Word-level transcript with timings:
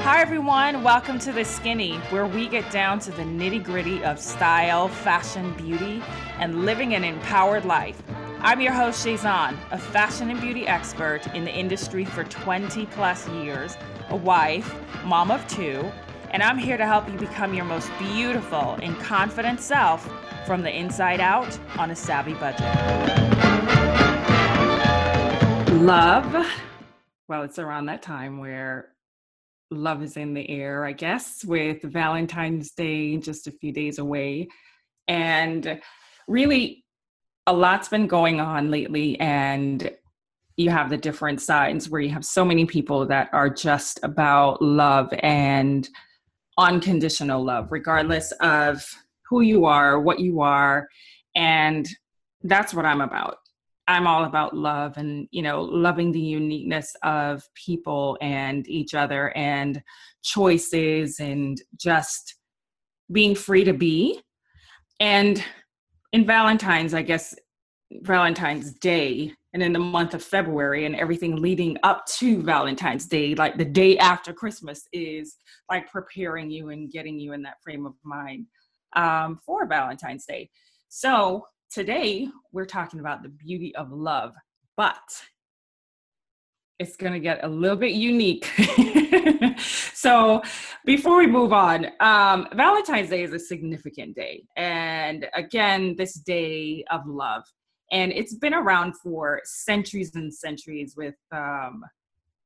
Hi, 0.00 0.22
everyone. 0.22 0.82
Welcome 0.82 1.18
to 1.18 1.30
The 1.30 1.44
Skinny, 1.44 1.98
where 2.08 2.24
we 2.24 2.48
get 2.48 2.70
down 2.70 3.00
to 3.00 3.10
the 3.10 3.22
nitty 3.22 3.62
gritty 3.62 4.02
of 4.02 4.18
style, 4.18 4.88
fashion, 4.88 5.52
beauty, 5.58 6.02
and 6.38 6.64
living 6.64 6.94
an 6.94 7.04
empowered 7.04 7.66
life. 7.66 8.02
I'm 8.40 8.62
your 8.62 8.72
host, 8.72 9.06
Shayzon, 9.06 9.58
a 9.72 9.78
fashion 9.78 10.30
and 10.30 10.40
beauty 10.40 10.66
expert 10.66 11.26
in 11.34 11.44
the 11.44 11.54
industry 11.54 12.06
for 12.06 12.24
20 12.24 12.86
plus 12.86 13.28
years, 13.28 13.76
a 14.08 14.16
wife, 14.16 14.74
mom 15.04 15.30
of 15.30 15.46
two, 15.48 15.84
and 16.30 16.42
I'm 16.42 16.56
here 16.56 16.78
to 16.78 16.86
help 16.86 17.10
you 17.10 17.18
become 17.18 17.52
your 17.52 17.66
most 17.66 17.90
beautiful 17.98 18.78
and 18.80 18.98
confident 19.00 19.60
self 19.60 20.10
from 20.46 20.62
the 20.62 20.74
inside 20.74 21.20
out 21.20 21.58
on 21.76 21.90
a 21.90 21.96
savvy 21.96 22.32
budget. 22.32 23.57
Love. 25.78 26.44
Well, 27.28 27.44
it's 27.44 27.60
around 27.60 27.86
that 27.86 28.02
time 28.02 28.38
where 28.38 28.88
love 29.70 30.02
is 30.02 30.16
in 30.16 30.34
the 30.34 30.50
air, 30.50 30.84
I 30.84 30.90
guess, 30.90 31.44
with 31.44 31.82
Valentine's 31.82 32.72
Day 32.72 33.16
just 33.16 33.46
a 33.46 33.52
few 33.52 33.70
days 33.70 34.00
away. 34.00 34.48
And 35.06 35.80
really, 36.26 36.84
a 37.46 37.52
lot's 37.52 37.88
been 37.88 38.08
going 38.08 38.40
on 38.40 38.72
lately, 38.72 39.20
and 39.20 39.88
you 40.56 40.70
have 40.70 40.90
the 40.90 40.96
different 40.96 41.40
sides 41.40 41.88
where 41.88 42.00
you 42.00 42.10
have 42.10 42.24
so 42.24 42.44
many 42.44 42.66
people 42.66 43.06
that 43.06 43.30
are 43.32 43.48
just 43.48 44.00
about 44.02 44.60
love 44.60 45.14
and 45.22 45.88
unconditional 46.58 47.44
love, 47.44 47.70
regardless 47.70 48.32
of 48.40 48.84
who 49.28 49.42
you 49.42 49.64
are, 49.64 50.00
what 50.00 50.18
you 50.18 50.40
are. 50.40 50.88
And 51.36 51.88
that's 52.42 52.74
what 52.74 52.84
I'm 52.84 53.00
about. 53.00 53.38
I'm 53.88 54.06
all 54.06 54.24
about 54.24 54.54
love 54.54 54.98
and, 54.98 55.26
you 55.30 55.40
know, 55.42 55.62
loving 55.62 56.12
the 56.12 56.20
uniqueness 56.20 56.94
of 57.02 57.42
people 57.54 58.18
and 58.20 58.68
each 58.68 58.94
other 58.94 59.30
and 59.30 59.82
choices 60.22 61.18
and 61.20 61.60
just 61.76 62.36
being 63.10 63.34
free 63.34 63.64
to 63.64 63.72
be. 63.72 64.20
And 65.00 65.42
in 66.12 66.26
Valentine's, 66.26 66.92
I 66.92 67.02
guess, 67.02 67.34
Valentine's 67.90 68.74
Day, 68.74 69.32
and 69.54 69.62
in 69.62 69.72
the 69.72 69.78
month 69.78 70.12
of 70.12 70.22
February 70.22 70.84
and 70.84 70.94
everything 70.94 71.36
leading 71.36 71.78
up 71.82 72.04
to 72.18 72.42
Valentine's 72.42 73.06
Day, 73.06 73.34
like 73.34 73.56
the 73.56 73.64
day 73.64 73.96
after 73.96 74.34
Christmas, 74.34 74.86
is 74.92 75.36
like 75.70 75.90
preparing 75.90 76.50
you 76.50 76.68
and 76.68 76.92
getting 76.92 77.18
you 77.18 77.32
in 77.32 77.42
that 77.42 77.56
frame 77.62 77.86
of 77.86 77.94
mind 78.04 78.46
um, 78.96 79.38
for 79.46 79.66
Valentine's 79.66 80.26
Day. 80.26 80.50
So 80.90 81.46
today 81.70 82.28
we're 82.52 82.66
talking 82.66 83.00
about 83.00 83.22
the 83.22 83.28
beauty 83.28 83.74
of 83.76 83.92
love, 83.92 84.34
but 84.76 84.96
it's 86.78 86.96
going 86.96 87.12
to 87.12 87.20
get 87.20 87.44
a 87.44 87.48
little 87.48 87.76
bit 87.76 87.92
unique. 87.92 88.46
so, 89.58 90.42
before 90.84 91.18
we 91.18 91.26
move 91.26 91.52
on, 91.52 91.88
um, 92.00 92.46
Valentine's 92.54 93.10
Day 93.10 93.24
is 93.24 93.32
a 93.32 93.38
significant 93.38 94.14
day. 94.14 94.44
And 94.56 95.26
again, 95.34 95.96
this 95.96 96.14
day 96.14 96.84
of 96.90 97.06
love. 97.06 97.42
And 97.90 98.12
it's 98.12 98.34
been 98.34 98.54
around 98.54 98.96
for 98.96 99.40
centuries 99.44 100.14
and 100.14 100.32
centuries 100.32 100.94
with 100.96 101.16
um, 101.32 101.82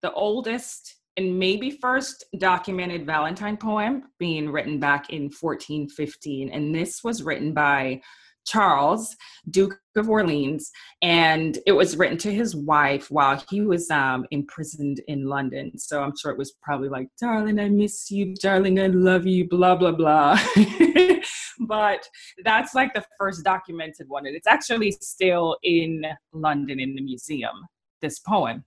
the 0.01 0.13
oldest 0.13 0.97
and 1.17 1.39
maybe 1.39 1.71
first 1.71 2.25
documented 2.39 3.05
Valentine 3.05 3.59
poem 3.59 4.05
being 4.19 4.51
written 4.51 4.81
back 4.81 5.11
in 5.11 5.25
1415. 5.25 6.49
And 6.49 6.75
this 6.75 7.05
was 7.05 7.23
written 7.23 7.53
by 7.53 8.01
Charles, 8.47 9.17
Duke 9.51 9.79
of 9.97 10.09
Orleans, 10.09 10.71
and 11.03 11.59
it 11.67 11.73
was 11.73 11.97
written 11.97 12.19
to 12.19 12.33
his 12.33 12.57
wife 12.57 13.11
while 13.11 13.43
he 13.51 13.61
was 13.63 13.91
um, 13.91 14.27
imprisoned 14.31 15.01
in 15.09 15.27
London. 15.29 15.79
So 15.79 16.03
I'm 16.03 16.13
sure 16.17 16.31
it 16.31 16.39
was 16.39 16.53
probably 16.63 16.89
like, 16.89 17.09
darling, 17.21 17.59
I 17.59 17.69
miss 17.69 18.11
you, 18.11 18.35
darling, 18.35 18.81
I 18.81 18.89
love 18.89 19.27
you, 19.27 19.49
blah, 19.49 19.77
blah, 19.77 19.93
blah. 19.93 20.39
but 21.61 22.09
that's 22.45 22.75
like 22.75 22.95
the 22.95 23.05
first 23.19 23.45
documented 23.45 24.09
one. 24.09 24.27
And 24.27 24.37
it's 24.37 24.47
actually 24.47 24.93
still 25.01 25.57
in 25.63 26.05
London 26.33 26.81
in 26.81 26.95
the 26.95 27.03
museum, 27.03 27.55
this 28.01 28.19
poem. 28.19 28.65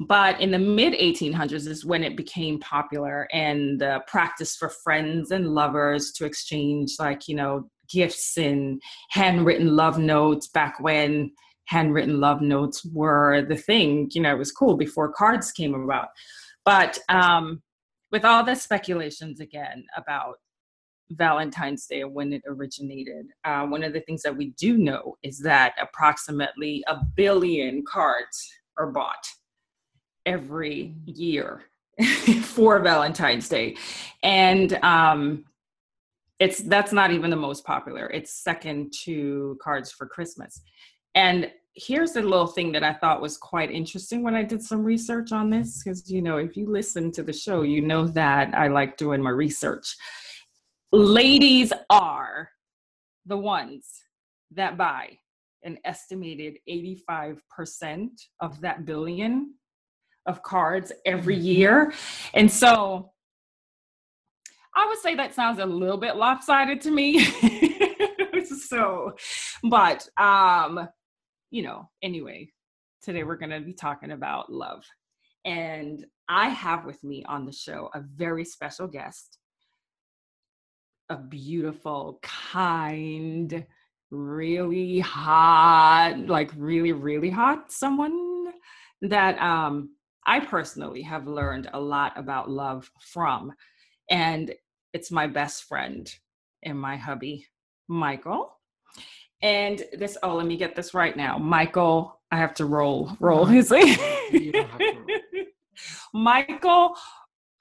But 0.00 0.40
in 0.40 0.50
the 0.50 0.58
mid 0.58 0.94
1800s 0.94 1.68
is 1.68 1.84
when 1.84 2.02
it 2.02 2.16
became 2.16 2.58
popular 2.60 3.28
and 3.32 3.78
the 3.80 4.02
practice 4.06 4.56
for 4.56 4.68
friends 4.68 5.30
and 5.30 5.54
lovers 5.54 6.10
to 6.12 6.24
exchange, 6.24 6.96
like, 6.98 7.28
you 7.28 7.36
know, 7.36 7.68
gifts 7.94 8.36
and 8.36 8.82
handwritten 9.10 9.76
love 9.76 9.98
notes 9.98 10.48
back 10.48 10.80
when 10.80 11.30
handwritten 11.66 12.20
love 12.20 12.40
notes 12.40 12.84
were 12.92 13.46
the 13.48 13.56
thing. 13.56 14.10
You 14.12 14.22
know, 14.22 14.34
it 14.34 14.38
was 14.38 14.52
cool 14.52 14.76
before 14.76 15.12
cards 15.12 15.52
came 15.52 15.74
about. 15.74 16.08
But 16.64 16.98
um, 17.08 17.62
with 18.10 18.24
all 18.24 18.44
the 18.44 18.54
speculations 18.54 19.40
again 19.40 19.84
about 19.96 20.36
Valentine's 21.10 21.86
Day 21.86 22.00
and 22.00 22.14
when 22.14 22.32
it 22.32 22.42
originated, 22.46 23.26
uh, 23.44 23.66
one 23.66 23.82
of 23.84 23.92
the 23.92 24.00
things 24.00 24.22
that 24.22 24.36
we 24.36 24.50
do 24.50 24.76
know 24.76 25.16
is 25.22 25.38
that 25.40 25.74
approximately 25.80 26.82
a 26.86 26.98
billion 27.14 27.84
cards 27.86 28.50
are 28.78 28.90
bought 28.90 29.26
every 30.26 30.94
year 31.04 31.62
for 32.42 32.80
Valentine's 32.80 33.48
Day. 33.48 33.76
And 34.22 34.72
um, 34.82 35.44
it's 36.38 36.62
that's 36.62 36.92
not 36.92 37.12
even 37.12 37.30
the 37.30 37.36
most 37.36 37.64
popular. 37.64 38.06
It's 38.08 38.42
second 38.42 38.92
to 39.04 39.58
cards 39.62 39.92
for 39.92 40.06
Christmas. 40.06 40.62
And 41.14 41.50
here's 41.74 42.16
a 42.16 42.22
little 42.22 42.46
thing 42.46 42.72
that 42.72 42.84
I 42.84 42.92
thought 42.94 43.20
was 43.20 43.36
quite 43.36 43.70
interesting 43.70 44.22
when 44.22 44.34
I 44.34 44.42
did 44.42 44.62
some 44.62 44.82
research 44.84 45.32
on 45.32 45.50
this 45.50 45.82
because 45.82 46.10
you 46.10 46.22
know, 46.22 46.38
if 46.38 46.56
you 46.56 46.70
listen 46.70 47.12
to 47.12 47.22
the 47.22 47.32
show, 47.32 47.62
you 47.62 47.80
know 47.80 48.06
that 48.08 48.54
I 48.54 48.68
like 48.68 48.96
doing 48.96 49.22
my 49.22 49.30
research. 49.30 49.96
Ladies 50.92 51.72
are 51.90 52.50
the 53.26 53.38
ones 53.38 53.88
that 54.52 54.76
buy 54.76 55.18
an 55.64 55.78
estimated 55.84 56.58
85% 56.68 58.10
of 58.40 58.60
that 58.60 58.84
billion 58.84 59.54
of 60.26 60.42
cards 60.42 60.92
every 61.06 61.36
mm-hmm. 61.36 61.44
year. 61.44 61.92
And 62.34 62.50
so 62.50 63.12
I 64.76 64.86
would 64.86 64.98
say 64.98 65.14
that 65.14 65.34
sounds 65.34 65.58
a 65.58 65.66
little 65.66 65.96
bit 65.96 66.16
lopsided 66.16 66.80
to 66.82 66.90
me. 66.90 67.24
so, 68.68 69.14
but 69.62 70.08
um, 70.16 70.88
you 71.50 71.62
know, 71.62 71.88
anyway, 72.02 72.48
today 73.02 73.22
we're 73.22 73.36
going 73.36 73.50
to 73.50 73.60
be 73.60 73.72
talking 73.72 74.10
about 74.10 74.52
love. 74.52 74.84
And 75.44 76.04
I 76.28 76.48
have 76.48 76.84
with 76.84 77.02
me 77.04 77.24
on 77.28 77.44
the 77.44 77.52
show 77.52 77.90
a 77.94 78.00
very 78.00 78.44
special 78.44 78.88
guest, 78.88 79.38
a 81.10 81.16
beautiful, 81.16 82.18
kind, 82.22 83.64
really 84.10 85.00
hot, 85.00 86.16
like 86.26 86.50
really, 86.56 86.92
really 86.92 87.30
hot 87.30 87.70
someone 87.70 88.52
that 89.02 89.38
um 89.38 89.90
I 90.26 90.40
personally 90.40 91.02
have 91.02 91.26
learned 91.26 91.68
a 91.74 91.80
lot 91.80 92.12
about 92.16 92.50
love 92.50 92.90
from. 93.00 93.52
And 94.10 94.54
it's 94.94 95.10
my 95.10 95.26
best 95.26 95.64
friend 95.64 96.08
and 96.62 96.80
my 96.80 96.96
hubby, 96.96 97.46
Michael. 97.88 98.56
And 99.42 99.82
this, 99.92 100.16
oh, 100.22 100.36
let 100.36 100.46
me 100.46 100.56
get 100.56 100.76
this 100.76 100.94
right 100.94 101.16
now. 101.16 101.36
Michael, 101.36 102.20
I 102.30 102.38
have 102.38 102.54
to 102.54 102.64
roll, 102.64 103.14
roll 103.18 103.44
his 103.44 103.74
Michael 106.14 106.94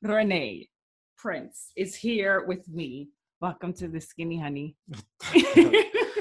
Rene 0.03 0.69
Prince 1.17 1.71
is 1.75 1.95
here 1.95 2.45
with 2.45 2.69
me. 2.69 3.09
Welcome 3.41 3.73
to 3.73 3.87
the 3.87 3.99
Skinny 3.99 4.39
Honey. 4.39 4.77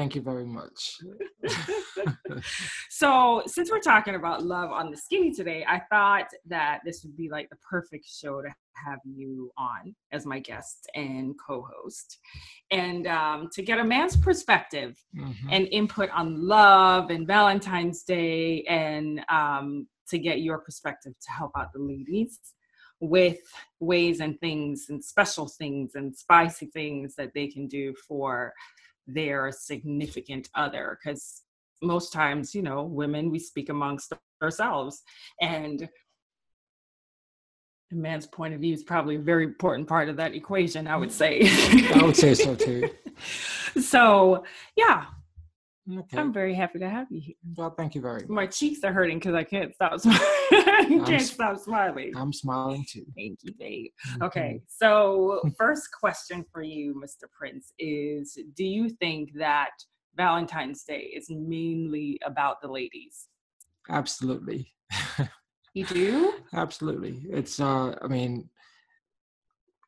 Thank 0.00 0.14
you 0.14 0.22
very 0.22 0.46
much. 0.46 0.96
so, 2.88 3.42
since 3.44 3.70
we're 3.70 3.80
talking 3.80 4.14
about 4.14 4.42
love 4.42 4.70
on 4.70 4.90
the 4.90 4.96
skinny 4.96 5.30
today, 5.30 5.62
I 5.68 5.82
thought 5.90 6.30
that 6.46 6.80
this 6.86 7.04
would 7.04 7.14
be 7.18 7.28
like 7.28 7.50
the 7.50 7.56
perfect 7.56 8.06
show 8.06 8.40
to 8.40 8.48
have 8.82 9.00
you 9.04 9.52
on 9.58 9.94
as 10.10 10.24
my 10.24 10.38
guest 10.38 10.90
and 10.94 11.34
co-host, 11.46 12.18
and 12.70 13.06
um, 13.08 13.50
to 13.52 13.60
get 13.60 13.78
a 13.78 13.84
man's 13.84 14.16
perspective 14.16 14.96
mm-hmm. 15.14 15.48
and 15.50 15.68
input 15.70 16.08
on 16.14 16.48
love 16.48 17.10
and 17.10 17.26
Valentine's 17.26 18.02
Day, 18.02 18.62
and 18.70 19.20
um, 19.28 19.86
to 20.08 20.18
get 20.18 20.40
your 20.40 20.60
perspective 20.60 21.12
to 21.20 21.30
help 21.30 21.50
out 21.58 21.74
the 21.74 21.78
ladies 21.78 22.38
with 23.00 23.40
ways 23.80 24.20
and 24.20 24.40
things 24.40 24.86
and 24.88 25.04
special 25.04 25.46
things 25.46 25.94
and 25.94 26.16
spicy 26.16 26.66
things 26.72 27.14
that 27.16 27.32
they 27.34 27.48
can 27.48 27.66
do 27.66 27.94
for 28.08 28.54
their 29.06 29.50
significant 29.52 30.48
other 30.54 30.98
because 31.02 31.42
most 31.82 32.12
times 32.12 32.54
you 32.54 32.62
know 32.62 32.82
women 32.82 33.30
we 33.30 33.38
speak 33.38 33.68
amongst 33.68 34.12
ourselves 34.42 35.02
and 35.40 35.88
a 37.92 37.94
man's 37.94 38.26
point 38.26 38.54
of 38.54 38.60
view 38.60 38.72
is 38.72 38.84
probably 38.84 39.16
a 39.16 39.20
very 39.20 39.44
important 39.44 39.88
part 39.88 40.08
of 40.08 40.16
that 40.16 40.34
equation 40.34 40.86
i 40.86 40.96
would 40.96 41.10
say 41.10 41.40
i 41.94 42.02
would 42.02 42.16
say 42.16 42.34
so 42.34 42.54
too 42.54 42.88
so 43.80 44.44
yeah 44.76 45.06
Okay. 45.98 46.18
I'm 46.18 46.32
very 46.32 46.54
happy 46.54 46.78
to 46.78 46.88
have 46.88 47.08
you 47.10 47.20
here. 47.20 47.34
Well, 47.56 47.70
thank 47.70 47.94
you 47.94 48.00
very 48.00 48.20
much. 48.20 48.28
My 48.28 48.46
cheeks 48.46 48.84
are 48.84 48.92
hurting 48.92 49.18
because 49.18 49.34
I 49.34 49.44
can't 49.44 49.74
stop 49.74 49.98
smiling. 50.00 50.20
can't 50.88 51.10
s- 51.22 51.30
stop 51.32 51.58
smiling. 51.58 52.12
I'm 52.16 52.32
smiling 52.32 52.84
too. 52.88 53.04
Thank 53.16 53.38
you, 53.42 53.52
babe. 53.58 53.90
Mhm. 54.08 54.22
Okay, 54.26 54.60
so 54.68 55.40
first 55.58 55.88
question 55.92 56.44
for 56.52 56.62
you, 56.62 56.94
Mr. 57.04 57.24
Prince, 57.36 57.72
is 57.78 58.38
do 58.54 58.64
you 58.64 58.88
think 58.88 59.30
that 59.38 59.70
Valentine's 60.16 60.82
Day 60.84 61.12
is 61.14 61.30
mainly 61.30 62.18
about 62.24 62.60
the 62.60 62.68
ladies? 62.68 63.28
Absolutely. 63.88 64.72
You 65.72 65.84
do? 65.84 66.34
Absolutely. 66.52 67.22
It's 67.30 67.60
uh 67.60 67.94
I 68.02 68.08
mean 68.08 68.50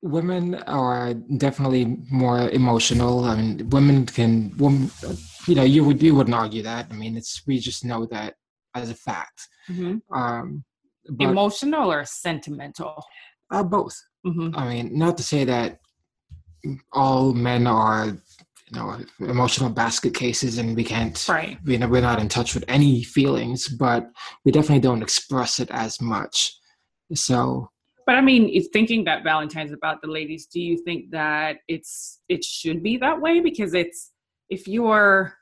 women 0.00 0.54
are 0.66 1.14
definitely 1.14 1.96
more 2.10 2.48
emotional. 2.50 3.24
I 3.24 3.34
mean 3.36 3.68
women 3.70 4.06
can 4.06 4.56
women 4.58 4.90
you 5.48 5.54
know, 5.56 5.64
you 5.64 5.82
would 5.84 6.00
you 6.02 6.14
wouldn't 6.14 6.36
argue 6.36 6.62
that. 6.62 6.86
I 6.90 6.94
mean 6.94 7.16
it's 7.16 7.42
we 7.48 7.58
just 7.58 7.84
know 7.84 8.06
that 8.12 8.34
as 8.74 8.90
a 8.90 8.94
fact. 8.94 9.48
Um 10.14 10.64
but 11.08 11.30
Emotional 11.30 11.90
or 11.92 12.04
sentimental? 12.04 13.04
uh, 13.50 13.62
both. 13.62 13.96
hmm 14.24 14.50
I 14.54 14.68
mean, 14.68 14.98
not 14.98 15.16
to 15.18 15.22
say 15.22 15.44
that 15.44 15.78
all 16.92 17.32
men 17.34 17.66
are, 17.66 18.06
you 18.06 18.72
know, 18.72 18.98
emotional 19.20 19.68
basket 19.70 20.14
cases, 20.14 20.58
and 20.58 20.76
we 20.76 20.84
can't, 20.84 21.22
Right. 21.28 21.58
you 21.64 21.78
know, 21.78 21.88
we're 21.88 22.00
not 22.00 22.20
in 22.20 22.28
touch 22.28 22.54
with 22.54 22.64
any 22.68 23.02
feelings, 23.02 23.68
but 23.68 24.08
we 24.44 24.52
definitely 24.52 24.80
don't 24.80 25.02
express 25.02 25.60
it 25.60 25.70
as 25.70 26.00
much. 26.00 26.54
So, 27.14 27.68
But 28.06 28.14
I 28.14 28.20
mean, 28.20 28.48
if 28.48 28.66
thinking 28.72 29.04
that 29.04 29.22
Valentine's 29.24 29.72
about 29.72 30.00
the 30.02 30.08
ladies, 30.08 30.46
do 30.46 30.60
you 30.60 30.76
think 30.84 31.10
that 31.10 31.58
it's 31.68 32.20
it 32.28 32.42
should 32.44 32.82
be 32.82 32.96
that 32.98 33.20
way? 33.20 33.40
Because 33.40 33.74
it's 33.74 34.12
if 34.48 34.66
you're 34.66 35.34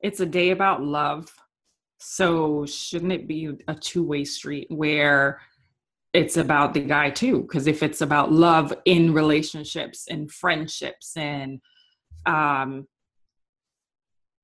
it's 0.00 0.20
a 0.20 0.26
day 0.26 0.50
about 0.50 0.82
love, 0.82 1.28
so 2.00 2.66
shouldn't 2.66 3.12
it 3.12 3.28
be 3.28 3.50
a 3.68 3.74
two-way 3.74 4.24
street 4.24 4.66
where 4.70 5.40
it's 6.12 6.36
about 6.36 6.74
the 6.74 6.80
guy 6.80 7.10
too? 7.10 7.42
Because 7.42 7.66
if 7.66 7.82
it's 7.82 8.00
about 8.00 8.32
love 8.32 8.72
in 8.84 9.12
relationships 9.12 10.06
and 10.08 10.30
friendships 10.30 11.16
and 11.16 11.60
um 12.26 12.86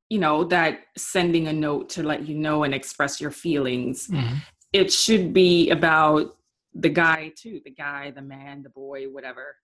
you 0.09 0.19
know 0.19 0.45
that 0.45 0.79
sending 0.97 1.49
a 1.49 1.53
note 1.53 1.91
to 1.91 2.03
let 2.03 2.27
you 2.27 2.35
know 2.35 2.63
and 2.63 2.73
express 2.73 3.21
your 3.21 3.31
feelings 3.31 4.09
mhm. 4.09 4.37
it 4.73 4.91
should 4.91 5.35
be 5.35 5.69
about 5.69 6.37
the 6.73 6.89
guy 6.89 7.31
too 7.37 7.61
the 7.67 7.71
guy 7.71 8.11
the 8.13 8.23
man 8.23 8.63
the 8.63 8.71
boy 8.71 9.05
whatever 9.11 9.57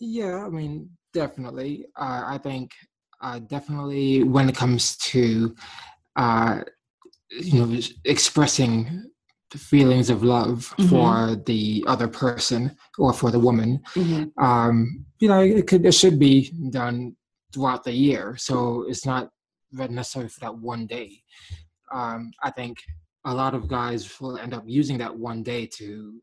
yeah, 0.00 0.46
I 0.46 0.48
mean, 0.48 0.88
definitely. 1.12 1.86
Uh, 1.94 2.24
I 2.26 2.38
think 2.38 2.72
uh, 3.20 3.38
definitely 3.38 4.24
when 4.24 4.48
it 4.48 4.56
comes 4.56 4.96
to, 4.96 5.54
uh, 6.16 6.62
you 7.30 7.64
know, 7.66 7.80
expressing 8.04 9.10
the 9.50 9.58
feelings 9.58 10.10
of 10.10 10.22
love 10.22 10.72
Mhm. 10.78 10.88
for 10.88 11.36
the 11.44 11.84
other 11.88 12.06
person 12.08 12.76
or 12.98 13.12
for 13.12 13.30
the 13.30 13.38
woman, 13.38 13.80
um, 14.38 15.04
you 15.20 15.28
know, 15.28 15.40
it 15.40 15.66
could 15.66 15.84
it 15.84 15.92
should 15.92 16.18
be 16.18 16.50
done 16.70 17.16
throughout 17.52 17.82
the 17.84 17.92
year. 17.92 18.36
So 18.36 18.84
it's 18.88 19.04
not 19.04 19.30
very 19.72 19.92
necessary 19.92 20.28
for 20.28 20.40
that 20.40 20.56
one 20.56 20.86
day. 20.86 21.22
Um, 21.92 22.30
I 22.42 22.50
think 22.50 22.78
a 23.24 23.34
lot 23.34 23.54
of 23.54 23.66
guys 23.68 24.20
will 24.20 24.38
end 24.38 24.54
up 24.54 24.62
using 24.66 24.98
that 24.98 25.16
one 25.16 25.42
day 25.42 25.66
to 25.78 26.20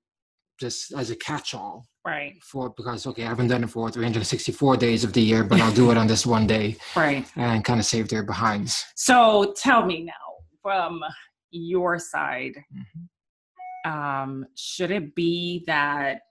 just 0.59 0.91
as 0.93 1.11
a 1.11 1.15
catch-all 1.15 1.85
right 2.05 2.33
for 2.41 2.69
because 2.71 3.05
okay, 3.05 3.23
I 3.25 3.27
haven't 3.27 3.49
done 3.49 3.63
it 3.63 3.69
for 3.69 3.91
364 3.91 4.77
days 4.77 5.03
of 5.03 5.11
the 5.13 5.21
year, 5.21 5.43
but 5.43 5.59
I'll 5.61 5.73
do 5.73 5.91
it 5.91 5.97
on 5.97 6.07
this 6.07 6.25
one 6.25 6.47
day 6.47 6.77
right 6.95 7.25
and 7.35 7.63
kind 7.63 7.79
of 7.79 7.85
save 7.85 8.07
their 8.09 8.23
behinds. 8.23 8.83
so 8.95 9.53
tell 9.57 9.85
me 9.85 10.03
now 10.03 10.26
from 10.67 11.01
your 11.49 11.97
side 11.97 12.61
Mhm. 12.75 13.89
um 13.89 14.45
should 14.53 14.91
it 14.91 15.15
be 15.15 15.63
that 15.65 16.23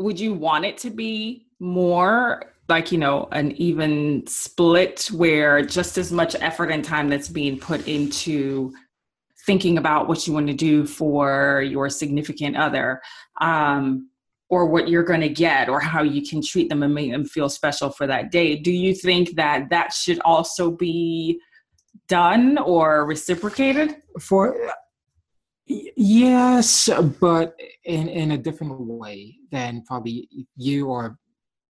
would 0.00 0.18
you 0.18 0.34
want 0.34 0.64
it 0.64 0.76
to 0.78 0.90
be 0.90 1.46
more 1.60 2.52
like 2.68 2.90
you 2.90 2.98
know 2.98 3.28
an 3.30 3.52
even 3.52 4.26
split 4.26 5.08
where 5.12 5.62
just 5.62 5.98
as 5.98 6.10
much 6.10 6.34
effort 6.40 6.70
and 6.72 6.84
time 6.84 7.08
that's 7.08 7.28
being 7.28 7.56
put 7.60 7.86
into 7.86 8.72
thinking 9.46 9.78
about 9.78 10.08
what 10.08 10.26
you 10.26 10.32
want 10.32 10.48
to 10.48 10.52
do 10.54 10.84
for 10.84 11.62
your 11.62 11.88
significant 11.88 12.56
other 12.56 13.00
um, 13.40 14.10
or 14.48 14.66
what 14.66 14.88
you're 14.88 15.04
going 15.04 15.20
to 15.20 15.28
get 15.46 15.68
or 15.68 15.78
how 15.78 16.02
you 16.02 16.22
can 16.28 16.42
treat 16.42 16.68
them 16.68 16.82
and 16.82 16.92
make 16.94 17.12
them 17.12 17.24
feel 17.24 17.48
special 17.48 17.88
for 17.88 18.08
that 18.08 18.32
day 18.32 18.56
do 18.56 18.72
you 18.72 18.92
think 18.94 19.36
that 19.36 19.70
that 19.70 19.92
should 19.92 20.18
also 20.24 20.72
be 20.72 21.40
done 22.08 22.58
or 22.58 23.04
reciprocated 23.06 23.96
For 24.20 24.54
yes, 25.66 26.88
but 27.20 27.54
in 27.84 28.08
in 28.08 28.32
a 28.32 28.38
different 28.38 28.78
way 28.80 29.36
than 29.50 29.82
probably 29.86 30.28
you 30.56 30.86
or 30.88 31.16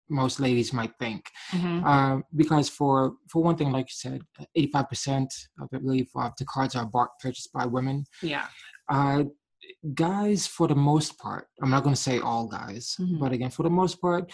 most 0.08 0.40
ladies 0.40 0.72
might 0.72 0.92
think. 0.98 1.22
Mhm. 1.52 1.84
Um, 1.84 2.24
because 2.34 2.68
for 2.68 3.14
for 3.30 3.42
one 3.42 3.56
thing, 3.56 3.70
like 3.72 3.86
you 3.92 3.98
said, 4.04 4.22
eighty 4.56 4.70
five 4.72 4.88
percent 4.88 5.32
of 5.60 5.68
I 5.72 5.78
believe 5.78 6.08
of 6.16 6.32
the 6.38 6.44
cards 6.44 6.74
are 6.74 6.86
bought 6.86 7.10
purchased 7.22 7.52
by 7.52 7.66
women. 7.66 8.04
yeah 8.22 8.46
Uh, 8.88 9.22
guys, 9.94 10.46
for 10.48 10.66
the 10.66 10.74
most 10.92 11.16
part, 11.18 11.44
I'm 11.62 11.70
not 11.70 11.84
going 11.84 11.94
to 11.94 12.06
say 12.08 12.18
all 12.18 12.48
guys, 12.48 12.96
Mhm. 12.98 13.20
but 13.20 13.30
again, 13.36 13.50
for 13.56 13.62
the 13.62 13.70
most 13.82 14.00
part, 14.00 14.24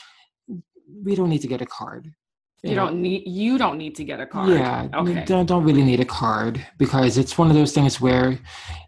we 1.04 1.12
don't 1.16 1.28
need 1.28 1.42
to 1.46 1.52
get 1.54 1.60
a 1.66 1.66
card. 1.80 2.04
You 2.62 2.74
don't 2.74 3.00
need 3.00 3.22
you 3.26 3.58
don't 3.58 3.78
need 3.78 3.94
to 3.96 4.04
get 4.04 4.18
a 4.20 4.26
card. 4.26 4.48
Yeah, 4.50 4.84
you 4.84 4.90
okay. 5.12 5.24
don't 5.24 5.46
don't 5.46 5.64
really 5.64 5.84
need 5.84 6.00
a 6.00 6.04
card 6.04 6.64
because 6.78 7.16
it's 7.18 7.36
one 7.38 7.48
of 7.50 7.54
those 7.54 7.72
things 7.72 8.00
where 8.00 8.38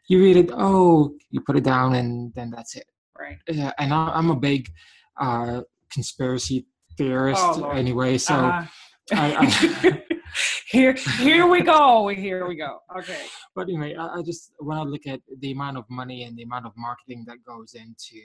you 0.09 0.23
read 0.23 0.37
it, 0.37 0.50
oh, 0.53 1.15
you 1.31 1.41
put 1.41 1.56
it 1.56 1.65
down, 1.65 1.94
and 1.94 2.32
then 2.35 2.50
that's 2.50 2.76
it. 2.76 2.87
right. 3.19 3.37
Yeah, 3.49 3.73
and 3.79 3.93
I, 3.93 4.11
I'm 4.15 4.31
a 4.31 4.37
big 4.37 4.69
uh, 5.20 5.61
conspiracy 5.93 6.67
theorist 6.97 7.41
Oh, 7.44 7.70
anyway, 7.70 8.19
so 8.19 8.35
Uh-huh. 8.35 8.67
I- 9.12 9.37
I- 9.37 10.03
here 10.71 10.93
here 11.19 11.47
we 11.47 11.61
go 11.62 12.09
here 12.09 12.47
we 12.49 12.56
go. 12.56 12.79
Okay. 12.99 13.23
But 13.55 13.69
anyway, 13.69 13.94
I, 13.94 14.17
I 14.19 14.23
just 14.23 14.53
when 14.59 14.76
I 14.79 14.82
look 14.82 15.06
at 15.06 15.21
the 15.41 15.50
amount 15.53 15.76
of 15.79 15.85
money 15.88 16.25
and 16.25 16.37
the 16.37 16.43
amount 16.43 16.67
of 16.67 16.73
marketing 16.76 17.25
that 17.29 17.38
goes 17.47 17.75
into 17.75 18.21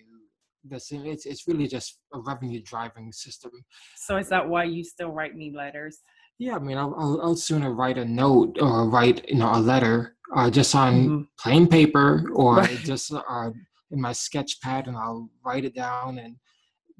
this, 0.63 0.91
it's 0.91 1.25
it's 1.25 1.47
really 1.47 1.67
just 1.67 1.99
a 2.13 2.19
revenue 2.19 2.61
driving 2.63 3.11
system. 3.11 3.51
so 3.95 4.17
is 4.17 4.29
that 4.29 4.47
why 4.47 4.63
you 4.63 4.83
still 4.83 5.11
write 5.11 5.35
me 5.35 5.51
letters 5.55 5.99
Yeah, 6.39 6.55
I 6.55 6.59
mean, 6.59 6.77
I'll, 6.77 6.95
I'll, 6.97 7.19
I'll 7.21 7.35
sooner 7.35 7.71
write 7.73 7.97
a 7.97 8.05
note 8.05 8.57
or 8.61 8.89
write 8.89 9.27
you 9.29 9.35
know 9.35 9.51
a 9.53 9.59
letter 9.59 10.15
uh, 10.35 10.49
just 10.49 10.73
on 10.75 10.93
Mhm. 10.93 11.27
plain 11.39 11.67
paper 11.67 12.29
or 12.33 12.55
Right. 12.57 12.83
just 12.91 13.13
uh, 13.13 13.51
in 13.91 14.01
my 14.01 14.13
sketch 14.13 14.59
pad 14.61 14.87
and 14.87 14.97
I'll 14.97 15.29
write 15.45 15.65
it 15.65 15.75
down 15.75 16.17
and 16.17 16.35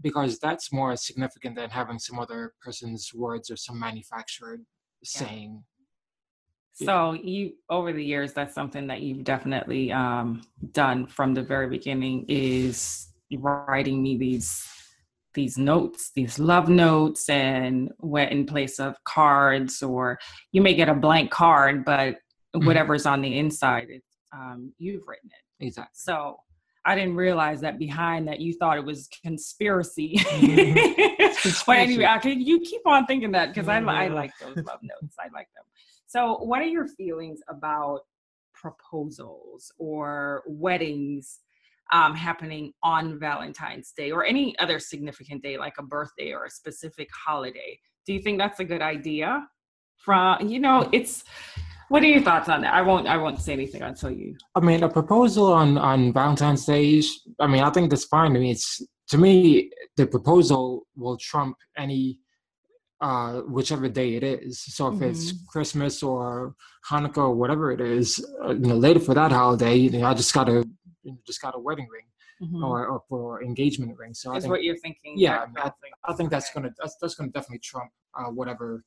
because 0.02 0.38
that's 0.40 0.72
more 0.74 0.96
significant 0.98 1.56
than 1.56 1.70
having 1.70 2.00
some 2.00 2.20
other 2.20 2.54
person's 2.62 3.12
words 3.14 3.50
or 3.50 3.56
some 3.58 3.80
manufactured 3.80 4.62
saying. 5.04 5.64
So 6.74 7.14
you 7.14 7.54
over 7.70 7.94
the 7.94 8.04
years, 8.04 8.34
that's 8.34 8.54
something 8.56 8.88
that 8.88 9.02
you've 9.02 9.24
definitely 9.24 9.92
um, 9.92 10.42
done 10.72 11.06
from 11.08 11.34
the 11.34 11.42
very 11.44 11.68
beginning 11.70 12.26
is 12.28 13.08
writing 13.38 14.02
me 14.02 14.18
these 14.18 14.68
these 15.34 15.58
notes, 15.58 16.12
these 16.16 16.38
love 16.38 16.70
notes, 16.70 17.28
and 17.28 17.92
what 17.98 18.32
in 18.32 18.46
place 18.46 18.80
of 18.80 18.96
cards, 19.04 19.82
or 19.82 20.20
you 20.52 20.62
may 20.62 20.76
get 20.76 20.90
a 20.90 20.94
blank 20.94 21.32
card, 21.32 21.84
but 21.84 22.18
Mhm. 22.56 22.68
whatever's 22.68 23.08
on 23.08 23.22
the 23.22 23.36
inside, 23.40 23.88
it's 23.90 24.06
um, 24.32 24.74
you've 24.78 25.08
written 25.08 25.30
it. 25.32 25.66
Exactly. 25.66 25.92
So 25.94 26.40
I 26.86 26.96
didn't 26.96 27.16
realize 27.16 27.62
that 27.62 27.80
behind 27.80 28.28
that 28.28 28.42
you 28.42 28.54
thought 28.54 28.78
it 28.78 28.86
was 28.86 29.08
conspiracy. 29.24 30.18
Mhm. 30.18 31.64
but 31.68 31.78
anyway, 31.78 32.08
okay, 32.18 32.34
you 32.34 32.60
keep 32.60 32.86
on 32.86 33.06
thinking 33.06 33.32
that 33.32 33.48
because 33.50 33.68
I, 33.68 33.78
I 33.78 34.08
like 34.10 34.32
those 34.40 34.58
love 34.58 34.80
notes. 34.84 35.16
I 35.20 35.30
like 35.34 35.48
them. 35.56 35.64
So, 36.08 36.44
what 36.44 36.62
are 36.62 36.68
your 36.68 36.88
feelings 36.88 37.42
about 37.48 38.02
proposals 38.54 39.72
or 39.78 40.44
weddings 40.46 41.40
um, 41.92 42.16
happening 42.16 42.72
on 42.84 43.20
Valentine's 43.20 43.92
Day 43.92 44.12
or 44.12 44.26
any 44.26 44.58
other 44.60 44.80
significant 44.80 45.44
day 45.44 45.58
like 45.58 45.76
a 45.80 45.84
birthday 45.84 46.32
or 46.32 46.46
a 46.46 46.50
specific 46.50 47.10
holiday? 47.14 47.78
Do 48.06 48.14
you 48.14 48.22
think 48.22 48.38
that's 48.40 48.60
a 48.60 48.66
good 48.66 48.82
idea? 48.82 49.48
From 49.98 50.48
you 50.50 50.60
know, 50.60 50.90
it's 50.92 51.24
what 51.90 52.04
are 52.04 52.08
your 52.08 52.22
thoughts 52.22 52.50
on 52.50 52.62
that? 52.62 52.74
I 52.74 52.82
won't. 52.82 53.08
I 53.08 53.18
won't 53.18 53.40
say 53.40 53.54
anything 53.54 53.82
until 53.82 54.12
you. 54.12 54.36
I 54.56 54.60
mean, 54.60 54.84
a 54.84 54.90
proposal 54.90 55.54
on 55.54 55.78
on 55.78 56.12
Valentine's 56.12 56.66
Day. 56.66 56.96
is- 56.96 57.22
I 57.40 57.48
mean, 57.48 57.64
I 57.64 57.70
think 57.70 57.90
that's 57.90 58.06
fine. 58.06 58.36
I 58.36 58.40
mean, 58.40 58.52
it's 58.52 58.82
to 59.10 59.18
me 59.18 59.70
the 59.98 60.08
proposal 60.08 60.88
will 60.96 61.18
trump 61.18 61.56
any 61.78 62.20
uh 63.02 63.42
whichever 63.42 63.88
day 63.90 64.16
it 64.16 64.24
is. 64.24 64.62
So 64.76 64.88
if 64.88 65.02
it's 65.02 65.34
Christmas 65.54 66.02
or 66.04 66.56
Hanukkah 66.90 67.18
or 67.30 67.36
whatever 67.36 67.72
it 67.72 67.82
is, 67.82 68.24
uh, 68.44 68.52
you 68.52 68.68
know, 68.70 68.76
later 68.76 69.00
for 69.00 69.14
that 69.14 69.32
holiday, 69.32 69.76
you 69.76 69.90
know, 69.92 70.06
I 70.06 70.14
just 70.14 70.34
got 70.34 70.50
a 70.50 70.64
you 71.04 71.12
know, 71.12 71.18
just 71.26 71.42
got 71.42 71.56
a 71.56 71.60
wedding 71.60 71.88
ring 71.92 72.06
Mhm. 72.42 72.64
or, 72.64 72.88
or 72.88 73.02
for 73.08 73.44
engagement 73.44 73.98
ring. 73.98 74.14
So 74.14 74.34
I 74.34 74.40
think 74.40 74.52
what 74.52 74.64
you're 74.64 74.78
thinking. 74.78 75.14
Yeah, 75.18 75.46
thing. 75.46 75.92
I 76.06 76.14
think 76.14 76.30
that's 76.32 76.52
gonna 76.54 76.72
that's 76.80 76.96
that's 77.00 77.16
gonna 77.16 77.32
definitely 77.32 77.60
trump 77.60 77.92
uh, 78.18 78.26
whatever 78.26 78.84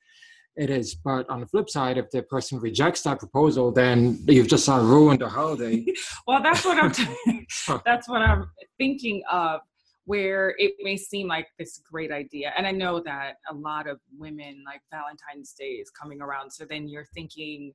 it 0.57 0.71
is. 0.71 0.95
But 0.95 1.29
on 1.31 1.41
the 1.41 1.47
flip 1.47 1.69
side, 1.71 1.99
if 1.99 2.11
the 2.11 2.23
person 2.23 2.59
rejects 2.59 3.03
that 3.03 3.19
proposal, 3.19 3.71
then 3.71 4.19
you've 4.27 4.49
just 4.49 4.69
uh, 4.69 4.79
ruined 4.79 5.21
the 5.21 5.29
holiday. 5.29 5.85
well, 6.27 6.43
that's 6.43 6.65
what 6.65 6.83
I'm. 6.83 6.93
T- 7.27 7.47
that's 7.85 8.09
what 8.09 8.23
I'm 8.23 8.51
thinking 8.79 9.23
of. 9.31 9.61
Where 10.05 10.55
it 10.59 10.75
may 10.81 10.97
seem 10.97 11.27
like 11.27 11.49
this 11.59 11.81
great 11.91 12.13
idea, 12.13 12.53
and 12.57 12.65
I 12.65 12.71
know 12.71 13.01
that 13.01 13.39
a 13.51 13.55
lot 13.55 13.89
of 13.89 13.99
women 14.17 14.63
like 14.65 14.81
Valentine's 14.93 15.53
Day 15.53 15.73
is 15.83 15.91
coming 15.91 16.21
around, 16.23 16.53
so 16.53 16.65
then 16.65 16.87
you're 16.87 17.09
thinking, 17.13 17.73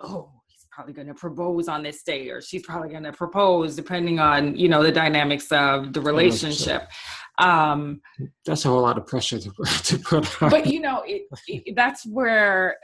oh, 0.00 0.32
probably 0.74 0.92
going 0.92 1.06
to 1.06 1.14
propose 1.14 1.68
on 1.68 1.82
this 1.82 2.02
day, 2.02 2.28
or 2.30 2.40
she's 2.40 2.62
probably 2.62 2.88
going 2.88 3.04
to 3.04 3.12
propose, 3.12 3.76
depending 3.76 4.18
on 4.18 4.56
you 4.56 4.68
know 4.68 4.82
the 4.82 4.92
dynamics 4.92 5.52
of 5.52 5.92
the 5.92 6.00
relationship. 6.00 6.88
Um, 7.38 8.00
that's 8.44 8.64
a 8.64 8.68
whole 8.68 8.82
lot 8.82 8.98
of 8.98 9.06
pressure 9.06 9.38
to, 9.38 9.50
to 9.84 9.98
put 9.98 10.42
on. 10.42 10.50
But 10.50 10.66
you 10.66 10.80
know, 10.80 11.02
it, 11.06 11.22
it, 11.48 11.74
that's 11.76 12.06
where 12.06 12.76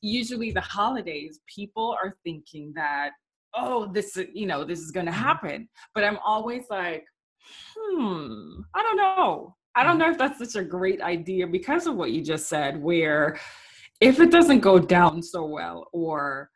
usually 0.00 0.52
the 0.52 0.60
holidays 0.60 1.40
people 1.46 1.96
are 2.02 2.14
thinking 2.24 2.72
that 2.76 3.10
oh 3.54 3.90
this 3.92 4.18
you 4.32 4.46
know 4.46 4.62
this 4.62 4.80
is 4.80 4.90
going 4.90 5.06
to 5.06 5.12
mm-hmm. 5.12 5.22
happen 5.22 5.68
but 5.94 6.04
i'm 6.04 6.18
always 6.24 6.64
like 6.68 7.04
hmm 7.74 8.60
i 8.74 8.82
don't 8.82 8.96
know 8.96 9.56
i 9.74 9.82
don't 9.82 9.92
mm-hmm. 9.92 10.00
know 10.00 10.10
if 10.10 10.18
that's 10.18 10.38
such 10.38 10.60
a 10.60 10.64
great 10.64 11.00
idea 11.00 11.46
because 11.46 11.86
of 11.86 11.94
what 11.94 12.10
you 12.10 12.22
just 12.22 12.48
said 12.48 12.80
where 12.82 13.38
if 14.00 14.20
it 14.20 14.30
doesn't 14.30 14.60
go 14.60 14.78
down 14.78 15.22
so 15.22 15.46
well 15.46 15.88
or 15.92 16.50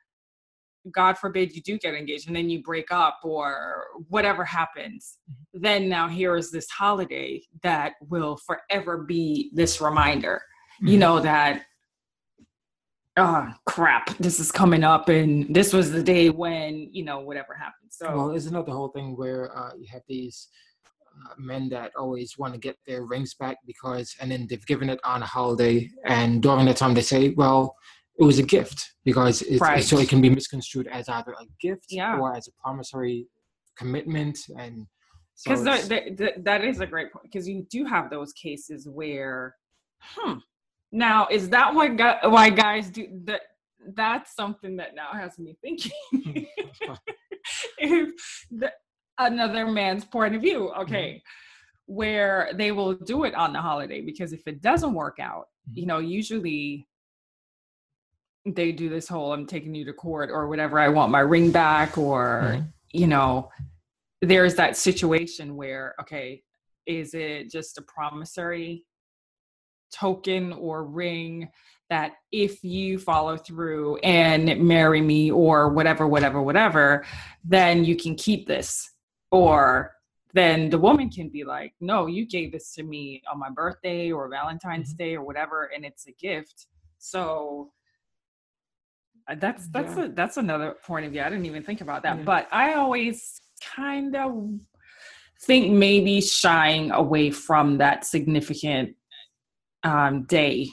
God 0.92 1.18
forbid 1.18 1.54
you 1.54 1.62
do 1.62 1.78
get 1.78 1.94
engaged 1.94 2.26
and 2.28 2.37
then 2.37 2.49
you 2.49 2.62
break 2.62 2.90
up 2.90 3.20
or 3.23 3.87
whatever 4.08 4.44
happens, 4.44 5.18
mm-hmm. 5.30 5.62
then 5.62 5.88
now 5.88 6.08
here 6.08 6.37
is 6.37 6.50
this 6.50 6.68
holiday 6.70 7.42
that 7.62 7.94
will 8.08 8.38
forever 8.47 8.99
be 8.99 9.50
this 9.52 9.80
reminder, 9.80 10.42
mm-hmm. 10.82 10.88
you 10.92 10.99
know, 10.99 11.20
that, 11.20 11.62
oh 13.16 13.49
crap, 13.66 14.16
this 14.18 14.38
is 14.38 14.52
coming 14.52 14.85
up 14.85 15.08
and 15.08 15.52
this 15.54 15.73
was 15.73 15.90
the 15.90 16.02
day 16.02 16.30
when, 16.30 16.88
you 16.92 17.04
know, 17.04 17.20
whatever 17.20 17.54
happened. 17.54 17.90
So, 17.90 18.14
well, 18.16 18.30
isn't 18.30 18.52
that 18.52 18.66
the 18.66 18.73
whole 18.73 18.88
thing 18.88 19.16
where 19.16 19.56
uh, 19.56 19.73
you 19.76 19.87
have 19.92 20.02
these 20.08 20.49
uh, 21.26 21.35
men 21.37 21.68
that 21.68 21.90
always 21.99 22.38
want 22.38 22.54
to 22.54 22.61
get 22.61 22.76
their 22.87 23.04
rings 23.04 23.35
back 23.35 23.56
because, 23.66 24.14
and 24.20 24.30
then 24.30 24.47
they've 24.49 24.66
given 24.66 24.88
it 24.88 25.00
on 25.02 25.23
a 25.23 25.26
holiday 25.26 25.90
and 26.04 26.42
during 26.42 26.66
the 26.66 26.75
time 26.75 26.94
they 26.94 27.02
say, 27.02 27.30
well, 27.30 27.76
it 28.18 28.25
was 28.25 28.38
a 28.38 28.42
gift 28.42 28.94
because 29.04 29.42
it, 29.42 29.60
right. 29.60 29.84
so 29.84 29.98
it 29.98 30.08
can 30.08 30.20
be 30.20 30.28
misconstrued 30.28 30.88
as 30.88 31.08
either 31.08 31.32
a 31.32 31.44
gift 31.60 31.87
yeah. 31.90 32.18
or 32.18 32.34
as 32.34 32.48
a 32.48 32.52
promissory 32.60 33.26
commitment 33.76 34.38
and 34.58 34.87
because 35.44 35.60
so 35.60 35.88
that 36.38 36.64
is 36.64 36.80
a 36.80 36.87
great 36.87 37.12
point 37.12 37.22
because 37.22 37.48
you 37.48 37.64
do 37.70 37.84
have 37.84 38.10
those 38.10 38.32
cases 38.32 38.88
where 38.88 39.54
hmm 40.00 40.34
now 40.90 41.28
is 41.30 41.48
that 41.50 41.72
why 41.75 41.88
why 42.25 42.50
guys 42.50 42.88
do 42.90 43.06
that 43.25 43.42
that's 43.94 44.34
something 44.34 44.76
that 44.76 44.94
now 44.94 45.12
has 45.12 45.38
me 45.38 45.56
thinking 45.62 45.92
if 47.78 48.10
the, 48.50 48.72
another 49.18 49.66
man's 49.66 50.04
point 50.04 50.34
of 50.34 50.40
view 50.40 50.70
okay 50.70 51.14
mm-hmm. 51.14 51.94
where 51.94 52.50
they 52.54 52.72
will 52.72 52.94
do 52.94 53.25
it 53.25 53.34
on 53.34 53.52
the 53.52 53.60
holiday 53.60 54.00
because 54.00 54.32
if 54.32 54.46
it 54.46 54.60
doesn't 54.60 54.94
work 54.94 55.18
out 55.20 55.46
mm-hmm. 55.68 55.80
you 55.80 55.87
know 55.87 55.98
usually 55.98 56.88
they 58.47 58.73
do 58.73 58.88
this 58.88 59.09
whole 59.09 59.33
I'm 59.33 59.47
taking 59.47 59.75
you 59.75 59.85
to 59.85 59.92
court 59.92 60.30
or 60.30 60.49
whatever, 60.49 60.78
I 60.78 60.88
want 60.88 61.12
my 61.12 61.21
ring 61.21 61.50
back, 61.50 61.99
or, 61.99 62.42
mm-hmm. 62.45 62.66
you 62.92 63.07
know, 63.07 63.50
there's 64.23 64.54
that 64.57 64.76
situation 64.76 65.57
where, 65.57 65.95
okay, 66.00 66.42
is 66.87 67.14
it 67.14 67.50
just 67.50 67.78
a 67.78 67.83
promissory 67.83 68.85
token 69.92 70.52
or 70.52 70.85
ring 70.85 71.50
that 71.90 72.12
if 72.33 72.62
you 72.62 72.99
follow 72.99 73.37
through 73.37 73.97
and 73.99 74.62
marry 74.62 75.00
me 75.00 75.30
or 75.30 75.71
whatever, 75.71 76.07
whatever, 76.07 76.42
whatever, 76.42 77.04
then 77.45 77.85
you 77.85 77.97
can 77.97 78.14
keep 78.14 78.47
this? 78.47 78.90
Or 79.30 79.92
then 80.35 80.68
the 80.71 80.78
woman 80.78 81.11
can 81.11 81.28
be 81.28 81.45
like, 81.45 81.73
no, 81.80 82.07
you 82.07 82.26
gave 82.26 82.52
this 82.52 82.75
to 82.75 82.83
me 82.83 83.23
on 83.30 83.38
my 83.38 83.50
birthday 83.50 84.11
or 84.11 84.28
Valentine's 84.28 84.90
mm-hmm. 84.90 85.04
Day 85.04 85.16
or 85.16 85.23
whatever, 85.23 85.71
and 85.75 85.85
it's 85.85 86.07
a 86.07 86.12
gift. 86.12 86.66
So 86.99 87.71
that's 89.37 89.68
that's 89.68 89.97
yeah. 89.97 90.04
a, 90.04 90.08
that's 90.08 90.37
another 90.37 90.76
point 90.85 91.06
of 91.06 91.12
view. 91.12 91.23
I 91.23 91.28
didn't 91.28 91.47
even 91.47 91.62
think 91.62 91.80
about 91.80 92.02
that. 92.02 92.25
But 92.25 92.49
I 92.52 92.75
always 92.75 93.40
kind 93.75 94.16
of 94.16 94.61
think 95.42 95.73
maybe 95.73 96.20
shying 96.20 96.90
away 96.90 97.30
from 97.30 97.78
that 97.78 98.04
significant 98.04 98.97
um, 99.85 100.25
day 100.25 100.70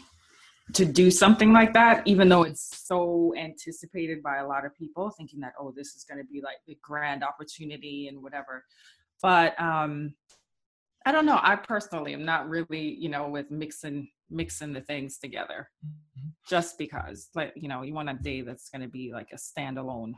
to 0.74 0.86
do 0.86 1.12
something 1.12 1.54
like 1.54 1.74
that, 1.74 2.02
even 2.08 2.28
though 2.28 2.44
it's 2.44 2.86
so 2.88 3.34
anticipated 3.38 4.24
by 4.24 4.38
a 4.38 4.48
lot 4.48 4.66
of 4.66 4.74
people, 4.76 5.12
thinking 5.12 5.40
that 5.42 5.54
oh, 5.60 5.72
this 5.76 5.96
is 5.96 6.04
going 6.04 6.18
to 6.18 6.26
be 6.26 6.42
like 6.42 6.58
the 6.66 6.78
grand 6.82 7.24
opportunity 7.24 8.08
and 8.08 8.22
whatever. 8.22 8.66
But 9.22 9.60
um, 9.62 10.16
I 11.06 11.12
don't 11.12 11.26
know. 11.26 11.40
I 11.42 11.56
personally 11.56 12.14
am 12.14 12.26
not 12.26 12.50
really, 12.50 12.96
you 12.96 13.10
know, 13.10 13.28
with 13.30 13.52
mixing 13.52 14.08
mixing 14.30 14.74
the 14.74 14.82
things 14.82 15.18
together 15.18 15.70
mm-hmm. 15.86 16.30
just 16.48 16.78
because 16.78 17.30
like 17.36 17.54
you 17.56 17.68
know 17.68 17.84
you 17.84 17.94
want 17.94 18.10
a 18.10 18.14
day 18.14 18.42
that's 18.42 18.70
going 18.70 18.82
to 18.82 18.88
be 18.88 19.12
like 19.14 19.30
a 19.34 19.36
standalone 19.36 20.14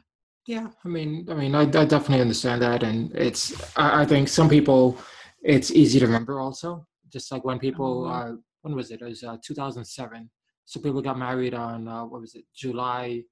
yeah 0.46 0.67
i 0.86 0.88
mean 0.88 1.27
i 1.29 1.34
mean 1.34 1.53
i, 1.56 1.62
I 1.62 1.86
definitely 1.86 2.22
understand 2.22 2.62
that 2.62 2.84
and 2.84 3.13
it's 3.15 3.53
I, 3.77 4.01
I, 4.01 4.06
think 4.06 4.29
some 4.29 4.50
people 4.50 4.98
it's 5.41 5.72
easy 5.72 6.00
to 6.00 6.06
remember 6.06 6.39
also 6.39 6.88
just 7.12 7.32
like 7.32 7.44
when 7.44 7.60
people 7.60 8.03
mm-hmm. 8.03 8.34
uh 8.34 8.36
when 8.62 8.75
was 8.75 8.91
it 8.91 9.01
it 9.01 9.06
was 9.06 9.24
uh, 9.24 9.38
2007 9.44 10.29
so 10.65 10.79
people 10.79 11.01
got 11.01 11.17
married 11.17 11.53
on 11.53 11.88
uh, 11.88 12.06
what 12.06 12.22
was 12.22 12.36
it 12.36 12.46
july 12.56 13.24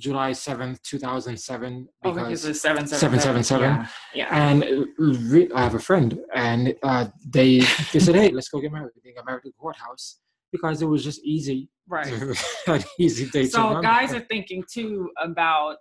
July 0.00 0.32
7th, 0.32 0.82
2007. 0.82 1.88
Because 2.02 2.18
oh, 2.18 2.24
because 2.24 2.44
it's 2.44 2.60
777. 2.60 3.62
Yeah. 3.62 3.86
yeah. 4.14 4.50
And 4.50 4.64
uh, 4.64 5.54
I 5.54 5.62
have 5.62 5.74
a 5.74 5.78
friend, 5.78 6.18
and 6.34 6.74
uh, 6.82 7.06
they, 7.28 7.60
they 7.92 8.00
said, 8.00 8.16
hey, 8.16 8.30
let's 8.30 8.48
go 8.48 8.60
get 8.60 8.72
married. 8.72 8.90
They 9.04 9.12
got 9.12 9.26
married 9.26 9.38
at 9.38 9.44
the 9.44 9.52
courthouse 9.52 10.18
because 10.50 10.82
it 10.82 10.86
was 10.86 11.04
just 11.04 11.20
easy. 11.22 11.68
Right. 11.88 12.12
an 12.66 12.82
easy 12.98 13.28
day 13.30 13.44
So 13.46 13.80
guys 13.80 14.12
are 14.14 14.20
thinking 14.20 14.64
too 14.72 15.10
about 15.22 15.76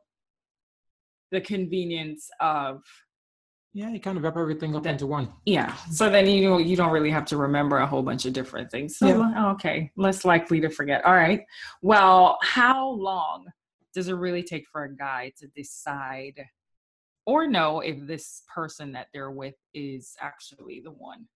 the 1.31 1.41
convenience 1.41 2.29
of 2.39 2.81
yeah 3.73 3.89
you 3.89 3.99
kind 3.99 4.17
of 4.17 4.23
wrap 4.23 4.35
everything 4.35 4.75
up 4.75 4.85
into 4.85 5.05
one 5.05 5.29
yeah 5.45 5.75
so 5.91 6.09
then 6.09 6.27
you 6.27 6.57
you 6.59 6.75
don't 6.75 6.91
really 6.91 7.11
have 7.11 7.25
to 7.25 7.37
remember 7.37 7.77
a 7.77 7.85
whole 7.85 8.01
bunch 8.01 8.25
of 8.25 8.33
different 8.33 8.69
things 8.71 8.97
so 8.97 9.07
yeah. 9.07 9.51
okay 9.51 9.91
less 9.95 10.25
likely 10.25 10.59
to 10.59 10.69
forget 10.69 11.05
all 11.05 11.13
right 11.13 11.41
well 11.81 12.37
how 12.41 12.89
long 12.89 13.45
does 13.93 14.07
it 14.07 14.13
really 14.13 14.43
take 14.43 14.65
for 14.71 14.83
a 14.83 14.95
guy 14.95 15.31
to 15.39 15.47
decide 15.47 16.45
or 17.25 17.45
know 17.47 17.79
if 17.81 18.07
this 18.07 18.43
person 18.53 18.91
that 18.93 19.07
they're 19.13 19.31
with 19.31 19.55
is 19.73 20.15
actually 20.19 20.81
the 20.83 20.91
one? 20.91 21.27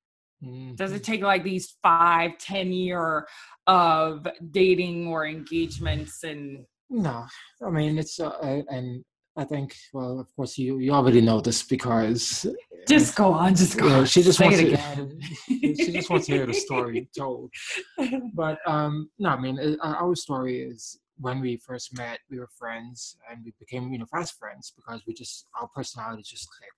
Mm-hmm. 0.44 0.76
Does 0.76 0.92
it 0.92 1.04
mm-hmm. 1.04 1.12
take 1.12 1.22
like 1.22 1.44
these 1.44 1.78
five, 1.82 2.38
ten 2.38 2.72
year 2.72 3.28
of 3.68 4.28
dating 4.52 5.08
or 5.08 5.26
engagements 5.26 6.24
and? 6.24 6.66
No, 6.90 7.26
I 7.66 7.70
mean 7.70 7.98
it's 7.98 8.20
uh, 8.20 8.62
and 8.70 9.04
I 9.38 9.46
think 9.46 9.76
well, 9.94 10.20
of 10.20 10.36
course 10.36 10.58
you 10.58 10.80
you 10.80 10.92
already 10.92 11.22
know 11.22 11.42
this 11.42 11.64
because 11.64 12.46
just 12.88 13.16
go 13.16 13.32
on, 13.32 13.56
just 13.56 13.78
go. 13.78 13.86
You 13.86 13.92
know, 13.92 14.06
she 14.06 14.22
just 14.22 14.38
Say 14.38 14.46
wants 14.46 14.60
to, 14.60 14.68
again. 14.68 15.20
she 15.48 15.92
just 15.92 16.10
wants 16.10 16.28
to 16.28 16.34
hear 16.34 16.46
the 16.46 16.54
story 16.54 17.10
told. 17.18 17.52
But 18.34 18.60
um, 18.68 19.10
no, 19.20 19.30
I 19.30 19.40
mean 19.40 19.78
our 19.82 20.16
story 20.16 20.62
is 20.62 21.00
when 21.18 21.40
we 21.42 21.58
first 21.58 21.96
met, 21.98 22.20
we 22.30 22.40
were 22.40 22.50
friends 22.58 23.18
and 23.30 23.44
we 23.46 23.54
became, 23.60 23.92
you 23.92 24.00
know, 24.00 24.06
fast 24.06 24.38
friends 24.40 24.74
because 24.76 25.02
we 25.08 25.14
just, 25.14 25.48
our 25.60 25.68
personalities 25.76 26.28
just 26.28 26.50
clicked. 26.50 26.74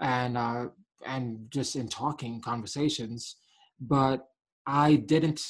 And, 0.00 0.36
uh, 0.36 0.66
and 1.06 1.46
just 1.50 1.76
in 1.76 1.88
talking 1.88 2.40
conversations, 2.40 3.36
but 3.80 4.26
I 4.66 4.96
didn't, 4.96 5.42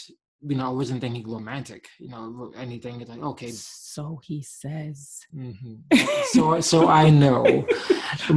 you 0.47 0.57
know, 0.57 0.67
I 0.67 0.71
wasn't 0.71 1.01
thinking 1.01 1.27
romantic, 1.31 1.89
you 1.99 2.09
know, 2.09 2.53
anything 2.57 2.99
like, 3.07 3.23
okay. 3.23 3.51
So 3.51 4.21
he 4.23 4.43
says. 4.43 5.21
Mm-hmm. 5.35 5.97
so, 6.33 6.61
so 6.61 6.89
I 6.89 7.09
know, 7.09 7.67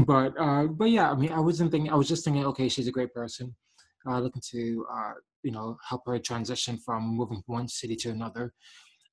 but, 0.05 0.33
uh, 0.39 0.67
but 0.67 0.89
yeah, 0.89 1.11
I 1.11 1.15
mean, 1.15 1.33
I 1.33 1.39
wasn't 1.39 1.71
thinking, 1.71 1.91
I 1.91 1.95
was 1.95 2.07
just 2.07 2.23
thinking, 2.23 2.45
okay, 2.45 2.69
she's 2.69 2.87
a 2.87 2.91
great 2.91 3.13
person. 3.13 3.55
Uh, 4.07 4.19
looking 4.19 4.41
to, 4.51 4.85
uh, 4.89 5.13
you 5.43 5.51
know, 5.51 5.77
help 5.87 6.03
her 6.07 6.17
transition 6.17 6.77
from 6.77 7.03
moving 7.03 7.41
from 7.45 7.55
one 7.55 7.67
city 7.67 7.95
to 7.97 8.09
another. 8.09 8.53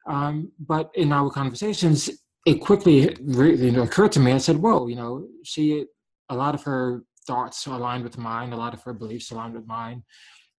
Um, 0.06 0.52
but 0.58 0.90
in 0.94 1.12
our 1.12 1.30
conversations, 1.30 2.10
it 2.46 2.60
quickly 2.60 3.16
know, 3.20 3.82
occurred 3.82 4.12
to 4.12 4.20
me. 4.20 4.32
I 4.32 4.38
said, 4.38 4.58
"Whoa, 4.58 4.86
you 4.86 4.96
know, 4.96 5.26
she 5.44 5.86
a 6.28 6.34
lot 6.34 6.54
of 6.54 6.62
her 6.64 7.04
thoughts 7.26 7.66
aligned 7.66 8.04
with 8.04 8.18
mine, 8.18 8.52
a 8.52 8.56
lot 8.56 8.74
of 8.74 8.82
her 8.82 8.92
beliefs 8.92 9.30
aligned 9.30 9.54
with 9.54 9.66
mine, 9.66 10.02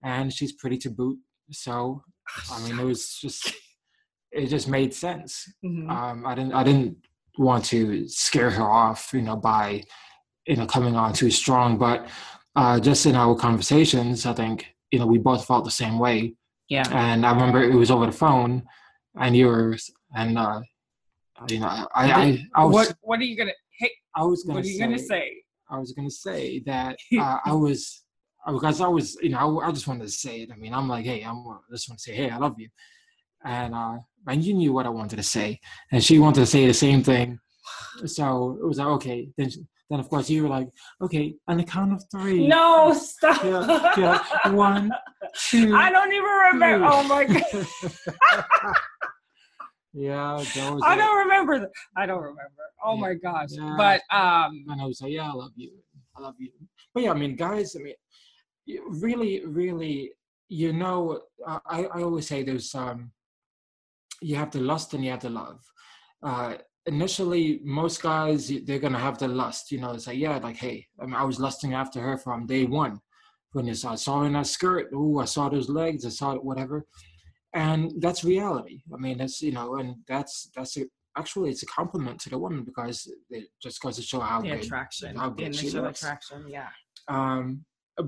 and 0.02 0.32
she's 0.32 0.52
pretty 0.52 0.78
to 0.78 0.90
boot." 0.90 1.18
So, 1.52 2.02
I 2.50 2.60
mean, 2.66 2.78
it 2.78 2.84
was 2.84 3.18
just 3.20 3.54
it 4.32 4.46
just 4.46 4.68
made 4.68 4.92
sense. 4.92 5.44
Mm-hmm. 5.64 5.90
Um, 5.90 6.26
I 6.26 6.34
didn't 6.34 6.54
I 6.54 6.64
didn't 6.64 6.96
want 7.38 7.64
to 7.66 8.08
scare 8.08 8.50
her 8.50 8.64
off, 8.64 9.10
you 9.12 9.22
know, 9.22 9.36
by 9.36 9.84
you 10.46 10.56
know 10.56 10.66
coming 10.66 10.96
on 10.96 11.12
too 11.12 11.30
strong, 11.30 11.78
but 11.78 12.08
uh, 12.56 12.80
just 12.80 13.06
in 13.06 13.14
our 13.14 13.36
conversations, 13.36 14.26
I 14.26 14.32
think 14.32 14.74
you 14.90 14.98
know 14.98 15.06
we 15.06 15.18
both 15.18 15.46
felt 15.46 15.64
the 15.64 15.70
same 15.70 16.00
way. 16.00 16.34
Yeah. 16.68 16.88
And 16.90 17.24
I 17.24 17.32
remember 17.32 17.62
it 17.62 17.74
was 17.74 17.92
over 17.92 18.06
the 18.06 18.12
phone 18.12 18.64
and 19.18 19.36
yours, 19.36 19.90
and 20.14 20.38
uh, 20.38 20.60
you 21.48 21.60
know, 21.60 21.66
I, 21.66 21.88
I, 21.94 22.46
I 22.54 22.64
was. 22.64 22.88
What 22.88 22.96
What 23.02 23.20
are 23.20 23.24
you 23.24 23.36
gonna? 23.36 23.52
Hey, 23.78 23.90
I 24.14 24.24
was 24.24 24.44
gonna. 24.44 24.58
what 24.58 24.64
are 24.64 24.68
you 24.68 24.78
say, 24.78 24.84
gonna 24.84 24.98
say? 24.98 25.32
I 25.70 25.78
was 25.78 25.92
gonna 25.92 26.10
say 26.10 26.60
that 26.66 26.96
uh, 27.18 27.38
I 27.44 27.52
was 27.52 28.02
because 28.46 28.80
I 28.80 28.86
was, 28.86 29.16
you 29.20 29.30
know, 29.30 29.60
I, 29.60 29.68
I, 29.68 29.72
just 29.72 29.88
wanted 29.88 30.04
to 30.04 30.08
say 30.10 30.42
it. 30.42 30.50
I 30.52 30.56
mean, 30.56 30.72
I'm 30.72 30.88
like, 30.88 31.04
hey, 31.04 31.22
I'm 31.22 31.38
I 31.38 31.56
just 31.72 31.88
want 31.88 31.98
to 31.98 32.02
say, 32.02 32.14
hey, 32.14 32.30
I 32.30 32.36
love 32.36 32.54
you, 32.58 32.68
and 33.44 33.74
uh, 33.74 33.96
and 34.26 34.44
you 34.44 34.54
knew 34.54 34.72
what 34.72 34.86
I 34.86 34.90
wanted 34.90 35.16
to 35.16 35.22
say, 35.22 35.60
and 35.90 36.02
she 36.02 36.18
wanted 36.18 36.40
to 36.40 36.46
say 36.46 36.66
the 36.66 36.74
same 36.74 37.02
thing. 37.02 37.38
So 38.04 38.58
it 38.62 38.66
was 38.66 38.78
like, 38.78 38.88
okay, 38.88 39.28
then 39.36 39.50
then 39.90 40.00
of 40.00 40.08
course 40.08 40.28
you 40.28 40.42
were 40.42 40.48
like, 40.48 40.68
okay, 41.00 41.34
on 41.46 41.58
the 41.58 41.64
count 41.64 41.92
of 41.92 42.04
three. 42.10 42.46
No, 42.46 42.92
stop. 42.92 43.42
Yeah, 43.44 43.92
yeah. 43.96 44.48
One, 44.50 44.92
two. 45.48 45.74
I 45.74 45.90
don't 45.90 46.12
even 46.12 46.24
remember. 46.24 46.86
Oh 46.90 47.02
my 47.04 47.24
god. 47.24 48.74
yeah, 49.96 50.36
I 50.36 50.42
it. 50.42 50.98
don't 50.98 51.16
remember. 51.16 51.70
I 51.96 52.04
don't 52.04 52.22
remember. 52.22 52.64
Oh 52.84 52.94
yeah, 52.94 53.00
my 53.00 53.14
gosh. 53.14 53.48
Yeah. 53.50 53.74
But 53.78 54.02
um. 54.14 54.64
And 54.68 54.80
I 54.80 54.84
was 54.84 55.00
like, 55.00 55.12
yeah, 55.12 55.30
I 55.30 55.32
love 55.32 55.52
you. 55.56 55.70
I 56.16 56.20
love 56.20 56.34
you. 56.38 56.50
But 56.92 57.04
yeah, 57.04 57.12
I 57.12 57.14
mean, 57.14 57.34
guys, 57.34 57.74
I 57.76 57.80
mean, 57.80 57.94
really, 58.88 59.44
really, 59.46 60.12
you 60.48 60.72
know, 60.72 61.22
I, 61.46 61.84
I 61.86 62.02
always 62.02 62.28
say 62.28 62.42
there's 62.42 62.74
um, 62.74 63.10
you 64.20 64.36
have 64.36 64.50
the 64.50 64.60
lust 64.60 64.92
and 64.92 65.02
you 65.02 65.10
have 65.10 65.20
the 65.20 65.30
love. 65.30 65.60
Uh, 66.22 66.56
initially, 66.84 67.60
most 67.64 68.02
guys 68.02 68.52
they're 68.64 68.78
gonna 68.78 68.98
have 68.98 69.18
the 69.18 69.28
lust. 69.28 69.72
You 69.72 69.80
know, 69.80 69.92
it's 69.92 70.06
like 70.06 70.18
yeah, 70.18 70.36
like 70.36 70.56
hey, 70.56 70.86
I, 71.00 71.06
mean, 71.06 71.14
I 71.14 71.24
was 71.24 71.40
lusting 71.40 71.72
after 71.72 72.00
her 72.00 72.18
from 72.18 72.46
day 72.46 72.64
one. 72.64 73.00
When 73.52 73.68
I 73.70 73.72
saw 73.72 74.20
her 74.20 74.26
in 74.26 74.34
that 74.34 74.46
skirt, 74.46 74.90
oh, 74.92 75.20
I 75.20 75.24
saw 75.24 75.48
those 75.48 75.70
legs, 75.70 76.04
I 76.04 76.10
saw 76.10 76.32
it, 76.32 76.44
whatever, 76.44 76.84
and 77.56 77.90
that's 78.00 78.22
reality. 78.22 78.82
I 78.92 78.98
mean, 78.98 79.18
that's 79.18 79.40
you 79.40 79.50
know, 79.50 79.76
and 79.76 79.96
that's 80.06 80.50
that's 80.54 80.76
a, 80.76 80.84
actually 81.16 81.50
it's 81.50 81.62
a 81.62 81.66
compliment 81.66 82.20
to 82.20 82.30
the 82.30 82.38
woman 82.38 82.62
because 82.64 83.10
it 83.30 83.48
just 83.62 83.80
goes 83.80 83.96
to 83.96 84.02
show 84.02 84.20
how 84.20 84.42
the 84.42 84.50
good, 84.50 84.64
attraction, 84.64 85.16
how 85.16 85.30
good 85.30 85.54
the 85.54 85.58
initial 85.58 85.86
attraction, 85.86 86.44
yeah. 86.46 86.68
Um, 87.08 87.64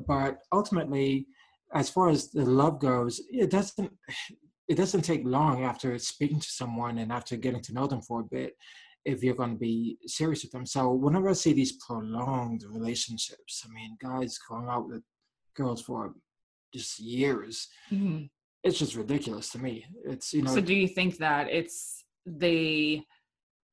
but 0.06 0.40
ultimately, 0.52 1.26
as 1.72 1.88
far 1.88 2.10
as 2.10 2.30
the 2.30 2.44
love 2.44 2.78
goes, 2.78 3.22
it 3.30 3.50
doesn't 3.50 3.90
it 4.68 4.76
doesn't 4.76 5.02
take 5.02 5.22
long 5.24 5.64
after 5.64 5.98
speaking 5.98 6.40
to 6.40 6.50
someone 6.50 6.98
and 6.98 7.10
after 7.10 7.36
getting 7.36 7.62
to 7.62 7.72
know 7.72 7.86
them 7.86 8.02
for 8.02 8.20
a 8.20 8.24
bit 8.24 8.52
if 9.06 9.22
you're 9.22 9.34
going 9.34 9.54
to 9.54 9.58
be 9.58 9.96
serious 10.06 10.42
with 10.42 10.52
them. 10.52 10.66
So 10.66 10.92
whenever 10.92 11.30
I 11.30 11.32
see 11.32 11.54
these 11.54 11.78
prolonged 11.86 12.64
relationships, 12.68 13.64
I 13.64 13.72
mean, 13.72 13.96
guys 13.98 14.38
going 14.46 14.68
out 14.68 14.86
with 14.86 15.02
girls 15.56 15.80
for 15.80 16.12
just 16.74 17.00
years, 17.00 17.68
mm-hmm. 17.90 18.24
It's 18.68 18.78
just 18.78 18.94
ridiculous 18.94 19.50
to 19.50 19.58
me. 19.58 19.84
It's 20.04 20.32
you 20.32 20.42
know. 20.42 20.54
So 20.54 20.60
do 20.60 20.74
you 20.74 20.86
think 20.86 21.16
that 21.18 21.48
it's 21.50 22.04
they 22.26 23.04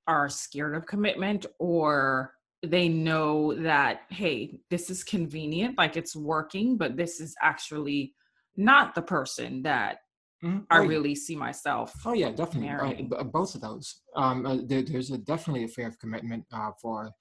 are 0.08 0.30
scared 0.30 0.76
of 0.76 0.86
commitment 0.86 1.46
or 1.60 2.34
they 2.64 2.88
know 2.88 3.54
that 3.54 4.02
hey 4.10 4.60
this 4.70 4.90
is 4.90 5.04
convenient 5.04 5.78
like 5.78 5.98
it's 5.98 6.16
working 6.16 6.78
but 6.78 6.98
this 6.98 7.20
is 7.20 7.36
actually 7.42 8.14
not 8.58 8.96
the 8.96 9.02
person 9.02 9.62
that 9.62 9.98
mm-hmm. 10.44 10.60
i 10.72 10.80
oh, 10.80 10.86
really 10.86 11.14
see 11.14 11.36
myself 11.36 11.94
oh 12.06 12.14
yeah 12.14 12.32
definitely 12.32 13.08
uh, 13.18 13.24
both 13.24 13.54
of 13.56 13.62
those 13.62 14.02
um, 14.16 14.46
uh, 14.46 14.58
there, 14.66 14.82
there's 14.82 15.12
a, 15.12 15.18
definitely 15.18 15.64
a 15.64 15.68
fear 15.68 15.88
of 15.88 16.00
commitment 16.00 16.44
uh, 16.54 16.72
for 16.82 17.12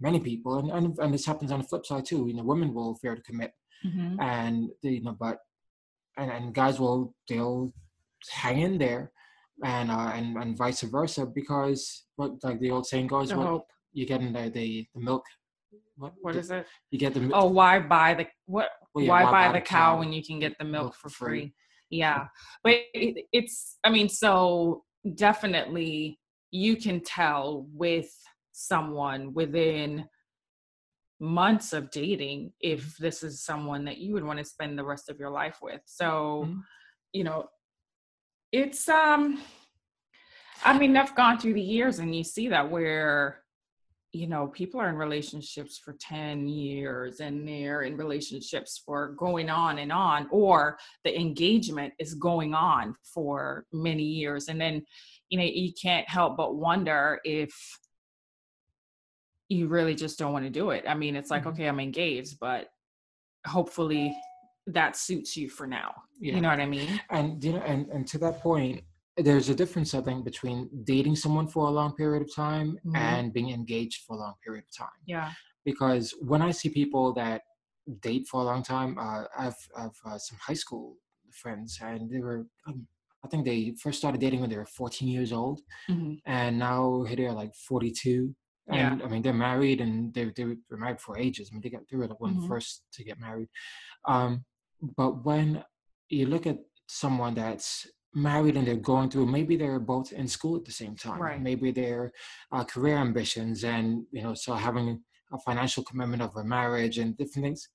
many 0.00 0.20
people 0.20 0.58
and, 0.58 0.70
and 0.70 0.98
and 0.98 1.14
this 1.14 1.26
happens 1.26 1.52
on 1.52 1.60
the 1.60 1.66
flip 1.66 1.86
side 1.86 2.04
too 2.04 2.26
you 2.26 2.34
know 2.34 2.42
women 2.42 2.74
will 2.74 2.94
fear 2.96 3.14
to 3.14 3.22
commit 3.22 3.52
mm-hmm. 3.86 4.20
and 4.20 4.70
you 4.82 5.02
know 5.02 5.16
but 5.18 5.38
and, 6.16 6.30
and 6.30 6.54
guys 6.54 6.78
will 6.80 7.14
they'll 7.28 7.72
hang 8.30 8.60
in 8.60 8.78
there 8.78 9.12
and 9.64 9.90
uh, 9.90 10.12
and 10.14 10.36
and 10.36 10.56
vice 10.56 10.82
versa 10.82 11.26
because 11.26 12.04
what 12.16 12.32
like 12.42 12.60
the 12.60 12.70
old 12.70 12.86
saying 12.86 13.06
goes, 13.06 13.34
what, 13.34 13.64
you 13.92 14.06
get 14.06 14.20
in 14.20 14.32
the, 14.32 14.50
the, 14.50 14.86
the 14.94 15.00
milk. 15.00 15.24
What, 15.96 16.14
what 16.20 16.36
is 16.36 16.50
it? 16.50 16.66
You 16.90 16.98
get 16.98 17.14
the 17.14 17.30
oh 17.34 17.46
why 17.46 17.78
buy 17.78 18.14
the 18.14 18.26
what 18.46 18.70
well, 18.94 19.04
yeah, 19.04 19.10
why, 19.10 19.24
why, 19.24 19.30
buy, 19.30 19.46
buy 19.48 19.52
the, 19.52 19.60
cow, 19.60 19.94
cow, 19.94 19.98
when 19.98 20.12
you 20.12 20.24
can 20.24 20.40
get 20.40 20.56
the 20.58 20.64
milk, 20.64 20.82
milk 20.84 20.94
for 20.96 21.10
free? 21.10 21.40
free? 21.40 21.54
Yeah, 21.90 22.26
but 22.62 22.74
it, 22.94 23.26
it's 23.32 23.78
I 23.84 23.90
mean 23.90 24.08
so 24.08 24.84
definitely 25.14 26.18
you 26.50 26.76
can 26.76 27.00
tell 27.00 27.66
with 27.72 28.10
someone 28.52 29.32
within 29.34 30.06
months 31.20 31.72
of 31.72 31.90
dating 31.90 32.52
if 32.60 32.96
this 32.96 33.22
is 33.22 33.44
someone 33.44 33.84
that 33.84 33.98
you 33.98 34.14
would 34.14 34.24
want 34.24 34.38
to 34.38 34.44
spend 34.44 34.78
the 34.78 34.84
rest 34.84 35.10
of 35.10 35.18
your 35.18 35.30
life 35.30 35.58
with. 35.62 35.82
So, 35.84 36.44
mm-hmm. 36.46 36.60
you 37.12 37.24
know, 37.24 37.46
it's 38.52 38.88
um 38.88 39.40
I 40.64 40.76
mean, 40.76 40.96
I've 40.96 41.14
gone 41.14 41.38
through 41.38 41.54
the 41.54 41.60
years 41.60 41.98
and 41.98 42.14
you 42.14 42.24
see 42.24 42.48
that 42.48 42.70
where 42.70 43.40
you 44.12 44.26
know, 44.26 44.48
people 44.48 44.80
are 44.80 44.88
in 44.88 44.96
relationships 44.96 45.78
for 45.78 45.96
10 46.00 46.48
years 46.48 47.20
and 47.20 47.46
they're 47.46 47.82
in 47.82 47.96
relationships 47.96 48.82
for 48.84 49.14
going 49.16 49.48
on 49.48 49.78
and 49.78 49.92
on, 49.92 50.26
or 50.32 50.78
the 51.04 51.16
engagement 51.16 51.92
is 52.00 52.14
going 52.14 52.52
on 52.52 52.96
for 53.02 53.66
many 53.72 54.02
years. 54.02 54.48
And 54.48 54.60
then, 54.60 54.82
you 55.28 55.38
know, 55.38 55.44
you 55.44 55.72
can't 55.80 56.08
help 56.08 56.36
but 56.36 56.56
wonder 56.56 57.20
if 57.22 57.54
you 59.50 59.66
really 59.66 59.94
just 59.94 60.18
don't 60.18 60.32
want 60.32 60.46
to 60.46 60.50
do 60.50 60.70
it. 60.70 60.84
I 60.88 60.94
mean, 60.94 61.16
it's 61.16 61.30
like, 61.30 61.42
mm-hmm. 61.42 61.50
okay, 61.50 61.66
I'm 61.66 61.80
engaged, 61.80 62.38
but 62.40 62.68
hopefully 63.46 64.16
that 64.68 64.96
suits 64.96 65.36
you 65.36 65.50
for 65.50 65.66
now. 65.66 65.92
Yeah. 66.20 66.36
You 66.36 66.40
know 66.40 66.48
what 66.48 66.60
I 66.60 66.66
mean? 66.66 67.00
And 67.10 67.42
you 67.44 67.54
know, 67.54 67.60
and, 67.60 67.86
and 67.88 68.06
to 68.08 68.18
that 68.18 68.40
point, 68.40 68.82
there's 69.16 69.48
a 69.48 69.54
difference 69.54 69.94
i 69.94 70.00
think 70.00 70.24
between 70.24 70.68
dating 70.84 71.16
someone 71.16 71.46
for 71.46 71.66
a 71.66 71.70
long 71.70 71.92
period 71.94 72.22
of 72.22 72.34
time 72.34 72.78
mm-hmm. 72.86 72.96
and 72.96 73.32
being 73.32 73.50
engaged 73.50 74.02
for 74.06 74.16
a 74.16 74.18
long 74.18 74.34
period 74.44 74.64
of 74.64 74.76
time 74.76 74.98
yeah 75.06 75.30
because 75.64 76.14
when 76.20 76.40
i 76.40 76.50
see 76.50 76.68
people 76.68 77.12
that 77.12 77.42
date 78.00 78.26
for 78.28 78.40
a 78.40 78.44
long 78.44 78.62
time 78.62 78.96
uh, 78.98 79.24
i've, 79.38 79.56
I've 79.76 79.98
uh, 80.06 80.18
some 80.18 80.38
high 80.40 80.54
school 80.54 80.96
friends 81.32 81.78
and 81.82 82.10
they 82.10 82.20
were 82.20 82.46
um, 82.66 82.86
i 83.24 83.28
think 83.28 83.44
they 83.44 83.74
first 83.82 83.98
started 83.98 84.20
dating 84.20 84.40
when 84.40 84.50
they 84.50 84.56
were 84.56 84.66
14 84.66 85.08
years 85.08 85.32
old 85.32 85.60
mm-hmm. 85.88 86.14
and 86.26 86.58
now 86.58 87.04
here 87.04 87.16
they're 87.16 87.32
like 87.32 87.54
42 87.54 88.34
and 88.68 89.00
yeah. 89.00 89.06
I 89.06 89.08
mean 89.08 89.22
they're 89.22 89.32
married 89.32 89.80
and 89.80 90.12
they 90.14 90.24
they 90.36 90.44
were 90.44 90.76
married 90.76 91.00
for 91.00 91.18
ages. 91.18 91.50
I 91.50 91.54
mean 91.54 91.62
they 91.62 91.70
got 91.70 91.82
they 91.90 91.96
were 91.96 92.08
the 92.08 92.14
one 92.14 92.34
mm-hmm. 92.34 92.48
first 92.48 92.84
to 92.94 93.04
get 93.04 93.18
married. 93.18 93.48
Um, 94.06 94.44
but 94.96 95.24
when 95.24 95.64
you 96.08 96.26
look 96.26 96.46
at 96.46 96.58
someone 96.88 97.34
that's 97.34 97.86
married 98.14 98.56
and 98.56 98.66
they're 98.66 98.76
going 98.76 99.08
through 99.08 99.26
maybe 99.26 99.56
they're 99.56 99.78
both 99.78 100.12
in 100.12 100.26
school 100.26 100.56
at 100.56 100.64
the 100.64 100.72
same 100.72 100.96
time 100.96 101.20
right. 101.20 101.40
maybe 101.40 101.70
their 101.70 102.10
uh, 102.50 102.64
career 102.64 102.96
ambitions 102.96 103.62
and 103.62 104.04
you 104.10 104.22
know 104.22 104.34
so 104.34 104.52
having 104.54 105.00
a 105.32 105.38
financial 105.38 105.84
commitment 105.84 106.20
of 106.20 106.34
a 106.36 106.42
marriage 106.42 106.98
and 106.98 107.16
different 107.16 107.44
things 107.46 107.68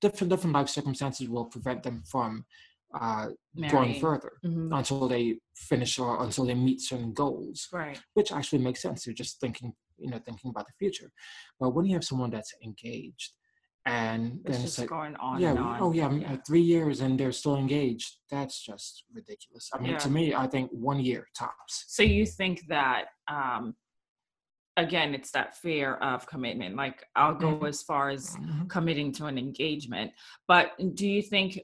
different 0.00 0.30
different 0.30 0.54
life 0.54 0.68
circumstances 0.68 1.28
will 1.28 1.44
prevent 1.44 1.82
them 1.82 2.02
from 2.10 2.44
uh, 2.98 3.28
going 3.70 4.00
further 4.00 4.32
mm-hmm. 4.42 4.72
until 4.72 5.06
they 5.06 5.38
finish 5.54 5.98
or 5.98 6.22
until 6.24 6.46
they 6.46 6.54
meet 6.54 6.80
certain 6.80 7.12
goals 7.12 7.68
right 7.70 8.00
which 8.14 8.32
actually 8.32 8.58
makes 8.58 8.80
sense 8.80 9.06
you're 9.06 9.14
just 9.14 9.38
thinking 9.38 9.74
you 9.98 10.10
know 10.10 10.18
thinking 10.24 10.50
about 10.50 10.66
the 10.66 10.72
future 10.78 11.10
but 11.60 11.70
when 11.70 11.84
you 11.84 11.94
have 11.94 12.04
someone 12.04 12.30
that's 12.30 12.54
engaged 12.64 13.32
and 13.86 14.40
it's 14.44 14.56
then 14.56 14.66
it's 14.66 14.78
like 14.78 14.88
going 14.88 15.16
on 15.16 15.40
yeah 15.40 15.54
on. 15.54 15.78
oh 15.80 15.92
yeah, 15.92 16.10
yeah, 16.12 16.36
three 16.46 16.60
years 16.60 17.00
and 17.00 17.18
they're 17.18 17.32
still 17.32 17.56
engaged 17.56 18.16
that's 18.30 18.62
just 18.62 19.04
ridiculous 19.12 19.70
i 19.74 19.78
mean 19.78 19.92
yeah. 19.92 19.98
to 19.98 20.10
me 20.10 20.34
i 20.34 20.46
think 20.46 20.70
one 20.72 21.00
year 21.00 21.26
tops 21.36 21.84
so 21.88 22.02
you 22.02 22.26
think 22.26 22.62
that 22.68 23.06
um 23.28 23.74
again 24.76 25.14
it's 25.14 25.30
that 25.30 25.56
fear 25.56 25.94
of 25.96 26.26
commitment 26.26 26.76
like 26.76 27.04
i'll 27.16 27.34
go 27.34 27.54
mm-hmm. 27.54 27.66
as 27.66 27.82
far 27.82 28.10
as 28.10 28.36
mm-hmm. 28.36 28.66
committing 28.66 29.10
to 29.12 29.26
an 29.26 29.38
engagement 29.38 30.10
but 30.46 30.72
do 30.94 31.08
you 31.08 31.22
think 31.22 31.60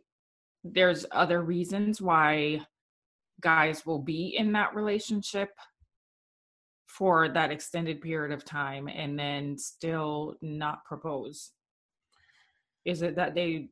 there's 0.65 1.05
other 1.13 1.43
reasons 1.43 2.01
why 2.01 2.61
guys 3.41 3.85
will 3.85 3.99
be 3.99 4.35
in 4.37 4.53
that 4.53 4.75
relationship 4.75 5.51
for 6.97 7.29
that 7.29 7.51
extended 7.51 8.01
period 8.01 8.33
of 8.33 8.45
time 8.45 8.89
and 8.89 9.19
then 9.19 9.59
still 9.59 10.37
not 10.43 10.85
propose? 10.85 11.51
Is 12.85 13.03
it 13.03 13.17
that 13.17 13.35
they 13.35 13.71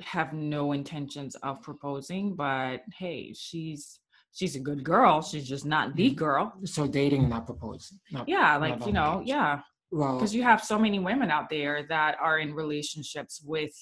have 0.00 0.32
no 0.32 0.72
intentions 0.72 1.36
of 1.36 1.62
proposing 1.62 2.34
but 2.34 2.78
hey 2.98 3.32
she's 3.32 4.00
she's 4.32 4.56
a 4.56 4.60
good 4.60 4.82
girl 4.82 5.22
she's 5.22 5.48
just 5.48 5.64
not 5.64 5.94
the 5.94 6.08
mm-hmm. 6.08 6.16
girl. 6.16 6.52
So 6.64 6.86
dating 6.86 7.20
and 7.20 7.30
not 7.30 7.46
proposing 7.46 7.98
not, 8.10 8.28
yeah 8.28 8.56
like 8.56 8.84
you 8.86 8.92
know 8.92 9.22
yeah. 9.24 9.60
Well 9.90 10.16
because 10.16 10.34
you 10.34 10.42
have 10.42 10.64
so 10.64 10.78
many 10.78 10.98
women 10.98 11.30
out 11.30 11.48
there 11.48 11.84
that 11.88 12.16
are 12.20 12.38
in 12.38 12.54
relationships 12.54 13.40
with 13.44 13.74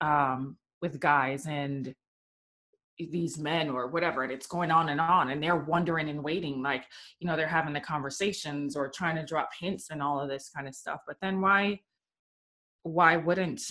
um 0.00 0.56
with 0.80 0.98
guys 1.00 1.46
and 1.46 1.94
these 2.98 3.38
men 3.38 3.68
or 3.68 3.88
whatever 3.88 4.22
and 4.22 4.30
it's 4.30 4.46
going 4.46 4.70
on 4.70 4.88
and 4.88 5.00
on 5.00 5.30
and 5.30 5.42
they're 5.42 5.56
wondering 5.56 6.08
and 6.08 6.22
waiting 6.22 6.62
like 6.62 6.84
you 7.18 7.26
know 7.26 7.36
they're 7.36 7.46
having 7.46 7.72
the 7.72 7.80
conversations 7.80 8.76
or 8.76 8.88
trying 8.88 9.16
to 9.16 9.24
drop 9.24 9.50
hints 9.58 9.90
and 9.90 10.00
all 10.00 10.20
of 10.20 10.28
this 10.28 10.48
kind 10.54 10.68
of 10.68 10.74
stuff 10.74 11.00
but 11.06 11.16
then 11.20 11.40
why 11.40 11.78
why 12.84 13.16
wouldn't 13.16 13.62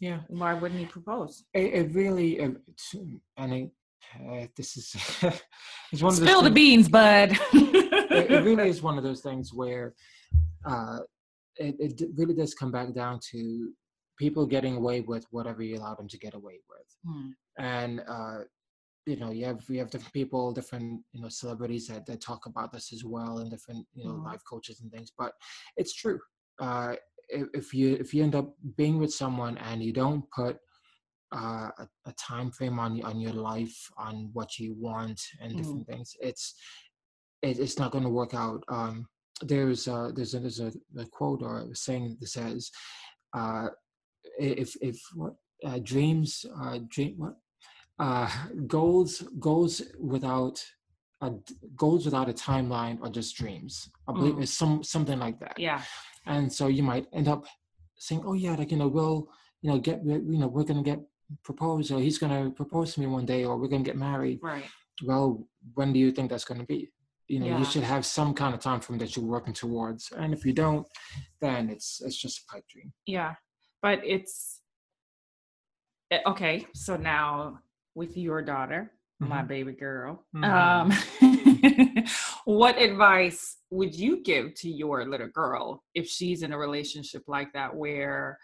yeah. 0.00 0.20
Why 0.28 0.54
wouldn't 0.54 0.80
he 0.80 0.86
propose? 0.86 1.44
It, 1.54 1.72
it 1.72 1.94
really, 1.94 2.38
it, 2.38 2.56
and 3.36 3.52
it, 3.52 3.70
uh, 4.14 4.46
this 4.56 4.76
is 4.76 4.94
it's 5.92 6.02
one 6.02 6.12
spill 6.12 6.40
of 6.40 6.44
the 6.44 6.50
beans, 6.50 6.88
bud. 6.88 7.30
it, 7.52 8.30
it, 8.30 8.44
really 8.44 8.68
is 8.68 8.82
one 8.82 8.98
of 8.98 9.04
those 9.04 9.20
things 9.20 9.52
where 9.52 9.94
uh, 10.64 10.98
it, 11.56 11.76
it 11.78 12.02
really 12.16 12.34
does 12.34 12.54
come 12.54 12.70
back 12.70 12.94
down 12.94 13.20
to 13.30 13.72
people 14.18 14.46
getting 14.46 14.76
away 14.76 15.00
with 15.00 15.26
whatever 15.30 15.62
you 15.62 15.76
allow 15.76 15.94
them 15.94 16.08
to 16.08 16.18
get 16.18 16.34
away 16.34 16.60
with, 16.68 17.14
mm. 17.14 17.32
and 17.58 18.02
uh, 18.08 18.38
you 19.06 19.16
know 19.16 19.30
you 19.30 19.44
have 19.44 19.64
you 19.68 19.78
have 19.78 19.90
different 19.90 20.12
people, 20.12 20.52
different 20.52 21.00
you 21.12 21.22
know 21.22 21.28
celebrities 21.28 21.88
that, 21.88 22.06
that 22.06 22.20
talk 22.20 22.46
about 22.46 22.72
this 22.72 22.92
as 22.92 23.04
well, 23.04 23.38
and 23.38 23.50
different 23.50 23.86
you 23.94 24.04
know 24.04 24.14
mm. 24.14 24.24
life 24.24 24.42
coaches 24.48 24.80
and 24.80 24.90
things. 24.90 25.12
But 25.16 25.32
it's 25.76 25.94
true. 25.94 26.20
Uh, 26.60 26.94
if, 27.28 27.48
if 27.54 27.74
you 27.74 27.94
if 27.94 28.14
you 28.14 28.22
end 28.22 28.34
up 28.34 28.54
being 28.76 28.98
with 28.98 29.12
someone 29.12 29.58
and 29.58 29.82
you 29.82 29.92
don't 29.92 30.24
put 30.30 30.58
uh, 31.34 31.70
a, 31.78 31.88
a, 32.06 32.12
time 32.12 32.50
frame 32.52 32.78
on 32.78 33.02
on 33.02 33.20
your 33.20 33.32
life 33.32 33.76
on 33.98 34.30
what 34.32 34.58
you 34.58 34.74
want 34.78 35.20
and 35.40 35.52
mm. 35.52 35.56
different 35.56 35.86
things 35.88 36.14
it's 36.20 36.54
it, 37.42 37.58
it's 37.58 37.80
not 37.80 37.90
going 37.90 38.04
to 38.04 38.10
work 38.10 38.32
out 38.32 38.62
um, 38.68 39.06
there's 39.42 39.86
a, 39.86 40.12
there's 40.14 40.34
a, 40.34 40.40
there's 40.40 40.60
a, 40.60 40.72
a 40.98 41.04
quote 41.06 41.42
or 41.42 41.60
a 41.60 41.74
saying 41.74 42.16
that 42.20 42.28
says 42.28 42.70
uh, 43.34 43.68
if 44.38 44.76
if 44.80 44.98
what 45.14 45.34
uh, 45.64 45.78
dreams 45.82 46.44
uh, 46.60 46.78
dream 46.88 47.14
what 47.16 47.36
uh, 47.98 48.30
goals 48.66 49.22
goals 49.38 49.82
without 49.98 50.62
a, 51.22 51.32
goals 51.74 52.04
without 52.04 52.28
a 52.28 52.32
timeline 52.32 53.00
are 53.02 53.10
just 53.10 53.36
dreams. 53.36 53.88
I 54.08 54.12
believe 54.12 54.34
mm. 54.34 54.42
it's 54.42 54.52
some 54.52 54.82
something 54.82 55.18
like 55.18 55.40
that. 55.40 55.58
Yeah. 55.58 55.82
And 56.26 56.52
so 56.52 56.66
you 56.66 56.82
might 56.82 57.06
end 57.12 57.28
up 57.28 57.46
saying, 57.98 58.22
"Oh 58.26 58.34
yeah, 58.34 58.54
like 58.54 58.70
you 58.70 58.76
know, 58.76 58.88
we'll 58.88 59.28
you 59.62 59.70
know 59.70 59.78
get 59.78 60.04
you 60.04 60.38
know 60.38 60.48
we're 60.48 60.64
gonna 60.64 60.82
get 60.82 61.00
proposed, 61.42 61.90
or 61.90 62.00
he's 62.00 62.18
gonna 62.18 62.50
propose 62.50 62.94
to 62.94 63.00
me 63.00 63.06
one 63.06 63.26
day, 63.26 63.44
or 63.44 63.56
we're 63.56 63.68
gonna 63.68 63.82
get 63.84 63.96
married." 63.96 64.40
Right. 64.42 64.64
Well, 65.02 65.46
when 65.74 65.92
do 65.92 65.98
you 65.98 66.12
think 66.12 66.30
that's 66.30 66.44
gonna 66.44 66.64
be? 66.64 66.90
You 67.28 67.40
know, 67.40 67.46
yeah. 67.46 67.58
you 67.58 67.64
should 67.64 67.82
have 67.82 68.06
some 68.06 68.34
kind 68.34 68.54
of 68.54 68.60
time 68.60 68.80
frame 68.80 68.98
that 69.00 69.16
you're 69.16 69.24
working 69.24 69.52
towards, 69.52 70.12
and 70.16 70.32
if 70.32 70.44
you 70.44 70.52
don't, 70.52 70.86
then 71.40 71.70
it's 71.70 72.00
it's 72.04 72.16
just 72.16 72.40
a 72.40 72.52
pipe 72.52 72.64
dream. 72.68 72.92
Yeah, 73.06 73.34
but 73.86 74.00
it's 74.04 74.62
eh, 76.10 76.18
okay. 76.26 76.66
So 76.74 76.96
now 76.96 77.60
with 77.94 78.16
your 78.16 78.42
daughter, 78.42 78.90
mm-hmm. 79.22 79.30
my 79.30 79.42
baby 79.42 79.74
girl, 79.74 80.24
mm-hmm. 80.34 80.90
um, 81.22 82.04
what 82.44 82.82
advice 82.82 83.58
would 83.70 83.94
you 83.94 84.24
give 84.24 84.54
to 84.54 84.68
your 84.68 85.06
little 85.08 85.28
girl 85.28 85.84
if 85.94 86.08
she's 86.08 86.42
in 86.42 86.52
a 86.52 86.58
relationship 86.58 87.22
like 87.28 87.52
that 87.52 87.76
where 87.76 88.40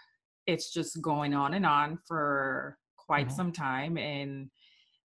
it's 0.47 0.73
just 0.73 1.03
going 1.03 1.35
on 1.35 1.55
and 1.55 1.67
on 1.67 1.99
for 2.07 2.79
quite 2.97 3.27
mm-hmm. 3.27 3.35
some 3.35 3.51
time 3.51 3.99
and 3.99 4.49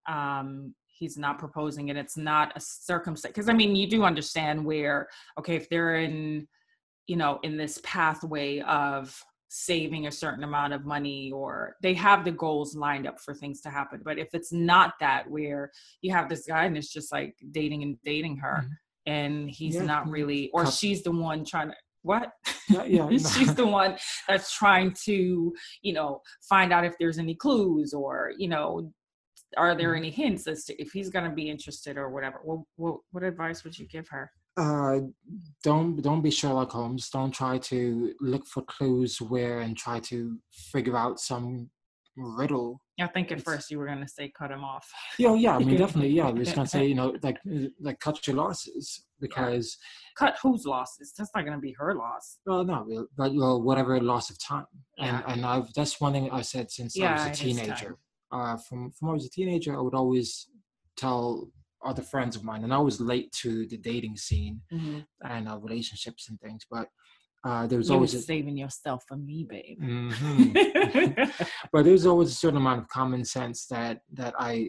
um, 0.07 0.75
he's 0.87 1.17
not 1.17 1.39
proposing 1.39 1.89
and 1.89 1.99
it's 1.99 2.19
not 2.19 2.53
a 2.57 2.61
circumstance 2.61 3.33
because 3.33 3.51
i 3.51 3.53
mean 3.53 3.77
you 3.77 3.87
do 3.87 4.03
understand 4.03 4.65
where 4.65 5.09
okay 5.39 5.57
if 5.57 5.69
they're 5.69 5.97
in 5.97 6.49
you 7.07 7.17
know 7.17 7.39
in 7.43 7.59
this 7.59 7.79
pathway 7.85 8.61
of 8.61 9.23
saving 9.49 10.07
a 10.07 10.13
certain 10.13 10.45
amount 10.45 10.73
of 10.73 10.85
money 10.85 11.31
or 11.33 11.77
they 11.83 11.95
have 11.95 12.25
the 12.25 12.33
goals 12.33 12.75
lined 12.75 13.07
up 13.07 13.21
for 13.21 13.35
things 13.35 13.61
to 13.61 13.71
happen 13.71 14.01
but 14.05 14.19
if 14.19 14.29
it's 14.33 14.53
not 14.53 14.95
that 14.99 15.29
where 15.31 15.71
you 16.03 16.13
have 16.13 16.29
this 16.29 16.47
guy 16.47 16.65
and 16.65 16.77
it's 16.77 16.93
just 16.93 17.13
like 17.13 17.35
dating 17.53 17.83
and 17.83 17.97
dating 18.05 18.37
her 18.37 18.65
mm-hmm. 18.65 19.13
and 19.13 19.51
he's 19.51 19.77
yeah. 19.77 19.83
not 19.85 20.09
really 20.09 20.51
or 20.53 20.67
she's 20.71 21.03
the 21.03 21.11
one 21.11 21.45
trying 21.45 21.69
to 21.69 21.77
what 22.03 22.33
yeah, 22.69 22.85
yeah 22.85 23.09
she's 23.11 23.55
the 23.55 23.67
one 23.67 23.97
that's 24.29 24.53
trying 24.57 24.95
to 25.05 25.53
you 25.83 25.93
know 25.93 26.21
find 26.49 26.73
out 26.73 26.85
if 26.85 26.95
there's 26.99 27.19
any 27.19 27.35
clues 27.35 27.93
or 27.93 28.33
you 28.39 28.49
know 28.49 28.91
are 29.57 29.75
there 29.75 29.91
mm-hmm. 29.91 29.99
any 29.99 30.11
hints 30.11 30.47
as 30.47 30.65
to 30.65 30.81
if 30.81 30.91
he's 30.93 31.11
going 31.11 31.25
to 31.25 31.35
be 31.35 31.51
interested 31.51 31.97
or 31.97 32.11
whatever 32.11 32.41
well, 32.45 32.67
what, 32.77 32.99
what 33.11 33.23
advice 33.23 33.65
would 33.65 33.79
you 33.79 33.87
give 33.87 34.09
her 34.09 34.31
uh, 34.57 35.01
don't 35.63 36.01
don't 36.01 36.23
be 36.23 36.31
Sherlock 36.31 36.73
Holmes. 36.73 37.11
Don't 37.11 37.33
try 37.33 37.59
to 37.59 38.15
look 38.21 38.47
for 38.47 38.63
clues 38.63 39.21
where 39.21 39.61
and 39.61 39.77
try 39.77 40.01
to 40.01 40.39
figure 40.51 40.97
out 40.97 41.21
some 41.21 41.71
riddle. 42.17 42.81
I 42.99 43.07
think 43.09 43.31
at 43.31 43.39
it's, 43.39 43.45
first 43.45 43.71
you 43.71 43.79
were 43.79 43.87
gonna 43.87 44.09
say 44.09 44.33
cut 44.37 44.51
him 44.51 44.65
off. 44.65 44.91
Yeah, 45.19 45.35
yeah. 45.35 45.57
I 45.57 45.59
mean, 45.59 45.77
definitely. 45.79 46.11
Yeah, 46.11 46.29
I 46.29 46.31
was 46.31 46.53
gonna 46.53 46.67
say 46.67 46.87
you 46.87 46.95
know 46.95 47.15
like 47.23 47.37
like 47.81 48.01
cut 48.01 48.27
your 48.27 48.37
losses 48.37 49.05
because 49.21 49.77
yeah. 50.21 50.27
cut 50.27 50.39
whose 50.43 50.65
losses? 50.65 51.13
That's 51.17 51.31
not 51.35 51.45
gonna 51.45 51.59
be 51.59 51.75
her 51.79 51.95
loss. 51.95 52.39
Well, 52.47 52.65
no, 52.65 53.07
but 53.17 53.35
well, 53.35 53.61
whatever 53.61 54.01
loss 54.01 54.31
of 54.31 54.39
time. 54.39 54.65
Yeah. 54.97 55.21
And 55.27 55.33
and 55.33 55.47
I've 55.47 55.73
that's 55.75 56.01
one 56.01 56.15
thing 56.15 56.31
I 56.31 56.41
said 56.41 56.71
since 56.71 56.97
yeah, 56.97 57.11
I 57.11 57.29
was 57.29 57.39
a 57.39 57.43
teenager. 57.43 57.99
Uh, 58.33 58.57
from 58.57 58.91
from 58.93 59.09
when 59.09 59.11
I 59.11 59.15
was 59.15 59.27
a 59.27 59.31
teenager, 59.31 59.77
I 59.77 59.81
would 59.83 59.95
always 59.95 60.49
tell 60.97 61.51
other 61.85 62.03
friends 62.03 62.37
of 62.37 62.45
mine, 62.45 62.65
and 62.65 62.73
I 62.73 62.79
was 62.79 63.01
late 63.01 63.33
to 63.43 63.67
the 63.67 63.77
dating 63.77 64.17
scene 64.17 64.61
mm-hmm. 64.73 65.01
and 65.25 65.49
uh, 65.49 65.59
relationships 65.59 66.29
and 66.29 66.41
things. 66.41 66.67
But 66.71 66.89
uh, 67.45 67.67
there 67.67 67.79
was 67.79 67.89
you 67.89 67.95
always 67.95 68.15
a, 68.15 68.21
saving 68.21 68.57
yourself 68.57 69.05
for 69.07 69.17
me, 69.17 69.47
babe. 69.49 69.79
Mm-hmm. 69.81 71.25
but 71.73 71.85
there 71.85 71.93
was 71.93 72.07
always 72.07 72.31
a 72.31 72.35
certain 72.35 72.57
amount 72.57 72.81
of 72.81 72.89
common 72.89 73.25
sense 73.25 73.67
that 73.67 74.01
that 74.15 74.35
I 74.39 74.69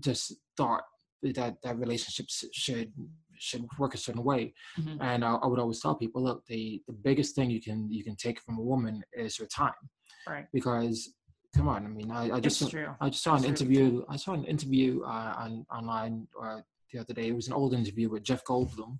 just 0.00 0.34
thought 0.56 0.82
that 1.22 1.56
that 1.62 1.78
relationships 1.78 2.44
should 2.52 2.92
should 3.38 3.66
work 3.78 3.94
a 3.94 3.98
certain 3.98 4.24
way. 4.24 4.54
Mm-hmm. 4.78 5.02
And 5.02 5.24
I, 5.24 5.34
I 5.34 5.46
would 5.46 5.58
always 5.58 5.80
tell 5.80 5.94
people, 5.94 6.22
look, 6.24 6.44
the 6.46 6.82
the 6.86 6.94
biggest 6.94 7.34
thing 7.34 7.50
you 7.50 7.60
can 7.60 7.90
you 7.90 8.04
can 8.04 8.16
take 8.16 8.40
from 8.40 8.58
a 8.58 8.62
woman 8.62 9.02
is 9.12 9.36
her 9.36 9.46
time, 9.46 9.72
right? 10.28 10.46
Because 10.52 11.14
come 11.56 11.68
on. 11.68 11.84
I 11.84 11.88
mean, 11.88 12.10
I, 12.10 12.36
I 12.36 12.40
just 12.40 12.58
saw, 12.58 12.68
I 13.00 13.08
just 13.08 13.22
saw 13.22 13.36
an 13.36 13.44
interview. 13.44 14.04
I 14.08 14.16
saw 14.16 14.32
an 14.32 14.44
interview 14.44 15.02
uh, 15.02 15.34
on 15.38 15.66
online 15.72 16.28
uh, 16.40 16.60
the 16.92 16.98
other 17.00 17.14
day. 17.14 17.28
It 17.28 17.34
was 17.34 17.48
an 17.48 17.54
old 17.54 17.74
interview 17.74 18.08
with 18.10 18.22
Jeff 18.22 18.44
Goldblum, 18.44 18.98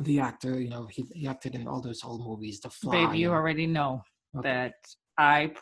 the 0.00 0.20
actor. 0.20 0.60
You 0.60 0.70
know, 0.70 0.86
he, 0.90 1.04
he 1.12 1.26
acted 1.26 1.54
in 1.54 1.66
all 1.66 1.80
those 1.80 2.02
old 2.04 2.24
movies. 2.24 2.60
The 2.60 2.70
Fly. 2.70 3.06
Babe, 3.06 3.14
you 3.14 3.30
already 3.30 3.66
know 3.66 4.02
okay. 4.36 4.48
that 4.48 4.74
I. 5.18 5.52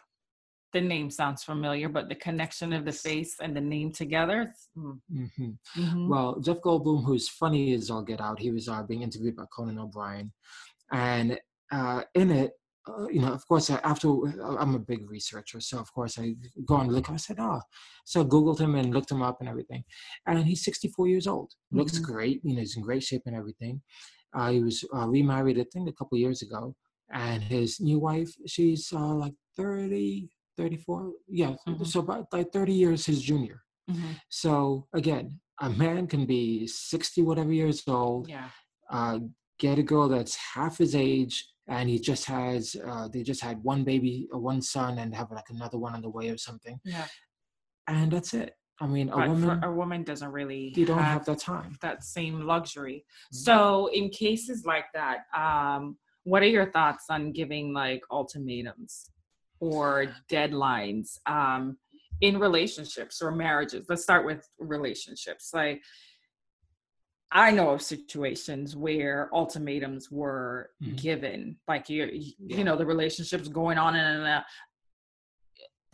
The 0.74 0.82
name 0.82 1.10
sounds 1.10 1.44
familiar, 1.44 1.88
but 1.88 2.10
the 2.10 2.14
connection 2.14 2.74
of 2.74 2.84
the 2.84 2.92
face 2.92 3.36
and 3.40 3.56
the 3.56 3.60
name 3.60 3.90
together. 3.90 4.52
Mm. 4.76 5.00
Mm-hmm. 5.10 5.80
Mm-hmm. 5.80 6.08
Well, 6.10 6.38
Jeff 6.40 6.58
Goldblum, 6.58 7.06
who's 7.06 7.26
funny 7.26 7.72
as 7.72 7.90
all 7.90 8.02
get 8.02 8.20
out, 8.20 8.38
he 8.38 8.50
was 8.50 8.68
uh, 8.68 8.82
being 8.82 9.00
interviewed 9.00 9.36
by 9.36 9.44
Conan 9.50 9.78
O'Brien, 9.78 10.30
and 10.92 11.40
uh, 11.72 12.02
in 12.14 12.30
it, 12.30 12.52
uh, 12.88 13.08
you 13.08 13.20
know, 13.20 13.32
of 13.32 13.46
course, 13.46 13.70
after 13.70 14.08
uh, 14.08 14.56
I'm 14.56 14.74
a 14.74 14.78
big 14.78 15.10
researcher, 15.10 15.60
so 15.60 15.78
of 15.78 15.92
course 15.92 16.18
I 16.18 16.34
go 16.64 16.76
and 16.76 16.92
look. 16.92 17.10
I 17.10 17.16
said, 17.16 17.36
oh, 17.38 17.60
so 18.04 18.22
I 18.22 18.24
googled 18.24 18.60
him 18.60 18.74
and 18.74 18.94
looked 18.94 19.10
him 19.10 19.22
up 19.22 19.38
and 19.40 19.48
everything, 19.48 19.84
and 20.26 20.44
he's 20.44 20.64
64 20.64 21.08
years 21.08 21.26
old. 21.26 21.50
Mm-hmm. 21.50 21.78
Looks 21.78 21.98
great. 21.98 22.40
You 22.44 22.54
know, 22.54 22.60
he's 22.60 22.76
in 22.76 22.82
great 22.82 23.02
shape 23.02 23.22
and 23.26 23.36
everything. 23.36 23.82
Uh, 24.34 24.50
he 24.50 24.60
was 24.60 24.84
uh, 24.94 25.08
remarried, 25.08 25.58
I 25.58 25.64
think, 25.72 25.88
a 25.88 25.92
couple 25.92 26.18
years 26.18 26.42
ago, 26.42 26.74
and 27.12 27.42
his 27.42 27.80
new 27.80 27.98
wife, 27.98 28.32
she's 28.46 28.92
uh, 28.92 29.14
like 29.14 29.34
30, 29.56 30.28
34. 30.56 31.12
Yeah, 31.28 31.54
mm-hmm. 31.66 31.84
so 31.84 32.00
about 32.00 32.26
like 32.32 32.52
30 32.52 32.72
years 32.72 33.06
his 33.06 33.22
junior. 33.22 33.62
Mm-hmm. 33.90 34.12
So 34.28 34.86
again, 34.94 35.40
a 35.60 35.70
man 35.70 36.06
can 36.06 36.26
be 36.26 36.66
60 36.66 37.22
whatever 37.22 37.52
years 37.52 37.82
old. 37.86 38.28
Yeah. 38.28 38.48
Uh, 38.90 39.20
get 39.58 39.78
a 39.78 39.82
girl 39.82 40.08
that's 40.08 40.36
half 40.36 40.78
his 40.78 40.94
age 40.94 41.48
and 41.68 41.88
he 41.88 41.98
just 41.98 42.24
has 42.24 42.76
uh, 42.86 43.08
they 43.08 43.22
just 43.22 43.42
had 43.42 43.62
one 43.62 43.84
baby 43.84 44.28
uh, 44.34 44.38
one 44.38 44.62
son 44.62 44.98
and 44.98 45.14
have 45.14 45.30
like 45.30 45.50
another 45.50 45.78
one 45.78 45.94
on 45.94 46.02
the 46.02 46.08
way 46.08 46.30
or 46.30 46.38
something. 46.38 46.80
Yeah. 46.84 47.06
And 47.86 48.10
that's 48.10 48.34
it. 48.34 48.54
I 48.80 48.86
mean 48.86 49.08
a 49.08 49.16
but 49.16 49.28
woman 49.28 49.64
a 49.64 49.72
woman 49.72 50.02
doesn't 50.04 50.30
really 50.30 50.72
you 50.76 50.86
don't 50.86 50.98
have, 50.98 51.06
have 51.06 51.24
that 51.26 51.38
time. 51.40 51.76
that 51.82 52.04
same 52.04 52.42
luxury. 52.42 53.04
Mm-hmm. 53.34 53.36
so 53.36 53.90
in 53.92 54.08
cases 54.10 54.64
like 54.64 54.86
that 54.94 55.20
um 55.36 55.96
what 56.24 56.42
are 56.42 56.46
your 56.46 56.70
thoughts 56.70 57.04
on 57.10 57.32
giving 57.32 57.72
like 57.72 58.02
ultimatums 58.10 59.10
or 59.60 60.06
deadlines 60.30 61.18
um 61.26 61.76
in 62.20 62.38
relationships 62.38 63.22
or 63.22 63.30
marriages? 63.30 63.86
Let's 63.88 64.02
start 64.02 64.26
with 64.26 64.48
relationships. 64.58 65.50
Like 65.54 65.82
I 67.30 67.50
know 67.50 67.70
of 67.70 67.82
situations 67.82 68.74
where 68.74 69.28
ultimatums 69.32 70.10
were 70.10 70.70
mm-hmm. 70.82 70.96
given, 70.96 71.56
like 71.66 71.88
you, 71.88 72.08
you 72.38 72.64
know, 72.64 72.76
the 72.76 72.86
relationships 72.86 73.48
going 73.48 73.78
on 73.78 73.96
and 73.96 74.44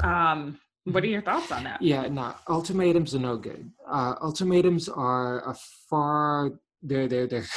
uh, 0.03 0.07
um. 0.07 0.59
What 0.85 0.97
are 0.97 1.07
mm-hmm. 1.07 1.13
your 1.13 1.23
thoughts 1.23 1.51
on 1.51 1.65
that? 1.65 1.81
Yeah, 1.81 2.09
no, 2.09 2.35
ultimatums 2.49 3.15
are 3.15 3.19
no 3.19 3.37
good. 3.37 3.71
Uh, 3.89 4.15
ultimatums 4.21 4.89
are 4.89 5.49
a 5.49 5.55
far 5.89 6.53
they're 6.83 7.09
they're 7.09 7.27
they're. 7.27 7.47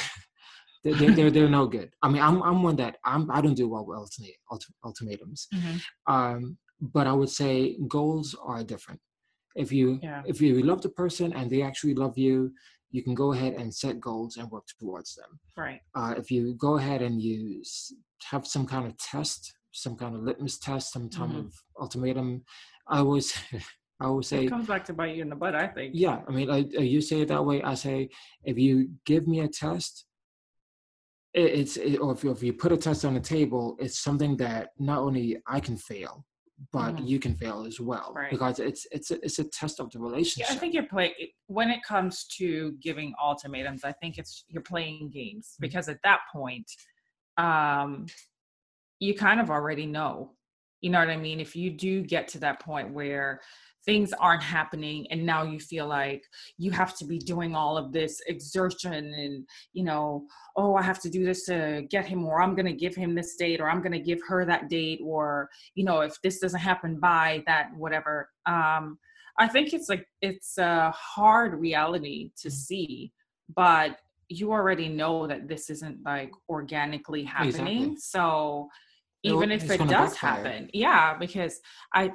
They're, 0.84 0.94
they're, 0.94 1.10
they're, 1.10 1.30
they're, 1.32 1.48
no 1.48 1.66
good. 1.66 1.90
I 2.02 2.08
mean, 2.08 2.22
I'm, 2.22 2.40
I'm 2.40 2.62
one 2.62 2.76
that 2.76 2.98
I'm, 3.04 3.28
I 3.32 3.40
don't 3.40 3.56
do 3.56 3.68
well 3.68 3.84
with 3.84 4.16
ultimatums. 4.84 5.48
Mm-hmm. 5.52 5.76
Um, 6.14 6.56
but 6.80 7.08
I 7.08 7.12
would 7.12 7.28
say 7.30 7.76
goals 7.88 8.36
are 8.40 8.62
different. 8.62 9.00
If 9.56 9.72
you, 9.72 9.98
yeah. 10.00 10.22
if 10.24 10.40
you 10.40 10.62
love 10.62 10.82
the 10.82 10.90
person 10.90 11.32
and 11.32 11.50
they 11.50 11.62
actually 11.62 11.94
love 11.94 12.16
you, 12.16 12.52
you 12.90 13.02
can 13.02 13.14
go 13.14 13.32
ahead 13.32 13.54
and 13.54 13.74
set 13.74 14.00
goals 14.00 14.36
and 14.36 14.50
work 14.50 14.64
towards 14.78 15.14
them. 15.14 15.38
Right. 15.56 15.80
Uh, 15.94 16.14
if 16.16 16.30
you 16.30 16.54
go 16.54 16.78
ahead 16.78 17.02
and 17.02 17.20
you 17.20 17.62
have 18.30 18.46
some 18.46 18.66
kind 18.66 18.86
of 18.86 18.96
test, 18.96 19.54
some 19.72 19.96
kind 19.96 20.14
of 20.14 20.22
litmus 20.22 20.58
test, 20.58 20.92
some 20.92 21.08
kind 21.08 21.32
mm-hmm. 21.32 21.46
of 21.46 21.54
ultimatum, 21.80 22.44
I 22.88 22.98
always, 22.98 23.36
I 24.00 24.06
always 24.06 24.28
say 24.28 24.44
it 24.44 24.48
comes 24.50 24.68
back 24.68 24.84
to 24.86 24.92
bite 24.92 25.16
you 25.16 25.22
in 25.22 25.28
the 25.28 25.36
butt. 25.36 25.54
I 25.54 25.66
think. 25.66 25.92
Yeah, 25.94 26.20
I 26.26 26.30
mean, 26.30 26.50
I, 26.50 26.58
you 26.58 27.00
say 27.00 27.20
it 27.22 27.28
that 27.28 27.44
way. 27.44 27.62
I 27.62 27.74
say 27.74 28.08
if 28.44 28.56
you 28.58 28.90
give 29.04 29.26
me 29.26 29.40
a 29.40 29.48
test, 29.48 30.06
it, 31.34 31.40
it's 31.40 31.76
it, 31.76 31.96
or 31.96 32.12
if 32.12 32.22
you, 32.24 32.30
if 32.30 32.42
you 32.42 32.52
put 32.52 32.72
a 32.72 32.76
test 32.76 33.04
on 33.04 33.14
the 33.14 33.20
table, 33.20 33.76
it's 33.80 33.98
something 33.98 34.36
that 34.38 34.68
not 34.78 35.00
only 35.00 35.38
I 35.46 35.60
can 35.60 35.76
fail, 35.76 36.24
but 36.72 36.96
mm-hmm. 36.96 37.06
you 37.06 37.18
can 37.18 37.34
fail 37.34 37.64
as 37.64 37.80
well 37.80 38.12
right. 38.14 38.30
because 38.30 38.58
it's 38.58 38.86
it's 38.90 39.10
a, 39.10 39.24
it's 39.24 39.38
a 39.38 39.44
test 39.44 39.80
of 39.80 39.90
the 39.90 39.98
relationship. 39.98 40.48
Yeah, 40.48 40.56
I 40.56 40.58
think 40.58 40.74
you're 40.74 40.86
playing 40.86 41.12
when 41.46 41.70
it 41.70 41.82
comes 41.82 42.24
to 42.38 42.72
giving 42.82 43.14
ultimatums. 43.22 43.84
I 43.84 43.92
think 43.92 44.18
it's 44.18 44.44
you're 44.48 44.62
playing 44.62 45.10
games 45.10 45.52
mm-hmm. 45.52 45.62
because 45.62 45.88
at 45.88 45.98
that 46.04 46.20
point, 46.32 46.70
um, 47.36 48.06
you 48.98 49.14
kind 49.14 49.40
of 49.40 49.50
already 49.50 49.86
know. 49.86 50.32
You 50.80 50.90
know 50.90 51.00
what 51.00 51.10
I 51.10 51.16
mean? 51.16 51.40
If 51.40 51.56
you 51.56 51.70
do 51.70 52.02
get 52.02 52.28
to 52.28 52.38
that 52.38 52.60
point 52.60 52.92
where 52.92 53.40
things 53.84 54.12
aren't 54.20 54.42
happening 54.42 55.06
and 55.10 55.24
now 55.24 55.42
you 55.42 55.58
feel 55.58 55.86
like 55.86 56.22
you 56.56 56.70
have 56.70 56.96
to 56.96 57.04
be 57.04 57.18
doing 57.18 57.54
all 57.54 57.76
of 57.76 57.92
this 57.92 58.20
exertion 58.26 58.92
and 58.92 59.46
you 59.72 59.84
know 59.84 60.24
oh 60.56 60.74
i 60.74 60.82
have 60.82 61.00
to 61.00 61.08
do 61.08 61.24
this 61.24 61.44
to 61.44 61.86
get 61.90 62.04
him 62.04 62.24
or 62.24 62.42
i'm 62.42 62.54
going 62.54 62.66
to 62.66 62.72
give 62.72 62.94
him 62.94 63.14
this 63.14 63.36
date 63.36 63.60
or 63.60 63.70
i'm 63.70 63.80
going 63.80 63.92
to 63.92 63.98
give 63.98 64.20
her 64.26 64.44
that 64.44 64.68
date 64.68 65.00
or 65.02 65.48
you 65.74 65.84
know 65.84 66.00
if 66.00 66.20
this 66.22 66.38
doesn't 66.38 66.60
happen 66.60 66.98
by 66.98 67.42
that 67.46 67.70
whatever 67.76 68.28
um 68.46 68.98
i 69.38 69.46
think 69.48 69.72
it's 69.72 69.88
like 69.88 70.06
it's 70.22 70.58
a 70.58 70.90
hard 70.90 71.54
reality 71.54 72.30
to 72.36 72.48
mm-hmm. 72.48 72.54
see 72.54 73.12
but 73.54 73.98
you 74.28 74.52
already 74.52 74.88
know 74.88 75.26
that 75.26 75.48
this 75.48 75.70
isn't 75.70 75.98
like 76.04 76.30
organically 76.50 77.24
happening 77.24 77.92
exactly. 77.92 77.96
so 77.98 78.68
even 79.22 79.50
if 79.50 79.68
it 79.70 79.78
does 79.78 79.88
backfire. 79.88 80.14
happen 80.14 80.70
yeah 80.74 81.16
because 81.16 81.60
i 81.94 82.12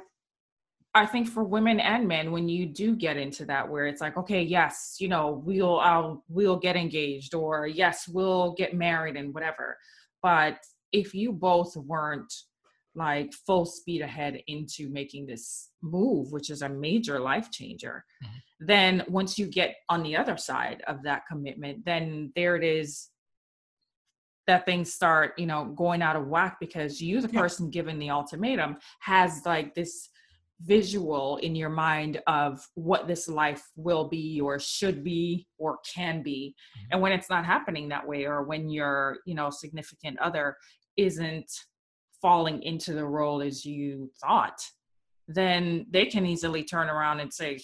I 0.96 1.06
think 1.06 1.28
for 1.28 1.42
women 1.42 1.80
and 1.80 2.06
men, 2.06 2.30
when 2.30 2.48
you 2.48 2.66
do 2.66 2.94
get 2.94 3.16
into 3.16 3.44
that, 3.46 3.68
where 3.68 3.86
it's 3.86 4.00
like, 4.00 4.16
okay, 4.16 4.42
yes, 4.42 4.96
you 5.00 5.08
know, 5.08 5.42
we'll 5.44 5.80
I'll 5.80 6.24
we'll 6.28 6.56
get 6.56 6.76
engaged, 6.76 7.34
or 7.34 7.66
yes, 7.66 8.06
we'll 8.06 8.52
get 8.52 8.74
married 8.74 9.16
and 9.16 9.34
whatever. 9.34 9.76
But 10.22 10.58
if 10.92 11.12
you 11.12 11.32
both 11.32 11.76
weren't 11.76 12.32
like 12.94 13.32
full 13.32 13.66
speed 13.66 14.02
ahead 14.02 14.40
into 14.46 14.88
making 14.88 15.26
this 15.26 15.70
move, 15.82 16.30
which 16.30 16.48
is 16.48 16.62
a 16.62 16.68
major 16.68 17.18
life 17.18 17.50
changer, 17.50 18.04
mm-hmm. 18.24 18.66
then 18.66 19.02
once 19.08 19.36
you 19.36 19.46
get 19.46 19.74
on 19.88 20.04
the 20.04 20.16
other 20.16 20.36
side 20.36 20.80
of 20.86 21.02
that 21.02 21.22
commitment, 21.28 21.84
then 21.84 22.32
there 22.36 22.54
it 22.54 22.62
is 22.62 23.08
that 24.46 24.64
things 24.64 24.92
start, 24.92 25.32
you 25.38 25.46
know, 25.46 25.64
going 25.64 26.02
out 26.02 26.16
of 26.16 26.28
whack 26.28 26.58
because 26.60 27.00
you, 27.00 27.20
the 27.20 27.32
yeah. 27.32 27.40
person 27.40 27.70
given 27.70 27.98
the 27.98 28.10
ultimatum, 28.10 28.76
has 29.00 29.42
like 29.44 29.74
this 29.74 30.08
visual 30.62 31.36
in 31.38 31.54
your 31.54 31.68
mind 31.68 32.20
of 32.26 32.66
what 32.74 33.08
this 33.08 33.28
life 33.28 33.62
will 33.76 34.08
be 34.08 34.40
or 34.40 34.58
should 34.58 35.02
be 35.02 35.46
or 35.58 35.78
can 35.94 36.22
be 36.22 36.54
mm-hmm. 36.56 36.88
and 36.92 37.02
when 37.02 37.12
it's 37.12 37.28
not 37.28 37.44
happening 37.44 37.88
that 37.88 38.06
way 38.06 38.24
or 38.24 38.44
when 38.44 38.68
your 38.68 39.18
you 39.26 39.34
know 39.34 39.50
significant 39.50 40.18
other 40.20 40.56
isn't 40.96 41.50
falling 42.22 42.62
into 42.62 42.94
the 42.94 43.04
role 43.04 43.42
as 43.42 43.64
you 43.64 44.10
thought 44.22 44.58
then 45.26 45.86
they 45.90 46.06
can 46.06 46.24
easily 46.24 46.62
turn 46.62 46.88
around 46.88 47.18
and 47.18 47.32
say 47.32 47.56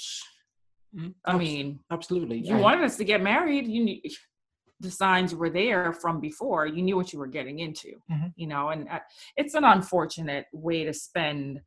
mm-hmm. 0.95 1.09
i 1.25 1.37
mean 1.37 1.79
absolutely 1.93 2.39
you 2.39 2.57
wanted 2.57 2.85
us 2.85 2.97
to 2.97 3.05
get 3.05 3.23
married 3.23 3.67
you 3.67 3.85
knew 3.85 4.01
the 4.81 4.91
signs 4.91 5.35
were 5.35 5.51
there 5.51 5.93
from 5.93 6.21
before 6.21 6.67
you 6.67 6.83
knew 6.83 6.97
what 6.97 7.13
you 7.13 7.19
were 7.19 7.27
getting 7.27 7.59
into 7.59 7.93
mm-hmm. 8.11 8.29
you 8.35 8.47
know 8.47 8.71
and 8.71 8.89
uh, 8.89 8.99
it's 9.37 9.55
an 9.55 9.63
unfortunate 9.65 10.47
way 10.53 10.85
to 10.85 10.93
spend 10.93 11.61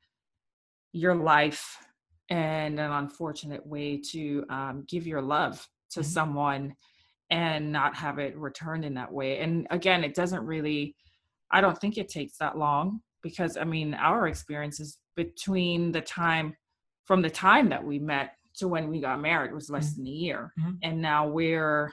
your 0.93 1.15
life 1.15 1.77
and 2.29 2.79
an 2.79 2.91
unfortunate 2.91 3.65
way 3.65 3.97
to 3.97 4.45
um, 4.49 4.85
give 4.87 5.05
your 5.05 5.21
love 5.21 5.67
to 5.91 5.99
mm-hmm. 5.99 6.07
someone 6.07 6.75
and 7.29 7.71
not 7.71 7.95
have 7.95 8.19
it 8.19 8.37
returned 8.37 8.85
in 8.85 8.93
that 8.93 9.11
way. 9.11 9.39
And 9.39 9.67
again, 9.71 10.03
it 10.03 10.13
doesn't 10.13 10.45
really, 10.45 10.95
I 11.51 11.61
don't 11.61 11.77
think 11.77 11.97
it 11.97 12.07
takes 12.07 12.37
that 12.37 12.57
long 12.57 13.01
because 13.21 13.57
I 13.57 13.63
mean, 13.63 13.93
our 13.93 14.27
experiences 14.27 14.97
between 15.15 15.91
the 15.91 16.01
time, 16.01 16.55
from 17.05 17.21
the 17.21 17.29
time 17.29 17.69
that 17.69 17.83
we 17.83 17.99
met 17.99 18.35
to 18.57 18.67
when 18.67 18.89
we 18.89 19.01
got 19.01 19.19
married 19.19 19.53
was 19.53 19.69
less 19.69 19.91
mm-hmm. 19.91 20.03
than 20.03 20.07
a 20.07 20.15
year. 20.15 20.53
Mm-hmm. 20.59 20.71
And 20.83 21.01
now 21.01 21.27
we're 21.27 21.91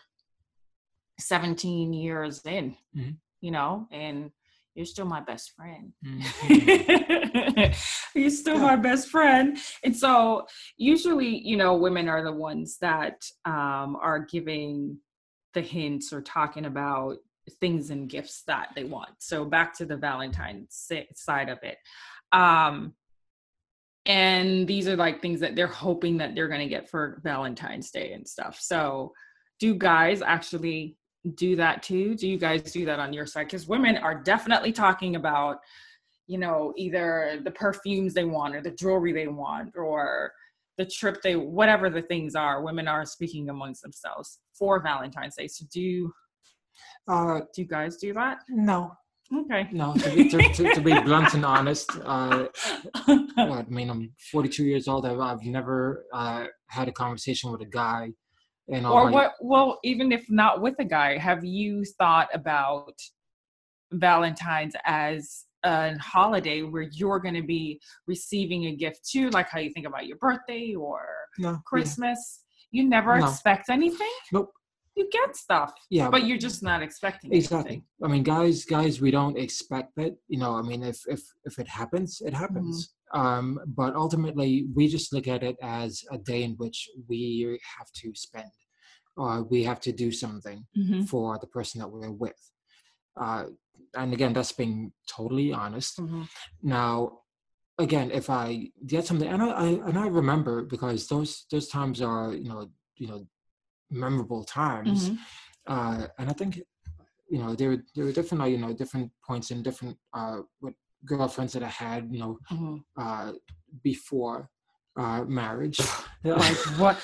17 1.18 1.92
years 1.92 2.42
in, 2.44 2.76
mm-hmm. 2.96 3.10
you 3.40 3.50
know, 3.50 3.86
and 3.90 4.30
you're 4.80 4.86
still 4.86 5.04
my 5.04 5.20
best 5.20 5.52
friend. 5.54 5.92
Mm-hmm. 6.02 7.72
you're 8.18 8.30
still 8.30 8.56
yeah. 8.56 8.62
my 8.62 8.76
best 8.76 9.10
friend. 9.10 9.58
And 9.84 9.94
so 9.94 10.46
usually, 10.78 11.46
you 11.46 11.58
know, 11.58 11.74
women 11.74 12.08
are 12.08 12.24
the 12.24 12.32
ones 12.32 12.78
that 12.80 13.22
um, 13.44 13.98
are 14.00 14.20
giving 14.20 14.96
the 15.52 15.60
hints 15.60 16.14
or 16.14 16.22
talking 16.22 16.64
about 16.64 17.18
things 17.60 17.90
and 17.90 18.08
gifts 18.08 18.42
that 18.46 18.68
they 18.74 18.84
want. 18.84 19.10
So 19.18 19.44
back 19.44 19.76
to 19.76 19.84
the 19.84 19.98
Valentine's 19.98 20.90
side 21.14 21.50
of 21.50 21.58
it. 21.62 21.76
Um, 22.32 22.94
and 24.06 24.66
these 24.66 24.88
are 24.88 24.96
like 24.96 25.20
things 25.20 25.40
that 25.40 25.56
they're 25.56 25.66
hoping 25.66 26.16
that 26.16 26.34
they're 26.34 26.48
going 26.48 26.66
to 26.66 26.74
get 26.74 26.88
for 26.88 27.20
Valentine's 27.22 27.90
Day 27.90 28.14
and 28.14 28.26
stuff. 28.26 28.58
So 28.58 29.12
do 29.58 29.74
guys 29.74 30.22
actually 30.22 30.96
do 31.34 31.56
that 31.56 31.82
too? 31.82 32.14
Do 32.14 32.28
you 32.28 32.38
guys 32.38 32.72
do 32.72 32.84
that 32.86 32.98
on 32.98 33.12
your 33.12 33.26
side? 33.26 33.46
Because 33.46 33.66
women 33.66 33.96
are 33.96 34.14
definitely 34.14 34.72
talking 34.72 35.16
about, 35.16 35.58
you 36.26 36.38
know, 36.38 36.72
either 36.76 37.40
the 37.44 37.50
perfumes 37.50 38.14
they 38.14 38.24
want 38.24 38.54
or 38.54 38.62
the 38.62 38.70
jewelry 38.70 39.12
they 39.12 39.28
want 39.28 39.76
or 39.76 40.32
the 40.78 40.86
trip 40.86 41.20
they 41.22 41.36
whatever 41.36 41.90
the 41.90 42.02
things 42.02 42.34
are. 42.34 42.62
Women 42.62 42.88
are 42.88 43.04
speaking 43.04 43.50
amongst 43.50 43.82
themselves 43.82 44.40
for 44.58 44.80
Valentine's 44.80 45.36
Day. 45.36 45.48
So 45.48 45.66
do 45.72 46.12
uh, 47.08 47.40
do 47.54 47.62
you 47.62 47.68
guys 47.68 47.96
do 47.96 48.12
that? 48.14 48.38
No. 48.48 48.92
Okay. 49.32 49.68
No, 49.70 49.94
to 49.94 50.10
be, 50.10 50.28
to, 50.28 50.38
to, 50.38 50.74
to 50.74 50.80
be 50.80 50.98
blunt 51.00 51.34
and 51.34 51.44
honest, 51.44 51.90
uh, 52.04 52.48
I 52.94 53.64
mean, 53.68 53.88
I'm 53.88 54.12
42 54.32 54.64
years 54.64 54.88
old. 54.88 55.06
I've, 55.06 55.20
I've 55.20 55.42
never 55.44 56.04
uh, 56.12 56.46
had 56.66 56.88
a 56.88 56.92
conversation 56.92 57.52
with 57.52 57.60
a 57.60 57.66
guy 57.66 58.10
and 58.70 58.86
or 58.86 59.10
what 59.10 59.32
well 59.40 59.78
even 59.84 60.12
if 60.12 60.24
not 60.30 60.60
with 60.60 60.74
a 60.78 60.84
guy 60.84 61.16
have 61.18 61.44
you 61.44 61.84
thought 61.98 62.28
about 62.32 62.94
valentine's 63.92 64.74
as 64.84 65.44
a 65.64 65.96
holiday 65.98 66.62
where 66.62 66.88
you're 66.92 67.18
going 67.18 67.34
to 67.34 67.42
be 67.42 67.80
receiving 68.06 68.66
a 68.66 68.76
gift 68.76 69.00
too 69.08 69.28
like 69.30 69.48
how 69.50 69.58
you 69.58 69.70
think 69.70 69.86
about 69.86 70.06
your 70.06 70.16
birthday 70.18 70.74
or 70.74 71.04
no, 71.38 71.58
christmas 71.66 72.40
yeah. 72.70 72.82
you 72.82 72.88
never 72.88 73.18
no. 73.18 73.26
expect 73.26 73.68
anything 73.68 74.10
nope 74.32 74.52
you 75.00 75.08
get 75.10 75.36
stuff 75.36 75.72
yeah 75.90 76.08
but 76.10 76.24
you're 76.26 76.38
just 76.38 76.62
not 76.62 76.82
expecting 76.82 77.32
exactly 77.32 77.70
anything. 77.70 77.84
i 78.04 78.08
mean 78.08 78.22
guys 78.22 78.64
guys 78.64 79.00
we 79.00 79.10
don't 79.10 79.38
expect 79.38 79.96
it 79.98 80.14
you 80.28 80.38
know 80.38 80.54
i 80.54 80.62
mean 80.62 80.82
if 80.82 80.98
if 81.08 81.22
if 81.44 81.58
it 81.58 81.68
happens 81.68 82.22
it 82.24 82.34
happens 82.34 82.94
mm-hmm. 83.14 83.26
um 83.26 83.58
but 83.66 83.94
ultimately 83.94 84.66
we 84.74 84.86
just 84.86 85.12
look 85.12 85.26
at 85.26 85.42
it 85.42 85.56
as 85.62 86.04
a 86.12 86.18
day 86.18 86.42
in 86.42 86.52
which 86.62 86.88
we 87.08 87.58
have 87.78 87.90
to 87.92 88.14
spend 88.14 88.50
or 89.16 89.42
we 89.42 89.64
have 89.64 89.80
to 89.80 89.92
do 89.92 90.10
something 90.10 90.66
mm-hmm. 90.76 91.02
for 91.02 91.38
the 91.38 91.46
person 91.46 91.80
that 91.80 91.88
we're 91.88 92.10
with. 92.10 92.40
Uh, 93.20 93.44
and 93.94 94.12
again, 94.12 94.32
that's 94.32 94.52
being 94.52 94.92
totally 95.08 95.52
honest. 95.52 95.98
Mm-hmm. 95.98 96.22
Now, 96.62 97.18
again, 97.78 98.10
if 98.12 98.30
I 98.30 98.70
get 98.86 99.06
something, 99.06 99.28
and 99.28 99.42
I, 99.42 99.48
I, 99.48 99.66
and 99.66 99.98
I 99.98 100.06
remember 100.06 100.62
because 100.62 101.06
those 101.08 101.44
those 101.50 101.68
times 101.68 102.00
are 102.00 102.32
you 102.32 102.48
know 102.48 102.70
you 102.96 103.08
know 103.08 103.26
memorable 103.90 104.44
times, 104.44 105.10
mm-hmm. 105.10 105.72
uh, 105.72 106.06
and 106.18 106.30
I 106.30 106.32
think 106.32 106.60
you 107.28 107.38
know 107.38 107.54
there 107.54 107.70
were 107.70 107.82
there 107.94 108.04
were 108.04 108.12
different 108.12 108.50
you 108.50 108.58
know 108.58 108.72
different 108.72 109.10
points 109.26 109.50
and 109.50 109.62
different 109.62 109.96
uh, 110.14 110.38
with 110.60 110.74
girlfriends 111.04 111.52
that 111.54 111.62
I 111.62 111.68
had 111.68 112.08
you 112.10 112.20
know 112.20 112.38
mm-hmm. 112.50 112.76
uh, 112.96 113.32
before 113.82 114.50
uh, 114.96 115.24
marriage. 115.24 115.80
like 116.24 116.56
what? 116.78 116.96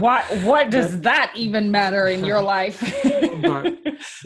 what? 0.00 0.24
What 0.42 0.70
does 0.70 1.00
that 1.00 1.32
even 1.34 1.70
matter 1.70 2.08
in 2.08 2.24
your 2.24 2.42
life? 2.56 2.80
but 3.42 3.74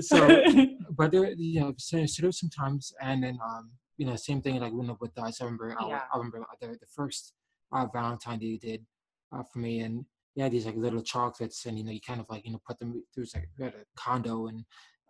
so, 0.00 0.44
but 0.96 1.10
there, 1.10 1.32
you 1.36 1.60
know, 1.60 1.74
so, 1.78 2.04
so 2.06 2.22
there 2.22 2.32
sometimes, 2.32 2.92
and 3.00 3.24
then 3.24 3.38
um, 3.44 3.70
you 3.96 4.06
know, 4.06 4.16
same 4.16 4.42
thing 4.42 4.60
like 4.60 4.72
when 4.72 4.94
with 5.00 5.18
us. 5.18 5.40
I 5.40 5.44
remember, 5.44 5.74
yeah. 5.80 6.00
I, 6.12 6.14
I 6.14 6.18
remember 6.18 6.44
the, 6.60 6.68
the 6.68 6.86
first 6.94 7.32
uh, 7.72 7.86
Valentine 7.92 8.38
that 8.38 8.46
you 8.46 8.58
did 8.58 8.84
uh, 9.32 9.42
for 9.52 9.58
me, 9.58 9.80
and 9.80 10.04
yeah, 10.36 10.48
these 10.50 10.66
like 10.66 10.76
little 10.76 11.02
chocolates, 11.02 11.64
and 11.66 11.78
you 11.78 11.84
know, 11.84 11.90
you 11.90 12.00
kind 12.00 12.20
of 12.20 12.26
like 12.28 12.44
you 12.44 12.52
know 12.52 12.60
put 12.66 12.78
them. 12.78 13.02
through 13.12 13.24
like 13.34 13.48
we 13.58 13.64
had 13.64 13.74
a 13.74 13.84
condo, 13.96 14.46
and 14.46 14.64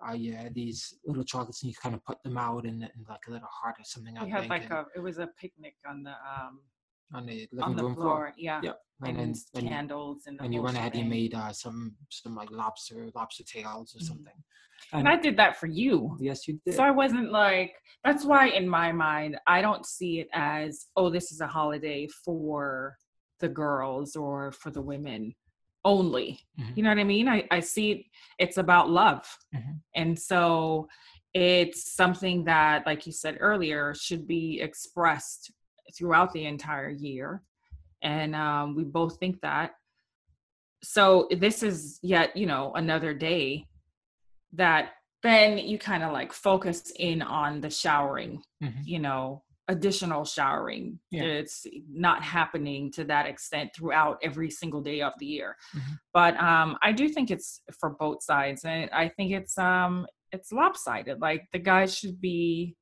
uh, 0.08 0.12
yeah, 0.12 0.48
these 0.54 0.94
little 1.04 1.24
chocolates, 1.24 1.62
and 1.62 1.70
you 1.70 1.76
kind 1.82 1.94
of 1.94 2.04
put 2.04 2.22
them 2.22 2.38
out 2.38 2.64
in, 2.64 2.82
in 2.82 3.04
like 3.08 3.26
a 3.26 3.32
little 3.32 3.48
heart 3.50 3.74
or 3.78 3.84
something. 3.84 4.14
We 4.14 4.20
I 4.20 4.28
had 4.28 4.48
think, 4.48 4.50
like 4.50 4.70
a. 4.70 4.86
It 4.94 5.00
was 5.00 5.18
a 5.18 5.28
picnic 5.38 5.74
on 5.86 6.04
the 6.04 6.10
um 6.10 6.60
on 7.12 7.26
the 7.26 7.48
living 7.52 7.64
on 7.64 7.76
the 7.76 7.82
room 7.82 7.94
floor. 7.94 8.06
floor. 8.06 8.32
Yeah. 8.36 8.60
Yep. 8.62 8.80
And, 9.04 9.18
and 9.18 9.36
then 9.52 9.68
candles 9.68 10.22
and, 10.26 10.40
and 10.40 10.54
you 10.54 10.62
went 10.62 10.76
ahead 10.76 10.94
and 10.94 11.10
made 11.10 11.34
uh, 11.34 11.52
some 11.52 11.94
some 12.08 12.34
like 12.34 12.50
lobster 12.50 13.10
lobster 13.14 13.44
tails 13.44 13.94
or 13.94 13.98
mm-hmm. 13.98 14.06
something. 14.06 14.32
And, 14.92 15.00
and 15.00 15.08
I 15.08 15.20
did 15.20 15.36
that 15.38 15.56
for 15.56 15.66
you. 15.66 16.16
Yes, 16.20 16.48
you 16.48 16.58
did. 16.64 16.74
So 16.74 16.82
I 16.82 16.90
wasn't 16.90 17.30
like 17.30 17.74
that's 18.04 18.24
why 18.24 18.48
in 18.48 18.68
my 18.68 18.92
mind 18.92 19.38
I 19.46 19.60
don't 19.60 19.84
see 19.84 20.20
it 20.20 20.28
as 20.32 20.86
oh 20.96 21.10
this 21.10 21.30
is 21.32 21.40
a 21.40 21.46
holiday 21.46 22.08
for 22.24 22.96
the 23.40 23.48
girls 23.48 24.16
or 24.16 24.52
for 24.52 24.70
the 24.70 24.82
women 24.82 25.34
only. 25.84 26.40
Mhm. 26.58 26.76
You 26.76 26.82
know 26.82 26.88
what 26.90 26.98
I 26.98 27.04
mean? 27.04 27.28
I, 27.28 27.46
I 27.50 27.60
see 27.60 28.10
it's 28.38 28.56
about 28.58 28.90
love. 28.90 29.24
Mhm. 29.54 29.80
And 29.94 30.18
so 30.18 30.88
it's 31.34 31.92
something 31.94 32.44
that, 32.44 32.86
like 32.86 33.06
you 33.06 33.12
said 33.12 33.36
earlier, 33.40 33.94
should 33.94 34.26
be 34.26 34.60
expressed 34.60 35.50
throughout 35.96 36.32
the 36.32 36.46
entire 36.46 36.90
year. 36.90 37.42
And 38.02 38.34
um, 38.34 38.74
we 38.74 38.84
both 38.84 39.18
think 39.18 39.40
that. 39.42 39.72
So 40.82 41.28
this 41.30 41.62
is 41.62 41.98
yet, 42.02 42.36
you 42.36 42.46
know, 42.46 42.72
another 42.74 43.14
day 43.14 43.66
that 44.52 44.90
then 45.22 45.58
you 45.58 45.78
kind 45.78 46.02
of 46.02 46.12
like 46.12 46.32
focus 46.32 46.92
in 46.98 47.22
on 47.22 47.60
the 47.60 47.70
showering, 47.70 48.42
Mhm. 48.62 48.84
you 48.84 48.98
know, 48.98 49.42
additional 49.68 50.24
showering. 50.24 50.98
Yeah. 51.10 51.24
It's 51.24 51.66
not 51.90 52.22
happening 52.22 52.92
to 52.92 53.04
that 53.04 53.26
extent 53.26 53.70
throughout 53.74 54.18
every 54.22 54.50
single 54.50 54.80
day 54.80 55.02
of 55.02 55.12
the 55.18 55.26
year. 55.26 55.56
Mhm. 55.74 55.98
But 56.12 56.36
um 56.40 56.78
I 56.82 56.92
do 56.92 57.08
think 57.08 57.30
it's 57.30 57.62
for 57.78 57.90
both 57.90 58.22
sides 58.22 58.64
and 58.64 58.90
I 58.90 59.08
think 59.08 59.32
it's 59.32 59.58
um 59.58 60.06
it's 60.32 60.52
lopsided. 60.52 61.20
Like 61.20 61.46
the 61.52 61.58
guys 61.58 61.96
should 61.96 62.20
be 62.20 62.76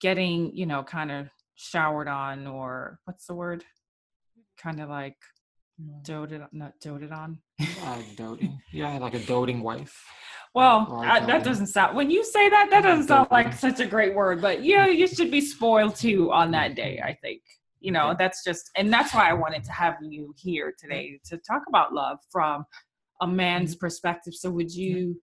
getting, 0.00 0.54
you 0.54 0.66
know, 0.66 0.82
kind 0.82 1.10
of 1.10 1.28
showered 1.54 2.08
on 2.08 2.46
or 2.46 2.98
what's 3.04 3.26
the 3.26 3.34
word? 3.34 3.64
Kind 4.58 4.80
of 4.80 4.88
like 4.88 5.16
doted 6.02 6.42
not 6.52 6.78
doted 6.80 7.12
on. 7.12 7.38
Uh, 7.60 7.98
doting. 8.16 8.60
Yeah, 8.72 8.98
like 8.98 9.14
a 9.14 9.20
doting 9.20 9.62
wife. 9.62 10.04
Well, 10.54 11.00
I, 11.02 11.20
that 11.24 11.44
doesn't 11.44 11.68
sound 11.68 11.96
when 11.96 12.10
you 12.10 12.24
say 12.24 12.50
that 12.50 12.68
that 12.70 12.82
doesn't 12.82 13.08
sound 13.08 13.28
like 13.30 13.54
such 13.54 13.80
a 13.80 13.86
great 13.86 14.14
word, 14.14 14.42
but 14.42 14.62
yeah, 14.62 14.86
you 14.86 15.06
should 15.06 15.30
be 15.30 15.40
spoiled 15.40 15.96
too 15.96 16.30
on 16.30 16.50
that 16.50 16.74
day, 16.74 17.00
I 17.02 17.14
think. 17.22 17.40
You 17.80 17.92
know, 17.92 18.14
that's 18.18 18.44
just 18.44 18.70
and 18.76 18.92
that's 18.92 19.14
why 19.14 19.30
I 19.30 19.32
wanted 19.32 19.64
to 19.64 19.72
have 19.72 19.96
you 20.02 20.34
here 20.36 20.74
today 20.78 21.18
to 21.24 21.38
talk 21.38 21.62
about 21.68 21.94
love 21.94 22.18
from 22.30 22.66
a 23.22 23.26
man's 23.26 23.74
perspective. 23.74 24.34
So 24.34 24.50
would 24.50 24.72
you 24.72 25.20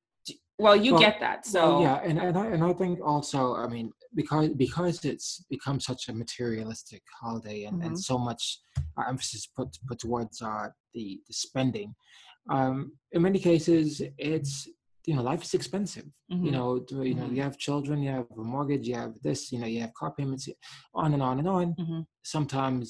well, 0.59 0.75
you 0.75 0.91
Well- 0.93 1.01
get 1.01 1.19
that. 1.25 1.45
So 1.45 1.59
Well, 1.69 1.81
yeah, 1.81 1.97
and, 2.07 2.17
and 2.19 2.37
I 2.37 2.45
and 2.53 2.63
I 2.63 2.73
think 2.73 2.99
also, 3.13 3.39
I 3.55 3.67
mean, 3.67 3.87
because 4.15 4.49
because 4.65 4.95
it's 5.11 5.27
become 5.55 5.79
such 5.79 6.01
a 6.09 6.13
materialistic 6.23 7.03
holiday 7.21 7.59
and, 7.67 7.77
Mhm. 7.81 7.85
and 7.85 7.95
so 8.09 8.15
much 8.17 8.43
uh, 8.97 9.03
emphasis 9.07 9.47
put 9.57 9.69
put 9.87 9.99
towards 9.99 10.41
uh, 10.41 10.67
the 10.93 11.05
the 11.27 11.33
spending. 11.45 11.89
Um, 12.55 12.75
in 13.15 13.21
many 13.27 13.39
cases, 13.51 14.01
it's 14.17 14.53
you 15.07 15.15
know 15.15 15.23
life 15.31 15.43
is 15.43 15.53
expensive. 15.59 16.07
You 16.29 16.37
mhm, 16.37 16.51
know, 16.55 16.69
do- 16.89 17.03
you 17.09 17.15
know, 17.19 17.27
Mhm. 17.27 17.35
you 17.35 17.41
have 17.47 17.57
children, 17.67 18.01
you 18.05 18.11
have 18.17 18.27
a 18.31 18.43
mortgage, 18.55 18.85
you 18.91 18.95
have 19.03 19.13
this, 19.27 19.51
you 19.51 19.59
know, 19.59 19.65
you 19.73 19.81
have 19.85 19.93
car 19.99 20.11
payments, 20.17 20.47
on 20.93 21.09
and 21.15 21.23
on 21.29 21.39
and 21.41 21.47
on. 21.57 21.67
mhm, 21.83 22.05
Sometimes 22.35 22.87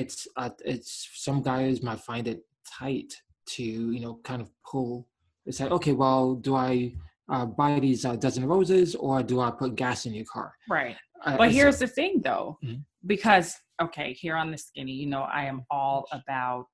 it's 0.00 0.18
uh, 0.36 0.50
it's 0.72 0.92
some 1.26 1.40
guys 1.50 1.82
might 1.82 2.00
find 2.10 2.26
it 2.32 2.40
tight 2.78 3.10
to 3.54 3.62
you 3.94 4.00
know 4.04 4.14
kind 4.30 4.42
of 4.44 4.48
pull. 4.70 5.06
It's 5.46 5.60
like 5.60 5.70
okay, 5.72 5.92
well, 5.92 6.34
do 6.34 6.54
I 6.54 6.94
uh, 7.28 7.46
buy 7.46 7.80
these 7.80 8.04
uh, 8.04 8.16
dozen 8.16 8.46
roses 8.46 8.94
or 8.94 9.22
do 9.22 9.40
I 9.40 9.50
put 9.50 9.74
gas 9.74 10.06
in 10.06 10.14
your 10.14 10.26
car? 10.26 10.52
right. 10.68 10.96
Uh, 11.24 11.36
But 11.36 11.52
here's 11.52 11.78
the 11.78 11.86
thing 11.86 12.20
though, 12.22 12.58
Mhm. 12.64 12.84
because 13.06 13.56
okay, 13.80 14.12
here 14.12 14.36
on 14.36 14.50
the 14.50 14.58
skinny, 14.58 14.92
you 14.92 15.06
know, 15.06 15.22
I 15.22 15.44
am 15.44 15.64
all 15.70 16.06
about 16.12 16.66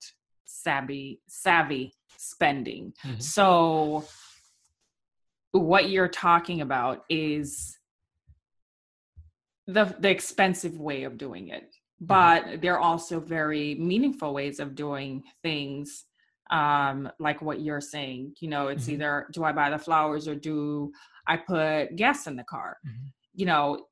savvy 0.46 1.20
savvy 1.28 1.92
spending. 2.16 2.92
Mhm. 3.04 3.22
So 3.22 4.04
what 5.52 5.88
you're 5.90 6.09
talking 6.09 6.61
about 6.62 7.04
is 7.09 7.78
the 9.66 9.85
the 9.98 10.11
expensive 10.11 10.78
way 10.81 11.04
of 11.04 11.18
doing 11.18 11.48
it. 11.48 11.74
But 12.00 12.61
there 12.62 12.74
are 12.74 12.81
also 12.81 13.18
very 13.20 13.74
meaningful 13.74 14.33
ways 14.33 14.61
of 14.61 14.74
doing 14.74 15.24
things 15.42 16.04
um 16.51 17.11
like 17.19 17.43
what 17.43 17.61
you're 17.61 17.81
saying 17.81 18.35
you 18.41 18.49
know 18.49 18.69
it's 18.69 18.87
Mhm. 18.87 18.93
either 18.95 19.27
do 19.33 19.45
i 19.45 19.53
buy 19.53 19.69
the 19.71 19.79
flowers 19.79 20.27
or 20.27 20.35
do 20.35 20.93
i 21.27 21.37
put 21.37 21.95
gas 21.97 22.27
in 22.27 22.37
the 22.37 22.45
car 22.45 22.79
Mhm. 22.87 23.13
you 23.35 23.47
know 23.47 23.87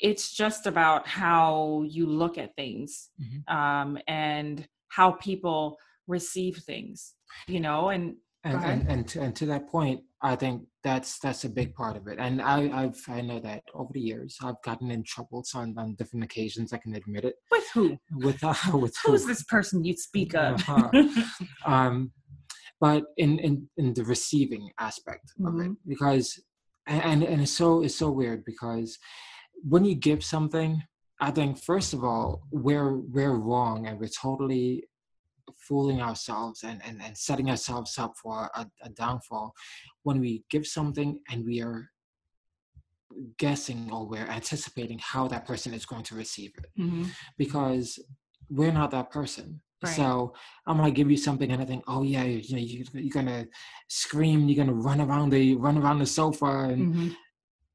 it's 0.00 0.34
just 0.34 0.66
about 0.66 1.06
how 1.06 1.84
you 1.86 2.06
look 2.06 2.36
at 2.38 2.54
things 2.56 3.10
Mhm. 3.20 3.48
um 3.58 3.98
and 4.08 4.66
how 4.88 5.12
people 5.12 5.78
receive 6.06 6.56
things 6.58 7.14
you 7.46 7.60
know 7.60 7.88
and 7.90 8.16
and, 8.44 8.62
and 8.64 8.88
and 8.90 9.08
to, 9.08 9.22
and 9.22 9.34
to 9.36 9.46
that 9.46 9.68
point, 9.68 10.02
I 10.24 10.34
think 10.36 10.62
that's 10.82 11.18
that's 11.18 11.44
a 11.44 11.50
big 11.60 11.74
part 11.74 11.96
of 11.98 12.06
it. 12.08 12.16
And 12.18 12.40
I 12.40 12.58
I've 12.80 13.00
I 13.08 13.20
know 13.20 13.40
that 13.40 13.62
over 13.74 13.92
the 13.92 14.00
years 14.00 14.38
I've 14.42 14.60
gotten 14.68 14.90
in 14.90 15.02
trouble 15.04 15.44
on, 15.54 15.74
on 15.76 15.94
different 15.96 16.24
occasions. 16.24 16.72
I 16.72 16.78
can 16.78 16.94
admit 16.96 17.24
it 17.30 17.36
with 17.50 17.66
who 17.74 17.98
with 18.26 18.42
uh, 18.42 18.54
with 18.84 18.94
who's 19.04 19.26
this 19.26 19.44
person 19.44 19.84
you 19.84 19.94
speak 20.08 20.34
of 20.34 20.52
Uh-huh. 20.68 20.90
um, 21.74 21.94
but 22.80 23.04
in, 23.24 23.38
in 23.38 23.68
in 23.76 23.92
the 23.94 24.04
receiving 24.04 24.64
aspect 24.88 25.26
of 25.46 25.54
it, 25.60 25.68
Mhm. 25.70 25.76
because 25.86 26.26
and 26.86 27.22
and 27.22 27.38
it's 27.42 27.52
so 27.62 27.82
it's 27.84 27.98
so 28.04 28.10
weird 28.10 28.40
because 28.52 28.98
when 29.72 29.84
you 29.84 29.94
give 29.94 30.22
something, 30.24 30.82
I 31.20 31.30
think 31.36 31.58
first 31.58 31.90
of 31.96 32.00
all 32.02 32.28
we're 32.50 32.96
we're 33.16 33.38
wrong 33.48 33.86
and 33.86 33.94
we're 34.00 34.16
totally 34.26 34.68
fooling 35.58 36.00
ourselves 36.00 36.62
and 36.62 36.80
and, 36.86 37.00
and 37.02 37.16
setting 37.16 37.50
ourselves 37.50 37.98
up 37.98 38.12
for 38.22 38.50
a, 38.54 38.66
a 38.82 38.90
downfall 38.90 39.52
when 40.02 40.20
we 40.20 40.44
give 40.50 40.66
something 40.66 41.20
and 41.30 41.44
we 41.44 41.60
are 41.62 41.90
guessing 43.38 43.90
or 43.92 44.06
we're 44.06 44.26
anticipating 44.26 44.98
how 45.00 45.28
that 45.28 45.46
person 45.46 45.72
is 45.72 45.86
going 45.86 46.02
to 46.02 46.14
receive 46.16 46.52
it 46.58 46.66
Mhm. 46.78 47.10
because 47.38 47.98
we're 48.50 48.72
not 48.72 48.90
that 48.90 49.10
person. 49.10 49.60
Right. 49.82 49.94
So 49.96 50.34
I'm 50.66 50.76
gonna 50.78 50.90
give 50.90 51.10
you 51.10 51.16
something, 51.16 51.50
and 51.52 51.60
I 51.60 51.64
think, 51.66 51.84
oh 51.86 52.02
yeah, 52.02 52.24
you 52.24 52.54
know, 52.56 52.62
you, 52.62 52.84
you're 52.94 53.12
gonna 53.12 53.46
scream, 53.88 54.48
you're 54.48 54.64
gonna 54.64 54.76
run 54.88 55.00
around 55.00 55.30
the 55.30 55.54
run 55.56 55.76
around 55.78 55.98
the 55.98 56.06
sofa, 56.06 56.46
and 56.70 56.94
Mhm. 56.94 57.16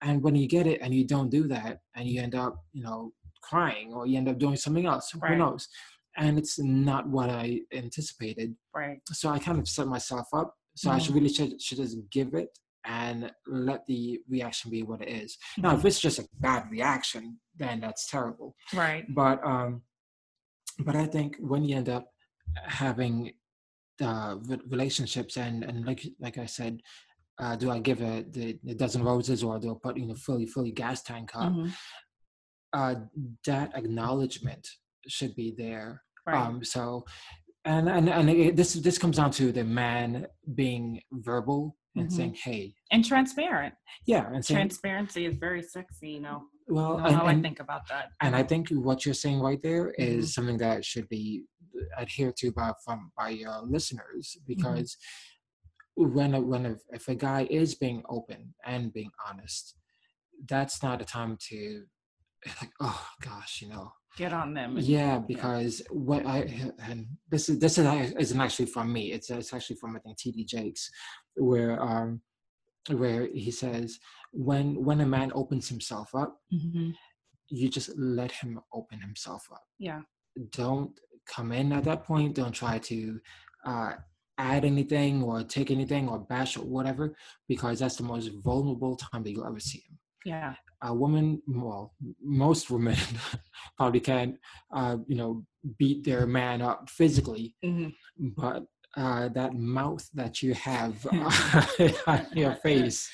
and 0.01 0.23
when 0.23 0.35
you 0.35 0.47
get 0.47 0.65
it 0.65 0.81
and 0.81 0.93
you 0.93 1.05
don't 1.05 1.29
do 1.29 1.47
that, 1.49 1.81
and 1.95 2.07
you 2.09 2.21
end 2.21 2.33
up, 2.35 2.65
you 2.73 2.83
know, 2.83 3.13
crying 3.41 3.93
or 3.93 4.07
you 4.07 4.17
end 4.17 4.27
up 4.27 4.37
doing 4.39 4.55
something 4.55 4.85
else. 4.85 5.13
Right. 5.15 5.33
Who 5.33 5.37
knows? 5.37 5.67
And 6.17 6.37
it's 6.37 6.59
not 6.59 7.07
what 7.07 7.29
I 7.29 7.61
anticipated. 7.73 8.55
right 8.73 8.99
So 9.11 9.29
I 9.29 9.39
kind 9.39 9.59
of 9.59 9.67
set 9.67 9.87
myself 9.87 10.27
up. 10.33 10.55
So 10.75 10.89
I 10.91 10.97
Mhm. 10.97 11.01
should 11.05 11.15
really 11.15 11.29
should, 11.29 11.61
should 11.61 11.77
just 11.77 11.97
give 12.09 12.33
it 12.33 12.49
and 12.85 13.31
let 13.47 13.85
the 13.87 14.21
reaction 14.29 14.71
be 14.71 14.83
what 14.83 15.01
it 15.01 15.09
is. 15.09 15.37
Now, 15.57 15.71
Mhm. 15.73 15.79
if 15.79 15.85
it's 15.85 15.99
just 15.99 16.19
a 16.19 16.27
bad 16.39 16.69
reaction, 16.71 17.39
then 17.55 17.81
that's 17.81 18.09
terrible 18.09 18.55
right 18.73 19.03
but 19.13 19.43
um 19.45 19.81
but 20.85 20.95
i 20.95 21.05
think 21.05 21.35
when 21.39 21.63
you 21.65 21.75
end 21.75 21.89
up 21.89 22.05
having 22.79 23.33
uh 24.01 24.37
relationships 24.67 25.35
and 25.35 25.63
and 25.65 25.85
like 25.85 26.01
like 26.19 26.37
i 26.37 26.45
said 26.45 26.79
uh 27.41 27.53
do 27.57 27.69
i 27.69 27.79
give 27.79 28.01
a 28.01 28.23
the, 28.29 28.57
the 28.63 28.73
dozen 28.75 29.03
roses 29.03 29.43
or 29.43 29.59
do 29.59 29.71
i 29.71 29.75
put 29.83 29.97
you 29.97 30.05
know 30.05 30.15
fully 30.15 30.45
fully 30.45 30.71
gas 30.71 31.01
tank 31.03 31.31
up 31.35 31.51
Mhm. 31.51 31.69
uh 32.79 32.95
that 33.45 33.75
acknowledgement 33.75 34.65
should 35.07 35.35
be 35.35 35.53
there 35.57 36.01
right 36.27 36.41
um 36.41 36.63
so 36.63 37.03
and 37.65 37.89
and 37.89 38.09
and 38.09 38.29
it, 38.29 38.55
this 38.55 38.73
this 38.73 38.97
comes 38.97 39.17
down 39.17 39.31
to 39.31 39.51
the 39.51 39.63
man 39.63 40.25
being 40.55 41.01
verbal 41.11 41.75
and 41.95 42.07
Mhm. 42.07 42.11
saying 42.11 42.33
hey 42.43 42.73
and 42.91 43.03
transparent 43.05 43.73
yeah 44.05 44.27
and 44.33 44.43
saying 44.45 44.57
transparency 44.59 45.25
is 45.25 45.35
very 45.37 45.61
sexy 45.61 46.11
you 46.11 46.21
know 46.21 46.43
well 46.67 46.91
You 46.93 46.97
know 46.97 47.05
and, 47.05 47.15
how 47.15 47.25
i 47.27 47.41
think 47.41 47.59
about 47.59 47.87
that 47.89 48.09
and 48.21 48.35
I 48.35 48.43
think 48.43 48.69
what 48.69 49.05
you're 49.05 49.13
saying 49.25 49.39
right 49.39 49.61
there 49.63 49.91
is 49.97 50.27
Mhm. 50.29 50.33
something 50.35 50.57
that 50.59 50.85
should 50.85 51.07
be 51.09 51.43
adhered 51.97 52.35
to 52.37 52.51
by 52.51 52.73
from 52.85 53.11
by 53.17 53.29
your 53.29 53.61
listeners 53.75 54.25
Mm-hmm. 54.35 54.45
because 54.53 54.97
when 55.95 56.33
a, 56.33 56.39
when 56.41 56.65
a, 56.65 56.75
if 56.91 57.07
a 57.09 57.15
guy 57.15 57.41
is 57.49 57.75
being 57.75 58.03
open 58.09 58.53
and 58.65 58.93
being 58.93 59.11
honest, 59.27 59.75
that's 60.47 60.81
not 60.81 61.01
a 61.01 61.05
time 61.05 61.37
to 61.49 61.83
like 62.61 62.71
oh 62.79 63.05
gosh 63.21 63.61
you 63.61 63.67
know 63.69 63.91
get 64.23 64.33
on 64.41 64.49
them 64.57 64.69
and- 64.77 64.85
yeah 64.97 65.15
because 65.33 65.73
what 66.09 66.23
I 66.35 66.37
and 66.87 66.99
this 67.31 67.43
is 67.49 67.55
this 67.63 67.75
is 67.79 67.85
isn't 68.23 68.41
actually 68.45 68.69
from 68.75 68.87
me 68.97 69.03
it's 69.15 69.27
it's 69.29 69.53
actually 69.55 69.77
from 69.81 69.95
I 69.95 69.99
think 70.03 70.15
TD 70.17 70.37
Jakes 70.53 70.83
where 71.49 71.73
um 71.89 72.09
where 73.01 73.23
he 73.45 73.51
says 73.63 73.87
when 74.47 74.65
when 74.87 74.99
a 75.01 75.09
man 75.15 75.29
opens 75.41 75.65
himself 75.73 76.07
up 76.23 76.31
Mhm. 76.57 76.93
you 77.59 77.65
just 77.77 77.89
let 77.97 78.31
him 78.41 78.51
open 78.79 78.99
himself 79.07 79.43
up. 79.57 79.65
yeah 79.87 80.01
Don't 80.61 80.91
come 81.35 81.51
in 81.61 81.67
at 81.77 81.83
that 81.89 82.01
point. 82.09 82.29
Don't 82.39 82.57
try 82.63 82.75
to 82.91 82.99
uh, 83.71 83.91
add 84.53 84.63
anything 84.73 85.13
or 85.27 85.35
take 85.57 85.69
anything 85.77 86.03
or 86.11 86.17
bash 86.33 86.53
or 86.59 86.65
whatever, 86.75 87.05
because 87.51 87.75
that's 87.79 87.97
the 88.01 88.07
most 88.13 88.27
vulnerable 88.47 88.95
time 89.05 89.21
that 89.23 89.31
you'll 89.33 89.51
ever 89.51 89.59
see 89.71 89.81
him. 89.87 89.95
yeah 90.33 90.51
A 90.81 90.93
woman, 90.93 91.41
well, 91.47 91.93
most 92.21 92.69
women 92.71 92.95
probably 93.77 93.99
can't, 93.99 94.35
uh, 94.73 94.97
you 95.07 95.15
know, 95.15 95.45
beat 95.77 96.03
their 96.05 96.25
man 96.25 96.61
up 96.61 96.89
physically, 96.89 97.55
Mhm. 97.63 97.93
but 98.37 98.65
uh, 98.97 99.29
that 99.29 99.53
mouth 99.53 100.07
that 100.13 100.41
you 100.41 100.53
have 100.55 101.05
on 102.07 102.25
your 102.33 102.55
face 102.55 103.09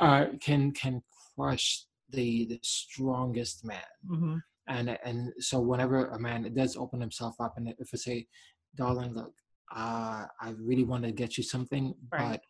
uh, 0.00 0.26
can 0.40 0.72
can 0.72 1.02
crush 1.34 1.84
the 2.10 2.46
the 2.46 2.58
strongest 2.62 3.64
man 3.64 3.90
Mhm. 4.10 4.42
and 4.68 4.98
and 5.04 5.32
so 5.38 5.60
whenever 5.60 6.06
a 6.06 6.18
man 6.18 6.52
does 6.54 6.76
open 6.76 7.00
himself 7.00 7.34
up 7.40 7.54
and 7.56 7.68
if 7.78 7.90
I 7.92 7.96
say 7.96 8.26
darling 8.76 9.14
look 9.14 9.32
uh 9.74 10.24
i 10.40 10.48
really 10.58 10.84
want 10.84 11.04
to 11.04 11.12
get 11.12 11.36
you 11.36 11.44
something 11.44 11.94
right. 12.12 12.30
but 12.32 12.40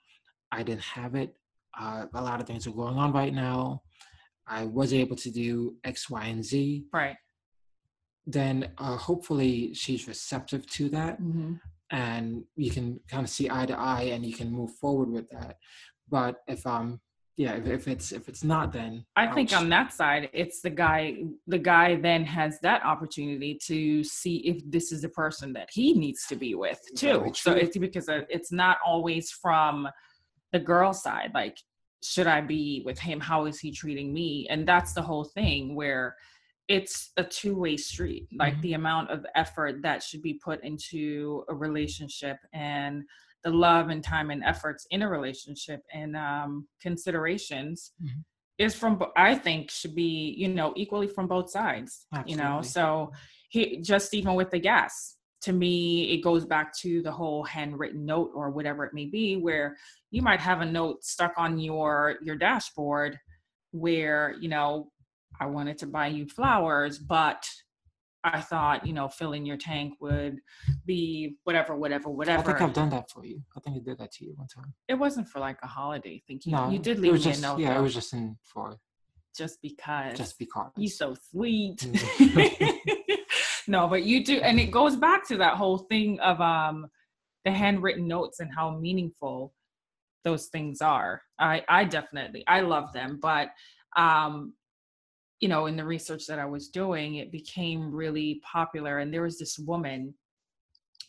i 0.52 0.62
didn't 0.62 0.82
have 0.82 1.14
it 1.14 1.34
uh, 1.80 2.06
a 2.14 2.22
lot 2.22 2.40
of 2.40 2.46
things 2.46 2.66
are 2.66 2.70
going 2.82 2.96
on 2.96 3.12
right 3.12 3.34
now 3.34 3.82
i 4.48 4.64
was 4.64 4.92
able 4.92 5.16
to 5.16 5.30
do 5.30 5.74
x 5.84 6.08
y 6.10 6.26
and 6.26 6.44
z 6.44 6.84
right 6.92 7.16
then 8.26 8.70
uh, 8.76 8.96
hopefully 8.96 9.72
she's 9.72 10.06
receptive 10.06 10.66
to 10.66 10.90
that 10.90 11.20
mm-hmm. 11.20 11.54
and 11.90 12.44
you 12.56 12.70
can 12.70 13.00
kind 13.10 13.24
of 13.24 13.30
see 13.30 13.48
eye 13.50 13.64
to 13.64 13.76
eye 13.76 14.10
and 14.12 14.24
you 14.24 14.34
can 14.34 14.50
move 14.50 14.70
forward 14.74 15.10
with 15.10 15.28
that 15.30 15.56
but 16.10 16.36
if 16.46 16.66
um 16.66 17.00
yeah 17.38 17.54
if, 17.54 17.66
if 17.66 17.88
it's 17.88 18.12
if 18.12 18.28
it's 18.28 18.44
not 18.44 18.72
then 18.72 19.04
i 19.16 19.26
ouch. 19.26 19.34
think 19.34 19.56
on 19.56 19.68
that 19.70 19.92
side 19.92 20.28
it's 20.34 20.60
the 20.60 20.68
guy 20.68 21.16
the 21.46 21.58
guy 21.58 21.94
then 21.96 22.24
has 22.24 22.58
that 22.60 22.84
opportunity 22.84 23.58
to 23.64 24.04
see 24.04 24.38
if 24.38 24.60
this 24.70 24.92
is 24.92 25.02
the 25.02 25.08
person 25.08 25.52
that 25.52 25.68
he 25.72 25.94
needs 25.94 26.26
to 26.26 26.36
be 26.36 26.54
with 26.54 26.80
too 26.96 27.30
so 27.34 27.52
it's 27.52 27.78
because 27.78 28.10
it's 28.28 28.52
not 28.52 28.76
always 28.84 29.30
from 29.30 29.88
the 30.52 30.58
girl 30.58 30.92
side 30.92 31.30
like 31.32 31.56
should 32.02 32.26
i 32.26 32.40
be 32.40 32.82
with 32.84 32.98
him 32.98 33.20
how 33.20 33.46
is 33.46 33.58
he 33.58 33.70
treating 33.70 34.12
me 34.12 34.46
and 34.50 34.66
that's 34.66 34.92
the 34.92 35.02
whole 35.02 35.24
thing 35.24 35.74
where 35.74 36.14
it's 36.68 37.12
a 37.16 37.24
two-way 37.24 37.76
street 37.76 38.28
like 38.38 38.52
mm-hmm. 38.54 38.62
the 38.62 38.72
amount 38.74 39.10
of 39.10 39.24
effort 39.34 39.82
that 39.82 40.02
should 40.02 40.22
be 40.22 40.34
put 40.34 40.62
into 40.62 41.44
a 41.48 41.54
relationship 41.54 42.36
and 42.52 43.02
the 43.44 43.50
love 43.50 43.88
and 43.88 44.04
time 44.04 44.30
and 44.30 44.44
efforts 44.44 44.86
in 44.90 45.02
a 45.02 45.08
relationship 45.08 45.80
and 45.92 46.16
um, 46.16 46.66
considerations 46.80 47.92
mm-hmm. 48.02 48.20
is 48.58 48.74
from 48.74 49.00
i 49.16 49.34
think 49.34 49.70
should 49.70 49.94
be 49.94 50.34
you 50.36 50.48
know 50.48 50.72
equally 50.76 51.08
from 51.08 51.26
both 51.26 51.50
sides 51.50 52.06
Absolutely. 52.12 52.32
you 52.32 52.38
know 52.38 52.62
so 52.62 53.10
he 53.48 53.80
just 53.80 54.12
even 54.14 54.34
with 54.34 54.50
the 54.50 54.58
gas 54.58 55.17
to 55.40 55.52
me 55.52 56.12
it 56.12 56.22
goes 56.22 56.44
back 56.44 56.76
to 56.76 57.02
the 57.02 57.12
whole 57.12 57.44
handwritten 57.44 58.04
note 58.04 58.30
or 58.34 58.50
whatever 58.50 58.84
it 58.84 58.94
may 58.94 59.06
be 59.06 59.36
where 59.36 59.76
you 60.10 60.22
might 60.22 60.40
have 60.40 60.60
a 60.60 60.66
note 60.66 61.04
stuck 61.04 61.32
on 61.36 61.58
your 61.58 62.16
your 62.22 62.36
dashboard 62.36 63.18
where 63.70 64.34
you 64.40 64.48
know 64.48 64.90
i 65.40 65.46
wanted 65.46 65.78
to 65.78 65.86
buy 65.86 66.06
you 66.06 66.26
flowers 66.26 66.98
but 66.98 67.44
I 68.24 68.40
thought, 68.40 68.86
you 68.86 68.92
know, 68.92 69.08
filling 69.08 69.46
your 69.46 69.56
tank 69.56 69.94
would 70.00 70.40
be 70.84 71.36
whatever, 71.44 71.76
whatever, 71.76 72.10
whatever. 72.10 72.40
I 72.40 72.44
think 72.44 72.60
I've 72.60 72.72
done 72.72 72.90
that 72.90 73.10
for 73.10 73.24
you. 73.24 73.40
I 73.56 73.60
think 73.60 73.76
I 73.76 73.80
did 73.80 73.98
that 73.98 74.12
to 74.12 74.24
you 74.24 74.32
one 74.34 74.48
time. 74.48 74.74
It 74.88 74.94
wasn't 74.94 75.28
for 75.28 75.38
like 75.38 75.58
a 75.62 75.66
holiday 75.66 76.22
thing. 76.26 76.40
You, 76.44 76.52
no, 76.52 76.70
you 76.70 76.78
did 76.78 76.98
leave 76.98 77.12
me 77.12 77.18
just, 77.18 77.38
a 77.38 77.42
note. 77.42 77.60
Yeah, 77.60 77.74
though. 77.74 77.80
it 77.80 77.82
was 77.82 77.94
just 77.94 78.12
in 78.12 78.36
for. 78.42 78.76
Just 79.36 79.62
because. 79.62 80.18
Just 80.18 80.38
because. 80.38 80.72
You 80.76 80.88
so 80.88 81.14
sweet. 81.30 81.76
Mm. 81.78 82.88
no, 83.68 83.88
but 83.88 84.04
you 84.04 84.24
do, 84.24 84.40
and 84.40 84.58
it 84.58 84.70
goes 84.70 84.96
back 84.96 85.26
to 85.28 85.36
that 85.38 85.54
whole 85.54 85.78
thing 85.78 86.18
of 86.20 86.40
um 86.40 86.86
the 87.44 87.50
handwritten 87.50 88.08
notes 88.08 88.40
and 88.40 88.50
how 88.54 88.76
meaningful 88.76 89.54
those 90.24 90.46
things 90.46 90.80
are. 90.80 91.22
I 91.38 91.62
I 91.68 91.84
definitely 91.84 92.44
I 92.46 92.60
love 92.60 92.92
them, 92.92 93.18
but 93.20 93.50
um 93.96 94.54
you 95.40 95.48
know, 95.48 95.66
in 95.66 95.76
the 95.76 95.84
research 95.84 96.26
that 96.26 96.38
I 96.38 96.46
was 96.46 96.68
doing, 96.68 97.16
it 97.16 97.30
became 97.30 97.94
really 97.94 98.40
popular. 98.42 98.98
And 98.98 99.12
there 99.12 99.22
was 99.22 99.38
this 99.38 99.58
woman 99.58 100.14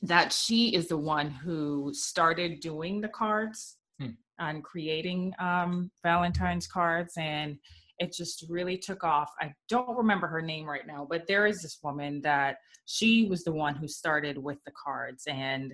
that 0.01 0.31
she 0.31 0.75
is 0.75 0.87
the 0.87 0.97
one 0.97 1.29
who 1.29 1.91
started 1.93 2.59
doing 2.59 3.01
the 3.01 3.09
cards 3.09 3.77
hmm. 3.99 4.11
and 4.37 4.63
creating 4.63 5.33
um, 5.39 5.89
Valentine's 6.03 6.67
cards. 6.67 7.13
And 7.17 7.57
it 7.99 8.13
just 8.13 8.45
really 8.49 8.77
took 8.77 9.03
off. 9.03 9.31
I 9.41 9.53
don't 9.67 9.97
remember 9.97 10.27
her 10.27 10.41
name 10.41 10.65
right 10.65 10.87
now, 10.87 11.05
but 11.09 11.27
there 11.27 11.45
is 11.45 11.61
this 11.61 11.79
woman 11.83 12.21
that 12.21 12.57
she 12.85 13.25
was 13.25 13.43
the 13.43 13.51
one 13.51 13.75
who 13.75 13.87
started 13.87 14.37
with 14.37 14.57
the 14.65 14.71
cards 14.71 15.23
and 15.27 15.73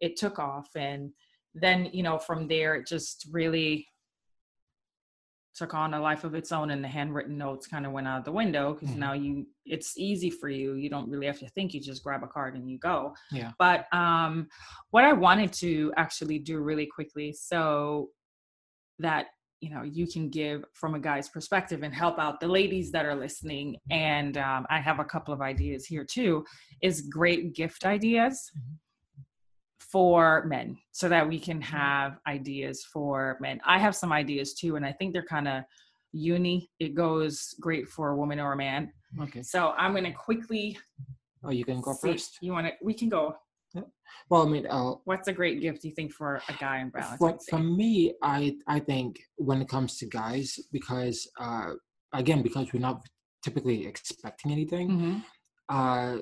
it 0.00 0.16
took 0.16 0.38
off. 0.38 0.68
And 0.74 1.12
then, 1.54 1.90
you 1.92 2.02
know, 2.02 2.18
from 2.18 2.48
there, 2.48 2.74
it 2.74 2.86
just 2.86 3.26
really 3.30 3.86
took 5.54 5.72
on 5.72 5.94
a 5.94 6.00
life 6.00 6.24
of 6.24 6.34
its 6.34 6.52
own 6.52 6.70
and 6.70 6.84
the 6.84 6.88
handwritten 6.88 7.38
notes 7.38 7.66
kind 7.66 7.86
of 7.86 7.92
went 7.92 8.06
out 8.06 8.24
the 8.24 8.32
window 8.32 8.74
because 8.74 8.90
mm-hmm. 8.90 9.00
now 9.00 9.14
you 9.14 9.46
it's 9.64 9.96
easy 9.96 10.28
for 10.28 10.50
you 10.50 10.74
you 10.74 10.90
don't 10.90 11.08
really 11.08 11.26
have 11.26 11.38
to 11.38 11.48
think 11.48 11.72
you 11.72 11.80
just 11.80 12.04
grab 12.04 12.22
a 12.22 12.26
card 12.26 12.54
and 12.54 12.70
you 12.70 12.78
go 12.78 13.14
yeah 13.32 13.52
but 13.58 13.86
um 13.90 14.46
what 14.90 15.02
i 15.02 15.14
wanted 15.14 15.50
to 15.50 15.90
actually 15.96 16.38
do 16.38 16.58
really 16.58 16.84
quickly 16.84 17.32
so 17.32 18.10
that 18.98 19.28
you 19.66 19.74
know 19.74 19.82
you 19.82 20.06
can 20.06 20.28
give 20.28 20.64
from 20.72 20.94
a 20.94 20.98
guy's 20.98 21.28
perspective 21.28 21.82
and 21.82 21.92
help 21.92 22.18
out 22.18 22.38
the 22.40 22.46
ladies 22.46 22.92
that 22.92 23.04
are 23.04 23.16
listening 23.16 23.76
and 23.90 24.38
um, 24.38 24.64
i 24.70 24.78
have 24.78 25.00
a 25.00 25.04
couple 25.04 25.34
of 25.34 25.40
ideas 25.40 25.84
here 25.84 26.04
too 26.04 26.44
is 26.82 27.02
great 27.02 27.54
gift 27.54 27.84
ideas 27.84 28.52
for 29.90 30.44
men 30.46 30.76
so 30.92 31.08
that 31.08 31.26
we 31.26 31.38
can 31.38 31.60
mm-hmm. 31.60 31.76
have 31.76 32.18
ideas 32.26 32.84
for 32.92 33.38
men. 33.40 33.60
I 33.64 33.78
have 33.78 33.94
some 33.94 34.12
ideas 34.12 34.54
too, 34.54 34.76
and 34.76 34.84
I 34.84 34.92
think 34.92 35.12
they're 35.12 35.22
kind 35.22 35.48
of 35.48 35.62
uni. 36.12 36.70
It 36.80 36.94
goes 36.94 37.54
great 37.60 37.88
for 37.88 38.10
a 38.10 38.16
woman 38.16 38.40
or 38.40 38.52
a 38.52 38.56
man. 38.56 38.92
Okay. 39.20 39.42
So 39.42 39.74
I'm 39.78 39.92
going 39.92 40.04
to 40.04 40.12
quickly. 40.12 40.78
Oh, 41.44 41.50
you 41.50 41.64
can 41.64 41.80
go 41.80 41.92
see. 41.92 42.12
first. 42.12 42.38
You 42.40 42.52
want 42.52 42.66
to? 42.66 42.72
We 42.82 42.94
can 42.94 43.08
go. 43.08 43.36
Well, 44.28 44.42
I 44.42 44.46
mean, 44.46 44.66
uh, 44.66 44.94
what's 45.04 45.28
a 45.28 45.32
great 45.32 45.60
gift 45.60 45.84
you 45.84 45.92
think 45.92 46.12
for 46.12 46.40
a 46.48 46.52
guy 46.54 46.78
in 46.78 46.90
Valentine's 46.90 47.18
for, 47.48 47.58
for 47.58 47.62
me, 47.62 48.14
I 48.22 48.56
I 48.66 48.80
think 48.80 49.20
when 49.36 49.60
it 49.62 49.68
comes 49.68 49.98
to 49.98 50.06
guys, 50.06 50.58
because 50.72 51.28
uh, 51.38 51.74
again, 52.12 52.42
because 52.42 52.72
we're 52.72 52.80
not 52.80 53.06
typically 53.44 53.86
expecting 53.86 54.50
anything, 54.50 54.90
mm-hmm. 54.90 55.18
uh, 55.68 56.18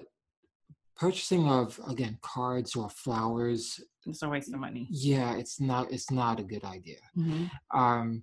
purchasing 0.97 1.49
of 1.49 1.81
again 1.89 2.19
cards 2.23 2.77
or 2.77 2.89
flowers 2.89 3.81
it's 4.07 4.23
a 4.23 4.29
waste 4.29 4.53
of 4.53 4.61
money 4.61 4.87
yeah 4.91 5.35
it's 5.35 5.61
not 5.61 5.91
it's 5.93 6.11
not 6.11 6.39
a 6.39 6.43
good 6.43 6.65
idea 6.65 6.99
mm-hmm. 7.17 7.45
um 7.79 8.23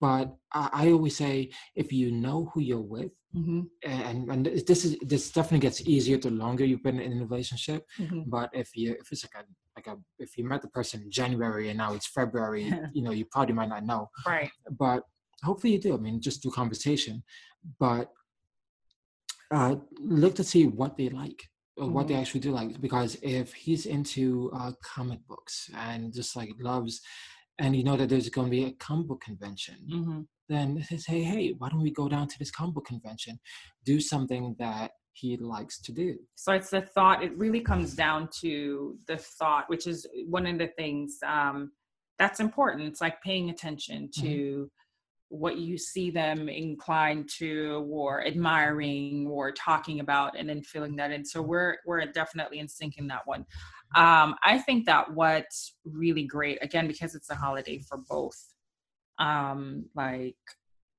but 0.00 0.34
I, 0.52 0.68
I, 0.72 0.90
always 0.90 1.16
say 1.16 1.50
if 1.74 1.92
you 1.92 2.10
know 2.10 2.50
who 2.52 2.60
you're 2.60 2.80
with 2.80 3.12
mm-hmm. 3.34 3.62
and 3.82 4.30
and 4.30 4.46
this 4.66 4.84
is 4.84 4.98
this 5.00 5.30
definitely 5.30 5.60
gets 5.60 5.80
easier 5.82 6.18
the 6.18 6.30
longer 6.30 6.64
you've 6.64 6.82
been 6.82 7.00
in 7.00 7.20
a 7.20 7.24
relationship 7.24 7.86
mm-hmm. 7.98 8.22
but 8.26 8.50
if 8.52 8.70
you 8.74 8.92
if 8.92 9.10
it's 9.10 9.24
like 9.24 9.44
a 9.44 9.46
like 9.76 9.86
a 9.86 9.98
if 10.18 10.36
you 10.36 10.44
met 10.44 10.62
the 10.62 10.68
person 10.68 11.02
in 11.02 11.10
january 11.10 11.68
and 11.68 11.78
now 11.78 11.94
it's 11.94 12.06
february 12.08 12.72
you 12.92 13.02
know 13.02 13.10
you 13.10 13.24
probably 13.30 13.54
might 13.54 13.68
not 13.68 13.84
know 13.84 14.08
right 14.26 14.50
but 14.78 15.02
hopefully 15.42 15.74
you 15.74 15.80
do 15.80 15.94
i 15.94 15.96
mean 15.96 16.20
just 16.20 16.42
through 16.42 16.50
conversation 16.52 17.22
but 17.78 18.10
uh, 19.52 19.74
look 19.98 20.34
to 20.36 20.44
see 20.44 20.66
what 20.66 20.96
they 20.96 21.08
like 21.08 21.42
mm-hmm. 21.78 21.92
what 21.92 22.06
they 22.06 22.14
mm-hmm. 22.14 22.20
actually 22.20 22.40
do 22.40 22.52
like 22.52 22.80
because 22.80 23.16
if 23.22 23.52
he's 23.52 23.86
into 23.86 24.50
uh, 24.54 24.72
comic 24.82 25.20
books 25.26 25.70
and 25.76 26.12
just 26.12 26.36
like 26.36 26.50
loves 26.60 27.00
and 27.60 27.76
you 27.76 27.84
know 27.84 27.96
that 27.96 28.08
there's 28.08 28.28
going 28.28 28.46
to 28.46 28.50
be 28.50 28.64
a 28.64 28.72
comic 28.72 29.06
book 29.06 29.20
convention 29.20 29.76
mm-hmm. 29.88 30.20
then 30.48 30.82
say 30.82 31.22
hey 31.22 31.54
why 31.58 31.68
don't 31.68 31.82
we 31.82 31.92
go 31.92 32.08
down 32.08 32.26
to 32.26 32.38
this 32.38 32.50
comic 32.50 32.74
book 32.74 32.86
convention 32.86 33.38
do 33.84 34.00
something 34.00 34.56
that 34.58 34.90
he 35.12 35.36
likes 35.36 35.80
to 35.82 35.92
do? 35.92 36.16
So 36.34 36.52
it's 36.52 36.70
the 36.70 36.82
thought 36.82 37.22
it 37.22 37.36
really 37.36 37.60
comes 37.60 37.94
down 37.94 38.28
to 38.40 38.96
the 39.06 39.16
thought 39.16 39.64
which 39.68 39.86
is 39.86 40.06
one 40.26 40.46
of 40.46 40.58
the 40.58 40.68
things 40.68 41.18
um, 41.26 41.72
that's 42.18 42.40
important. 42.40 42.82
It's 42.82 43.00
like 43.00 43.22
paying 43.22 43.50
attention 43.50 44.10
to 44.18 44.26
mm-hmm. 44.26 44.64
what 45.28 45.58
you 45.58 45.78
see 45.78 46.10
them 46.10 46.48
inclined 46.48 47.30
to 47.38 47.86
or 47.90 48.26
admiring 48.26 49.26
or 49.26 49.52
talking 49.52 50.00
about 50.00 50.38
and 50.38 50.48
then 50.48 50.62
filling 50.62 50.96
that 50.96 51.12
in. 51.12 51.24
So 51.24 51.42
we're 51.42 51.76
we're 51.86 52.04
definitely 52.06 52.58
in 52.58 52.68
sync 52.68 52.98
in 52.98 53.06
that 53.08 53.26
one 53.26 53.46
um 53.96 54.34
i 54.42 54.58
think 54.58 54.86
that 54.86 55.12
what's 55.12 55.76
really 55.84 56.24
great 56.24 56.58
again 56.62 56.86
because 56.86 57.14
it's 57.14 57.30
a 57.30 57.34
holiday 57.34 57.78
for 57.88 57.98
both 58.08 58.54
um 59.18 59.84
like 59.94 60.36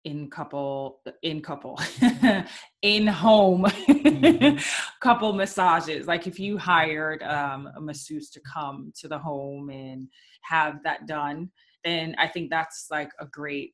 in 0.03 0.29
couple 0.29 0.99
in 1.21 1.41
couple 1.41 1.79
in 2.81 3.05
home 3.05 3.65
mm-hmm. 3.65 4.57
couple 5.01 5.31
massages 5.33 6.07
like 6.07 6.25
if 6.25 6.39
you 6.39 6.57
hired 6.57 7.21
um, 7.23 7.69
a 7.75 7.81
masseuse 7.81 8.29
to 8.31 8.41
come 8.41 8.91
to 8.99 9.07
the 9.07 9.17
home 9.17 9.69
and 9.69 10.07
have 10.41 10.81
that 10.83 11.05
done 11.07 11.49
then 11.83 12.15
i 12.17 12.27
think 12.27 12.49
that's 12.49 12.87
like 12.89 13.11
a 13.19 13.25
great 13.27 13.73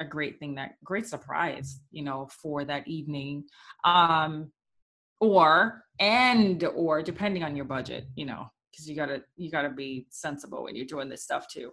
a 0.00 0.04
great 0.04 0.38
thing 0.38 0.54
that 0.54 0.72
great 0.84 1.06
surprise 1.06 1.80
you 1.92 2.04
know 2.04 2.28
for 2.42 2.64
that 2.64 2.86
evening 2.86 3.42
um 3.84 4.50
or 5.24 5.84
and 6.00 6.64
or 6.74 7.02
depending 7.02 7.42
on 7.44 7.54
your 7.54 7.64
budget 7.64 8.06
you 8.16 8.26
know 8.26 8.48
because 8.74 8.88
you 8.88 8.96
gotta 8.96 9.22
you 9.36 9.50
gotta 9.50 9.70
be 9.70 10.06
sensible 10.10 10.64
when 10.64 10.74
you're 10.74 10.86
doing 10.86 11.08
this 11.08 11.22
stuff 11.22 11.46
too. 11.48 11.72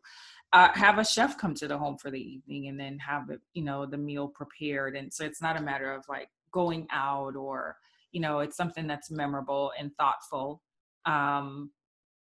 Uh, 0.54 0.70
have 0.74 0.98
a 0.98 1.06
chef 1.06 1.38
come 1.38 1.54
to 1.56 1.68
the 1.68 1.78
home 1.78 1.98
for 1.98 2.12
the 2.12 2.20
evening 2.20 2.68
and 2.68 2.80
then 2.80 3.00
have 3.00 3.30
it 3.30 3.40
you 3.54 3.64
know 3.64 3.86
the 3.86 3.98
meal 3.98 4.28
prepared. 4.28 4.96
And 4.96 5.12
so 5.12 5.26
it's 5.26 5.42
not 5.42 5.58
a 5.58 5.62
matter 5.62 5.92
of 5.92 6.04
like 6.08 6.30
going 6.52 6.88
out 6.92 7.36
or 7.36 7.78
you 8.12 8.22
know 8.22 8.40
it's 8.40 8.58
something 8.58 8.88
that's 8.88 9.12
memorable 9.12 9.72
and 9.78 9.92
thoughtful. 9.98 10.62
Um 11.06 11.72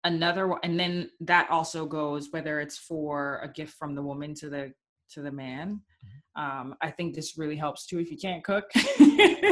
another 0.04 0.56
and 0.64 0.78
then 0.80 1.10
that 1.20 1.48
also 1.50 1.86
goes 1.86 2.28
whether 2.32 2.58
it's 2.58 2.76
for 2.76 3.40
a 3.42 3.48
gift 3.48 3.74
from 3.74 3.94
the 3.94 4.02
woman 4.02 4.34
to 4.34 4.48
the 4.48 4.72
to 5.14 5.22
the 5.22 5.32
man. 5.32 5.80
Um, 6.34 6.74
I 6.80 6.90
think 6.90 7.14
this 7.14 7.36
really 7.36 7.56
helps 7.56 7.86
too 7.86 7.98
if 7.98 8.10
you 8.10 8.16
can't 8.16 8.44
cook. 8.44 8.64
mm-hmm. 8.74 9.50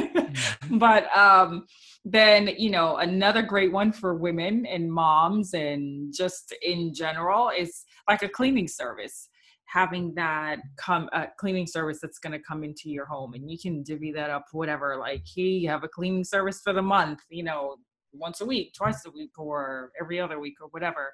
But 0.79 1.15
um, 1.17 1.67
then, 2.05 2.51
you 2.57 2.71
know, 2.71 2.99
another 2.99 3.43
great 3.43 3.73
one 3.73 3.93
for 3.93 4.15
women 4.15 4.65
and 4.67 4.93
moms 4.93 5.53
and 5.53 6.15
just 6.17 6.55
in 6.63 6.95
general 6.95 7.51
is 7.51 7.85
like 8.09 8.23
a 8.23 8.29
cleaning 8.29 8.69
service. 8.69 9.29
Having 9.67 10.15
that 10.15 10.59
come 10.77 11.09
a 11.13 11.27
cleaning 11.39 11.67
service 11.67 11.99
that's 12.01 12.19
going 12.19 12.33
to 12.33 12.45
come 12.47 12.65
into 12.65 12.89
your 12.89 13.07
home 13.07 13.35
and 13.35 13.51
you 13.51 13.59
can 13.59 13.83
divvy 13.83 14.13
that 14.13 14.31
up, 14.31 14.47
whatever. 14.53 14.97
Like, 14.97 15.23
hey, 15.35 15.43
you 15.43 15.69
have 15.69 15.85
a 15.85 15.89
cleaning 15.89 16.25
service 16.25 16.61
for 16.63 16.73
the 16.73 16.83
month, 16.83 17.21
you 17.29 17.43
know, 17.43 17.77
once 18.13 18.41
a 18.41 18.47
week, 18.47 18.73
twice 18.75 19.05
a 19.07 19.11
week, 19.11 19.31
or 19.39 19.93
every 20.01 20.21
other 20.21 20.41
week, 20.41 20.55
or 20.61 20.69
whatever. 20.69 21.13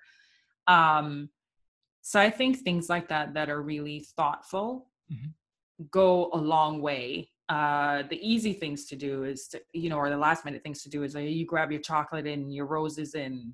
Um, 0.67 1.29
so 2.07 2.21
I 2.21 2.31
think 2.31 2.59
things 2.59 2.89
like 2.89 3.09
that 3.09 3.35
that 3.35 3.51
are 3.51 3.61
really 3.61 4.07
thoughtful 4.17 4.87
mm-hmm. 5.13 5.31
go 5.91 6.31
a 6.33 6.37
long 6.37 6.81
way. 6.81 7.31
Uh, 7.49 8.05
the 8.09 8.21
easy 8.23 8.53
things 8.53 8.85
to 8.87 8.95
do 8.95 9.25
is 9.25 9.49
to, 9.49 9.61
you 9.73 9.91
know, 9.91 9.97
or 9.97 10.09
the 10.09 10.17
last 10.17 10.45
minute 10.45 10.63
things 10.63 10.85
to 10.85 10.89
do 10.89 11.03
is 11.03 11.17
like 11.17 11.29
you 11.29 11.45
grab 11.45 11.73
your 11.73 11.81
chocolate 11.81 12.29
and 12.29 12.55
your 12.55 12.67
roses 12.67 13.15
and, 13.15 13.53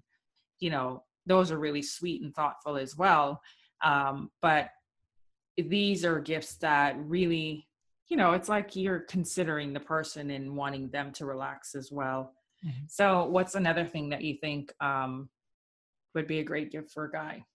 you 0.60 0.68
know, 0.68 1.02
those 1.24 1.50
are 1.50 1.58
really 1.58 1.80
sweet 1.80 2.20
and 2.20 2.34
thoughtful 2.34 2.76
as 2.76 2.94
well. 2.94 3.40
Um, 3.82 4.30
but 4.42 4.68
these 5.56 6.04
are 6.04 6.20
gifts 6.20 6.56
that 6.56 6.94
really, 6.98 7.66
you 8.08 8.18
know, 8.18 8.32
it's 8.32 8.50
like 8.50 8.76
you're 8.76 9.00
considering 9.00 9.72
the 9.72 9.80
person 9.80 10.28
and 10.30 10.54
wanting 10.54 10.90
them 10.90 11.10
to 11.12 11.24
relax 11.24 11.74
as 11.74 11.90
well. 11.90 12.34
Mm-hmm. 12.62 12.84
So, 12.86 13.24
what's 13.24 13.54
another 13.54 13.86
thing 13.86 14.10
that 14.10 14.22
you 14.22 14.36
think 14.42 14.74
um, 14.78 15.30
would 16.14 16.26
be 16.26 16.40
a 16.40 16.44
great 16.44 16.70
gift 16.70 16.90
for 16.90 17.06
a 17.06 17.10
guy? 17.10 17.46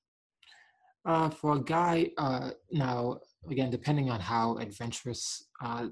Uh, 1.07 1.29
for 1.29 1.55
a 1.55 1.59
guy, 1.61 2.11
uh, 2.17 2.51
now 2.69 3.17
again, 3.49 3.71
depending 3.71 4.09
on 4.09 4.19
how 4.19 4.57
adventurous 4.57 5.47
uh, 5.63 5.87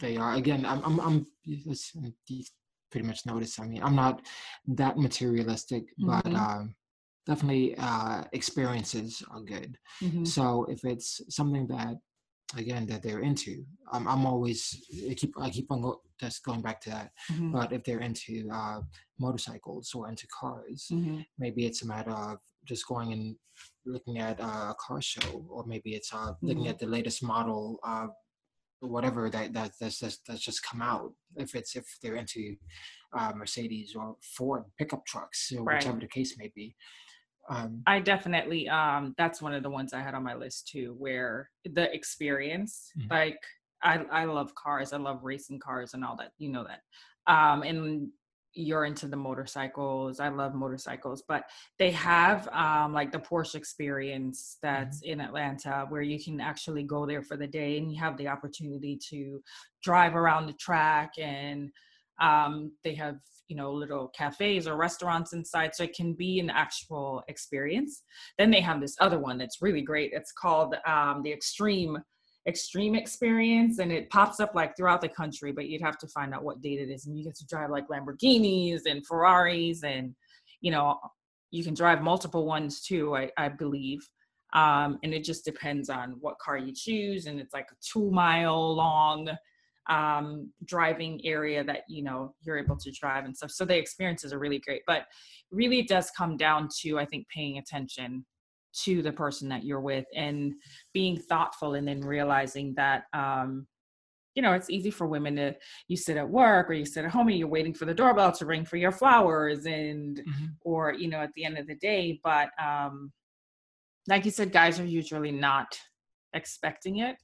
they 0.00 0.16
are, 0.16 0.34
again, 0.34 0.66
I'm, 0.66 0.82
I'm, 0.84 0.98
I'm 1.00 1.26
pretty 2.90 3.06
much 3.06 3.26
notice. 3.26 3.60
I 3.60 3.66
mean, 3.66 3.82
I'm 3.82 3.94
not 3.94 4.26
that 4.68 4.98
materialistic, 4.98 5.84
mm-hmm. 6.00 6.10
but 6.10 6.26
um, 6.34 6.74
definitely 7.26 7.76
uh, 7.78 8.24
experiences 8.32 9.22
are 9.30 9.40
good. 9.40 9.78
Mm-hmm. 10.02 10.24
So 10.24 10.66
if 10.68 10.84
it's 10.84 11.20
something 11.28 11.66
that 11.68 11.94
again 12.56 12.86
that 12.86 13.02
they're 13.02 13.20
into, 13.20 13.64
I'm, 13.92 14.06
I'm 14.08 14.26
always 14.26 14.58
I 15.10 15.14
keep 15.14 15.34
I 15.40 15.50
keep 15.50 15.70
on 15.70 15.82
go, 15.82 16.00
just 16.18 16.44
going 16.44 16.62
back 16.62 16.80
to 16.82 16.90
that. 16.90 17.10
Mm-hmm. 17.32 17.52
But 17.52 17.72
if 17.72 17.84
they're 17.84 18.00
into 18.00 18.48
uh, 18.52 18.80
motorcycles 19.18 19.92
or 19.94 20.08
into 20.08 20.26
cars, 20.28 20.88
mm-hmm. 20.92 21.20
maybe 21.38 21.66
it's 21.66 21.82
a 21.82 21.86
matter 21.86 22.12
of 22.12 22.38
just 22.64 22.86
going 22.86 23.12
and 23.12 23.36
looking 23.86 24.18
at 24.18 24.40
uh, 24.40 24.72
a 24.72 24.76
car 24.78 25.00
show, 25.00 25.44
or 25.48 25.64
maybe 25.66 25.94
it's 25.94 26.12
uh, 26.12 26.32
looking 26.42 26.64
mm-hmm. 26.64 26.70
at 26.70 26.78
the 26.78 26.86
latest 26.86 27.22
model, 27.22 27.78
uh, 27.84 28.08
whatever 28.80 29.30
that, 29.30 29.52
that 29.52 29.72
that's, 29.80 29.98
that's 29.98 30.18
that's 30.26 30.40
just 30.40 30.62
come 30.62 30.82
out. 30.82 31.12
If 31.36 31.54
it's 31.54 31.76
if 31.76 31.86
they're 32.02 32.16
into 32.16 32.56
uh, 33.16 33.32
Mercedes 33.34 33.94
or 33.94 34.16
Ford 34.36 34.64
pickup 34.78 35.06
trucks, 35.06 35.52
or 35.56 35.64
right. 35.64 35.76
whichever 35.76 36.00
the 36.00 36.08
case 36.08 36.36
may 36.38 36.52
be. 36.54 36.76
Um, 37.48 37.82
I 37.86 38.00
definitely 38.00 38.68
um, 38.68 39.14
that's 39.16 39.40
one 39.40 39.54
of 39.54 39.62
the 39.62 39.70
ones 39.70 39.92
I 39.92 40.00
had 40.00 40.14
on 40.14 40.24
my 40.24 40.34
list 40.34 40.68
too, 40.68 40.94
where 40.98 41.48
the 41.64 41.92
experience, 41.94 42.90
mm-hmm. 42.98 43.12
like 43.12 43.38
I 43.82 43.98
I 44.10 44.24
love 44.24 44.54
cars, 44.54 44.92
I 44.92 44.98
love 44.98 45.20
racing 45.22 45.60
cars 45.60 45.94
and 45.94 46.04
all 46.04 46.16
that, 46.16 46.32
you 46.38 46.50
know 46.50 46.64
that. 46.64 46.80
Um, 47.32 47.62
and 47.62 48.08
you're 48.56 48.86
into 48.86 49.06
the 49.06 49.16
motorcycles. 49.16 50.18
I 50.18 50.28
love 50.28 50.54
motorcycles, 50.54 51.22
but 51.28 51.44
they 51.78 51.90
have 51.90 52.48
um, 52.48 52.92
like 52.92 53.12
the 53.12 53.18
Porsche 53.18 53.54
experience 53.54 54.58
that's 54.62 55.02
mm-hmm. 55.02 55.12
in 55.12 55.20
Atlanta 55.20 55.86
where 55.88 56.02
you 56.02 56.22
can 56.22 56.40
actually 56.40 56.82
go 56.82 57.06
there 57.06 57.22
for 57.22 57.36
the 57.36 57.46
day 57.46 57.76
and 57.78 57.92
you 57.92 58.00
have 58.00 58.16
the 58.16 58.28
opportunity 58.28 58.98
to 59.10 59.40
drive 59.82 60.16
around 60.16 60.46
the 60.46 60.54
track 60.54 61.12
and 61.18 61.70
um, 62.20 62.72
they 62.82 62.94
have 62.94 63.16
you 63.48 63.56
know 63.56 63.72
little 63.72 64.08
cafes 64.08 64.66
or 64.66 64.76
restaurants 64.76 65.32
inside 65.32 65.72
so 65.72 65.84
it 65.84 65.94
can 65.94 66.14
be 66.14 66.40
an 66.40 66.50
actual 66.50 67.22
experience 67.28 68.02
then 68.38 68.50
they 68.50 68.60
have 68.60 68.80
this 68.80 68.96
other 69.00 69.20
one 69.20 69.38
that's 69.38 69.62
really 69.62 69.82
great 69.82 70.10
it's 70.12 70.32
called 70.32 70.74
um, 70.84 71.22
the 71.22 71.32
extreme 71.32 71.96
extreme 72.46 72.94
experience 72.94 73.78
and 73.78 73.90
it 73.90 74.08
pops 74.10 74.38
up 74.38 74.54
like 74.54 74.76
throughout 74.76 75.00
the 75.00 75.08
country 75.08 75.50
but 75.50 75.68
you'd 75.68 75.82
have 75.82 75.98
to 75.98 76.06
find 76.08 76.32
out 76.32 76.44
what 76.44 76.60
date 76.60 76.78
it 76.80 76.90
is 76.90 77.06
and 77.06 77.18
you 77.18 77.24
get 77.24 77.34
to 77.34 77.46
drive 77.46 77.70
like 77.70 77.88
lamborghinis 77.88 78.82
and 78.86 79.04
ferraris 79.06 79.82
and 79.82 80.14
you 80.60 80.70
know 80.70 80.98
you 81.50 81.64
can 81.64 81.74
drive 81.74 82.02
multiple 82.02 82.46
ones 82.46 82.80
too 82.82 83.16
i, 83.16 83.30
I 83.36 83.48
believe. 83.48 84.00
Um, 84.52 84.98
and 85.02 85.12
it 85.12 85.24
just 85.24 85.44
depends 85.44 85.90
on 85.90 86.16
what 86.20 86.38
car 86.38 86.56
you 86.56 86.72
choose 86.74 87.26
and 87.26 87.40
it's 87.40 87.52
like 87.52 87.66
a 87.72 87.74
two 87.82 88.10
mile 88.12 88.74
long 88.74 89.28
um, 89.90 90.50
driving 90.64 91.20
area 91.24 91.62
that 91.64 91.82
you 91.88 92.02
know 92.02 92.32
you're 92.42 92.56
able 92.56 92.76
to 92.76 92.90
drive 92.92 93.24
and 93.24 93.36
stuff. 93.36 93.50
So 93.50 93.64
the 93.64 93.76
experiences 93.76 94.32
are 94.32 94.38
really 94.38 94.60
great 94.60 94.82
but 94.86 95.02
really 95.50 95.82
does 95.82 96.10
come 96.16 96.36
down 96.36 96.68
to 96.80 96.98
i 96.98 97.04
think 97.04 97.26
paying 97.28 97.58
attention 97.58 98.24
to 98.84 99.02
the 99.02 99.12
person 99.12 99.48
that 99.48 99.64
you're 99.64 99.80
with 99.80 100.06
and 100.14 100.54
being 100.92 101.18
thoughtful 101.18 101.74
and 101.74 101.86
then 101.86 102.00
realizing 102.00 102.74
that 102.76 103.04
um, 103.12 103.66
you 104.34 104.42
know 104.42 104.52
it's 104.52 104.70
easy 104.70 104.90
for 104.90 105.06
women 105.06 105.34
to 105.36 105.54
you 105.88 105.96
sit 105.96 106.16
at 106.16 106.28
work 106.28 106.70
or 106.70 106.74
you 106.74 106.84
sit 106.84 107.04
at 107.04 107.10
home 107.10 107.28
and 107.28 107.38
you're 107.38 107.48
waiting 107.48 107.74
for 107.74 107.86
the 107.86 107.94
doorbell 107.94 108.30
to 108.30 108.46
ring 108.46 108.64
for 108.64 108.76
your 108.76 108.92
flowers 108.92 109.64
and 109.66 110.18
mm-hmm. 110.18 110.46
or 110.62 110.92
you 110.92 111.08
know 111.08 111.18
at 111.18 111.32
the 111.34 111.44
end 111.44 111.58
of 111.58 111.66
the 111.66 111.74
day 111.76 112.20
but 112.22 112.50
um 112.62 113.10
like 114.08 114.24
you 114.24 114.30
said 114.30 114.52
guys 114.52 114.78
are 114.78 114.84
usually 114.84 115.32
not 115.32 115.78
expecting 116.34 116.98
it 116.98 117.16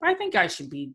but 0.00 0.10
i 0.10 0.14
think 0.14 0.34
guys 0.34 0.54
should 0.54 0.70
be 0.70 0.92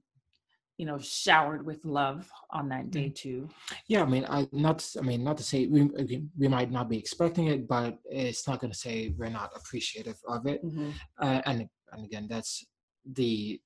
you 0.77 0.85
know 0.85 0.97
showered 0.97 1.65
with 1.65 1.83
love 1.85 2.29
on 2.51 2.67
that 2.69 2.91
day 2.91 3.09
mm. 3.09 3.15
too 3.15 3.49
yeah 3.87 4.01
i 4.01 4.05
mean 4.05 4.25
i 4.29 4.47
not 4.51 4.85
i 4.97 5.01
mean 5.01 5.23
not 5.23 5.37
to 5.37 5.43
say 5.43 5.67
we 5.67 5.89
we 6.37 6.47
might 6.47 6.71
not 6.71 6.89
be 6.89 6.97
expecting 6.97 7.47
it 7.47 7.67
but 7.67 7.97
it's 8.05 8.47
not 8.47 8.59
going 8.59 8.71
to 8.71 8.77
say 8.77 9.13
we're 9.17 9.29
not 9.29 9.51
appreciative 9.55 10.17
of 10.27 10.45
it 10.45 10.63
mm-hmm. 10.65 10.89
uh, 11.19 11.41
and 11.45 11.67
and 11.93 12.05
again 12.05 12.27
that's 12.29 12.65
the 13.13 13.59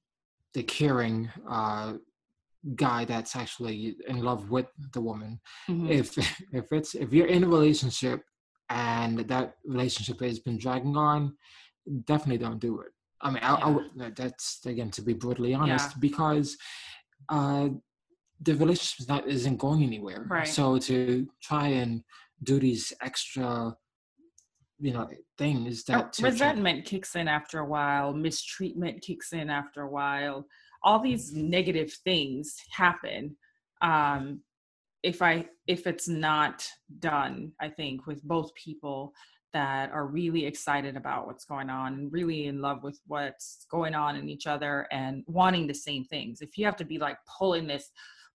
the 0.54 0.64
caring 0.64 1.30
uh 1.50 1.94
guy 2.76 3.06
that's 3.06 3.36
actually 3.36 3.96
in 4.08 4.22
love 4.22 4.50
with 4.50 4.68
the 4.94 5.02
woman 5.02 5.40
mm-hmm. 5.70 5.90
if 5.90 6.18
if 6.54 6.72
it's 6.72 6.94
if 6.94 7.12
you're 7.14 7.28
in 7.28 7.44
a 7.44 7.48
relationship 7.48 8.22
and 8.70 9.20
that 9.20 9.56
relationship 9.66 10.20
has 10.20 10.40
been 10.40 10.58
dragging 10.58 10.96
on 10.96 11.36
definitely 12.06 12.38
don't 12.38 12.60
do 12.60 12.82
it 12.82 12.92
I 13.22 13.32
mean, 13.32 13.44
I, 13.44 13.58
yeah. 13.60 14.06
I, 14.06 14.10
that's 14.16 14.60
again 14.66 14.92
to 14.92 15.02
be 15.02 15.14
brutally 15.14 15.54
honest, 15.54 15.92
yeah. 15.92 16.00
because 16.00 16.58
uh, 17.28 17.70
the 18.42 18.56
relationship 18.56 19.02
is 19.02 19.08
not 19.08 19.28
isn't 19.28 19.58
going 19.58 19.84
anywhere. 19.84 20.26
Right. 20.30 20.48
So 20.48 20.78
to 20.80 21.28
try 21.42 21.68
and 21.68 22.04
do 22.44 22.60
these 22.60 22.94
extra, 23.02 23.76
you 24.80 24.94
know, 24.94 25.10
things 25.38 25.84
that 25.86 26.18
oh, 26.20 26.24
resentment 26.24 26.86
try- 26.86 26.90
kicks 26.90 27.16
in 27.16 27.28
after 27.28 27.60
a 27.60 27.66
while, 27.66 28.14
mistreatment 28.14 29.02
kicks 29.02 29.34
in 29.34 29.50
after 29.50 29.82
a 29.82 29.90
while. 29.90 30.46
All 30.84 31.00
these 31.00 31.34
negative 31.34 31.92
things 32.06 32.56
happen 32.72 33.36
um, 33.82 34.42
if 35.04 35.22
I 35.22 35.46
if 35.68 35.86
it's 35.86 36.08
not 36.08 36.66
done. 37.00 37.52
I 37.60 37.70
think 37.70 38.08
with 38.08 38.24
both 38.24 38.54
people 38.56 39.14
that 39.54 39.92
are 39.92 40.06
really 40.06 40.46
excited 40.46 40.96
about 40.96 41.26
what's 41.26 41.46
going 41.46 41.70
on 41.70 41.94
and 41.94 42.14
really 42.14 42.48
in 42.48 42.62
love 42.62 42.84
with 42.84 43.00
what's 43.08 43.66
going 43.70 43.96
on 43.96 44.16
in 44.16 44.30
each 44.30 44.48
other 44.48 44.88
and 44.92 45.24
wanting 45.28 45.68
the 45.68 45.74
same 45.74 46.06
things. 46.06 46.42
If 46.42 46.58
you 46.58 46.66
have 46.66 46.76
to 46.78 46.86
be 46.86 46.98
like 46.98 47.18
pulling 47.38 47.68
this 47.68 47.92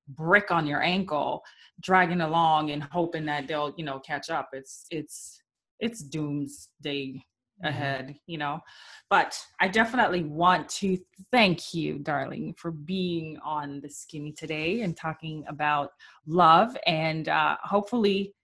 brick 0.08 0.50
on 0.50 0.66
your 0.66 0.82
ankle, 0.82 1.42
dragging 1.80 2.20
along 2.20 2.70
and 2.70 2.82
hoping 2.82 3.24
that 3.26 3.46
they'll, 3.46 3.72
you 3.76 3.84
know, 3.84 4.00
catch 4.00 4.30
up, 4.30 4.50
it's 4.52 4.86
it's 4.90 5.40
it's 5.80 6.00
doomsday 6.02 7.12
mm-hmm. 7.12 7.66
ahead, 7.66 8.16
you 8.26 8.38
know. 8.38 8.60
But 9.08 9.38
I 9.60 9.68
definitely 9.68 10.24
want 10.24 10.68
to 10.70 10.98
thank 11.30 11.74
you, 11.74 11.98
darling, 11.98 12.54
for 12.58 12.70
being 12.70 13.38
on 13.44 13.80
the 13.80 13.90
skinny 13.90 14.32
today 14.32 14.80
and 14.80 14.96
talking 14.96 15.44
about 15.48 15.90
love 16.26 16.76
and 16.86 17.28
uh 17.28 17.56
hopefully 17.62 18.34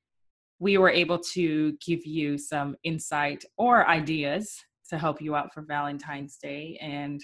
we 0.60 0.78
were 0.78 0.90
able 0.90 1.18
to 1.18 1.72
give 1.84 2.06
you 2.06 2.38
some 2.38 2.76
insight 2.84 3.44
or 3.56 3.88
ideas 3.88 4.54
to 4.90 4.98
help 4.98 5.20
you 5.20 5.34
out 5.34 5.52
for 5.52 5.62
Valentine's 5.62 6.36
Day. 6.36 6.78
And 6.80 7.20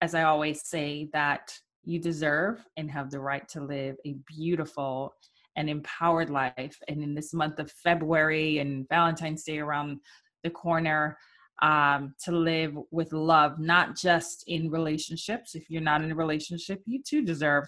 as 0.00 0.14
I 0.14 0.22
always 0.24 0.66
say, 0.66 1.10
that 1.12 1.52
you 1.84 2.00
deserve 2.00 2.64
and 2.76 2.90
have 2.90 3.10
the 3.10 3.20
right 3.20 3.46
to 3.50 3.60
live 3.60 3.96
a 4.04 4.16
beautiful 4.26 5.14
and 5.56 5.68
empowered 5.68 6.30
life. 6.30 6.76
And 6.88 7.02
in 7.02 7.14
this 7.14 7.34
month 7.34 7.58
of 7.58 7.70
February 7.70 8.58
and 8.58 8.88
Valentine's 8.88 9.44
Day 9.44 9.58
around 9.58 9.98
the 10.42 10.50
corner, 10.50 11.18
um, 11.60 12.14
to 12.24 12.32
live 12.32 12.78
with 12.90 13.12
love, 13.12 13.58
not 13.58 13.96
just 13.96 14.44
in 14.46 14.70
relationships. 14.70 15.54
If 15.54 15.68
you're 15.68 15.82
not 15.82 16.02
in 16.02 16.12
a 16.12 16.14
relationship, 16.14 16.80
you 16.86 17.02
too 17.02 17.24
deserve 17.24 17.64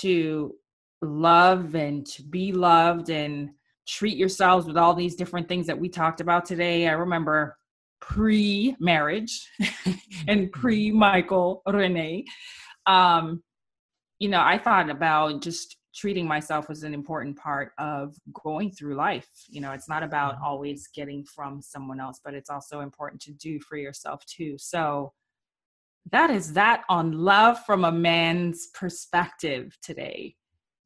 to 0.00 0.54
love 1.02 1.74
and 1.74 2.06
to 2.06 2.22
be 2.22 2.52
loved 2.52 3.10
and 3.10 3.50
treat 3.86 4.16
yourselves 4.16 4.66
with 4.66 4.76
all 4.76 4.94
these 4.94 5.14
different 5.14 5.48
things 5.48 5.66
that 5.66 5.78
we 5.78 5.88
talked 5.88 6.20
about 6.20 6.44
today. 6.44 6.88
I 6.88 6.92
remember 6.92 7.56
pre 8.00 8.76
marriage 8.78 9.48
and 10.28 10.50
pre 10.52 10.90
Michael 10.90 11.62
Renee, 11.66 12.24
um, 12.86 13.42
you 14.18 14.28
know, 14.28 14.40
I 14.40 14.58
thought 14.58 14.90
about 14.90 15.42
just 15.42 15.76
treating 15.94 16.26
myself 16.26 16.68
as 16.68 16.82
an 16.82 16.92
important 16.92 17.36
part 17.36 17.72
of 17.78 18.14
going 18.44 18.70
through 18.70 18.94
life. 18.94 19.28
You 19.48 19.62
know, 19.62 19.72
it's 19.72 19.88
not 19.88 20.02
about 20.02 20.34
mm-hmm. 20.34 20.44
always 20.44 20.88
getting 20.94 21.24
from 21.24 21.62
someone 21.62 22.00
else, 22.00 22.20
but 22.22 22.34
it's 22.34 22.50
also 22.50 22.80
important 22.80 23.20
to 23.22 23.32
do 23.32 23.58
for 23.60 23.76
yourself 23.76 24.24
too. 24.26 24.56
So 24.58 25.12
that 26.12 26.30
is 26.30 26.52
that 26.52 26.84
on 26.88 27.12
love 27.12 27.64
from 27.64 27.84
a 27.84 27.92
man's 27.92 28.68
perspective 28.74 29.76
today. 29.82 30.36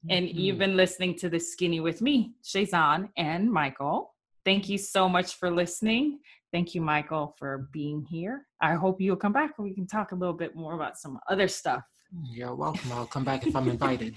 And 0.09 0.27
mm-hmm. 0.27 0.39
you've 0.39 0.59
been 0.59 0.77
listening 0.77 1.17
to 1.19 1.29
the 1.29 1.39
skinny 1.39 1.81
with 1.81 2.01
me, 2.01 2.33
Shayzon 2.43 3.11
and 3.17 3.51
Michael. 3.51 4.15
Thank 4.45 4.69
you 4.69 4.79
so 4.79 5.09
much 5.09 5.35
for 5.35 5.51
listening. 5.51 6.21
Thank 6.53 6.75
you, 6.75 6.81
Michael, 6.81 7.35
for 7.39 7.69
being 7.73 8.03
here. 8.03 8.47
I 8.61 8.75
hope 8.75 9.01
you'll 9.01 9.17
come 9.17 9.33
back 9.33 9.53
and 9.59 9.67
we 9.67 9.75
can 9.75 9.87
talk 9.87 10.13
a 10.13 10.15
little 10.15 10.35
bit 10.35 10.57
more 10.57 10.75
about 10.75 10.99
some 10.99 11.19
other 11.29 11.49
stuff. 11.49 11.83
You're 12.25 12.55
welcome. 12.55 12.91
I'll 12.93 13.07
come 13.07 13.25
back 13.25 13.47
if 13.47 13.55
I'm 13.55 13.69
invited. 13.69 14.17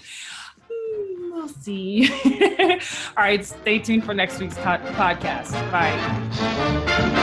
we'll 1.30 1.48
see. 1.48 2.10
All 3.16 3.24
right, 3.24 3.44
stay 3.44 3.78
tuned 3.78 4.04
for 4.04 4.14
next 4.14 4.40
week's 4.40 4.56
podcast. 4.56 5.52
Bye. 5.70 7.20